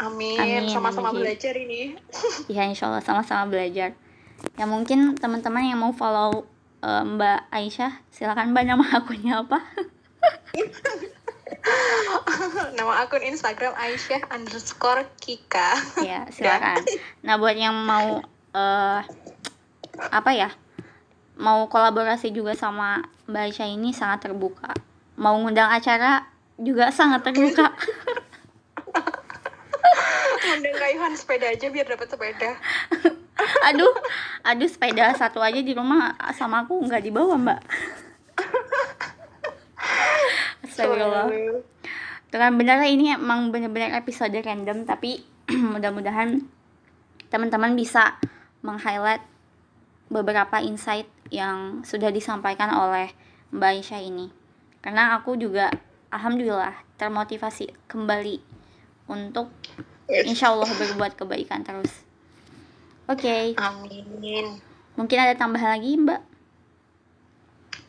amin 0.00 0.40
Amin, 0.40 0.64
sama-sama 0.72 1.12
belajar 1.12 1.52
ini 1.60 1.92
Ya 2.56 2.64
insya 2.64 2.88
Allah 2.88 3.04
sama-sama 3.04 3.52
belajar. 3.52 3.92
Ya 4.56 4.64
mungkin 4.64 5.12
teman-teman 5.20 5.66
yang 5.66 5.82
mau 5.82 5.92
follow 5.92 6.46
eh, 6.80 7.02
Mbak 7.04 7.52
Aisyah, 7.52 7.92
silakan 8.14 8.54
Mbak 8.54 8.64
nama 8.64 8.86
akunnya 9.02 9.44
apa? 9.44 9.60
nama 12.76 13.04
akun 13.04 13.24
Instagram 13.24 13.76
Aisyah 13.76 14.32
underscore 14.32 15.04
Kika 15.20 15.76
ya 16.00 16.24
silakan. 16.32 16.80
Nah 17.20 17.36
buat 17.36 17.56
yang 17.56 17.74
mau 17.74 18.24
eh 18.56 19.00
apa 20.10 20.30
ya 20.32 20.50
mau 21.40 21.68
kolaborasi 21.68 22.32
juga 22.32 22.56
sama 22.56 23.04
Mbak 23.28 23.42
Aisyah 23.52 23.68
ini 23.68 23.92
sangat 23.92 24.28
terbuka. 24.28 24.72
Mau 25.20 25.36
ngundang 25.40 25.68
acara 25.68 26.24
juga 26.60 26.92
sangat 26.92 27.24
terbuka. 27.24 27.72
Mending 30.50 30.76
kayuhan 30.76 31.12
sepeda 31.14 31.46
aja 31.52 31.66
biar 31.70 31.86
dapat 31.86 32.10
sepeda 32.10 32.58
aduh, 33.68 33.92
aduh 34.44 34.68
sepeda 34.68 35.12
satu 35.16 35.40
aja 35.40 35.60
di 35.60 35.72
rumah 35.72 36.16
sama 36.36 36.64
aku 36.64 36.80
nggak 36.84 37.04
dibawa 37.04 37.36
Mbak. 37.36 37.60
Astagfirullah. 40.80 41.26
Dengan 42.30 42.52
benar 42.56 42.78
ini 42.86 43.12
emang 43.12 43.50
benar-benar 43.50 43.92
episode 43.98 44.32
random 44.32 44.86
tapi 44.86 45.20
mudah-mudahan 45.72 46.46
teman-teman 47.28 47.74
bisa 47.74 48.16
meng-highlight 48.62 49.22
beberapa 50.10 50.62
insight 50.62 51.06
yang 51.30 51.82
sudah 51.86 52.10
disampaikan 52.10 52.70
oleh 52.72 53.12
Mbak 53.52 53.70
Aisyah 53.82 54.00
ini. 54.02 54.30
Karena 54.82 55.18
aku 55.18 55.38
juga 55.38 55.70
alhamdulillah 56.10 56.74
termotivasi 56.98 57.70
kembali 57.86 58.42
untuk 59.10 59.50
insya 60.10 60.54
Allah 60.54 60.70
berbuat 60.70 61.18
kebaikan 61.18 61.62
terus. 61.62 61.92
Oke, 63.10 63.58
amin 63.58 64.70
mungkin 65.00 65.16
ada 65.16 65.32
tambahan 65.32 65.80
lagi 65.80 65.96
Mbak? 65.96 66.20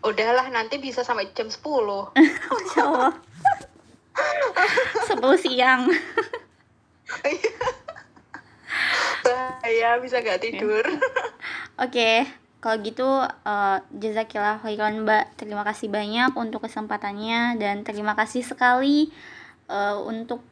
Udahlah 0.01 0.49
nanti 0.49 0.81
bisa 0.81 1.05
sampai 1.05 1.29
jam 1.33 1.47
10 1.49 1.61
Insya 2.17 2.81
Allah. 2.89 3.13
10 5.07 5.43
siang. 5.45 5.81
bahaya 9.21 10.01
bisa 10.01 10.19
gak 10.25 10.41
tidur 10.41 10.81
Oke, 11.83 12.29
kalau 12.61 12.77
gitu 12.85 13.09
eh, 13.25 13.77
jazakillah 13.97 14.61
khairan 14.61 15.01
Mbak. 15.01 15.33
Terima 15.33 15.65
kasih 15.65 15.89
banyak 15.89 16.37
untuk 16.37 16.61
kesempatannya 16.69 17.57
dan 17.57 17.81
terima 17.81 18.13
kasih 18.13 18.45
sekali 18.45 19.09
eh, 19.65 19.97
untuk 19.97 20.45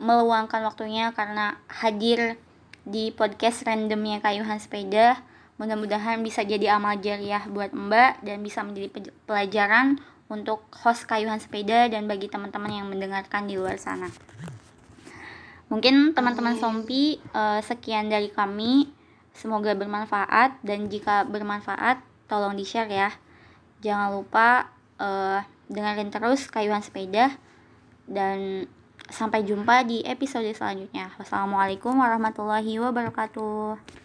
meluangkan 0.00 0.64
waktunya 0.64 1.12
karena 1.12 1.60
hadir 1.68 2.40
di 2.88 3.12
podcast 3.12 3.60
randomnya 3.68 4.24
Kayuhan 4.24 4.56
Sepeda. 4.56 5.20
Mudah-mudahan 5.60 6.24
bisa 6.24 6.40
jadi 6.40 6.80
amal 6.80 6.96
jariah 7.04 7.44
buat 7.52 7.76
Mbak 7.76 8.24
dan 8.24 8.40
bisa 8.40 8.64
menjadi 8.64 8.88
pe- 8.88 9.12
pelajaran 9.28 10.00
untuk 10.32 10.64
host 10.72 11.04
Kayuhan 11.04 11.36
Sepeda 11.36 11.84
dan 11.92 12.08
bagi 12.08 12.32
teman-teman 12.32 12.72
yang 12.72 12.88
mendengarkan 12.88 13.44
di 13.44 13.60
luar 13.60 13.76
sana. 13.76 14.08
Mungkin 15.68 16.16
teman-teman. 16.16 16.56
Sompi 16.56 17.20
eh, 17.20 17.60
sekian 17.60 18.08
dari 18.08 18.32
kami. 18.32 18.88
Semoga 19.36 19.76
bermanfaat 19.76 20.64
dan 20.64 20.88
jika 20.88 21.28
bermanfaat 21.28 22.00
tolong 22.24 22.56
di-share 22.56 22.88
ya. 22.88 23.12
Jangan 23.84 24.16
lupa 24.16 24.72
eh, 24.96 25.44
dengerin 25.68 26.08
terus 26.08 26.48
Kayuhan 26.48 26.80
Sepeda 26.80 27.36
dan 28.08 28.64
sampai 29.12 29.44
jumpa 29.44 29.84
di 29.84 30.00
episode 30.08 30.48
selanjutnya. 30.56 31.12
Wassalamualaikum 31.20 32.00
warahmatullahi 32.00 32.80
wabarakatuh. 32.80 33.99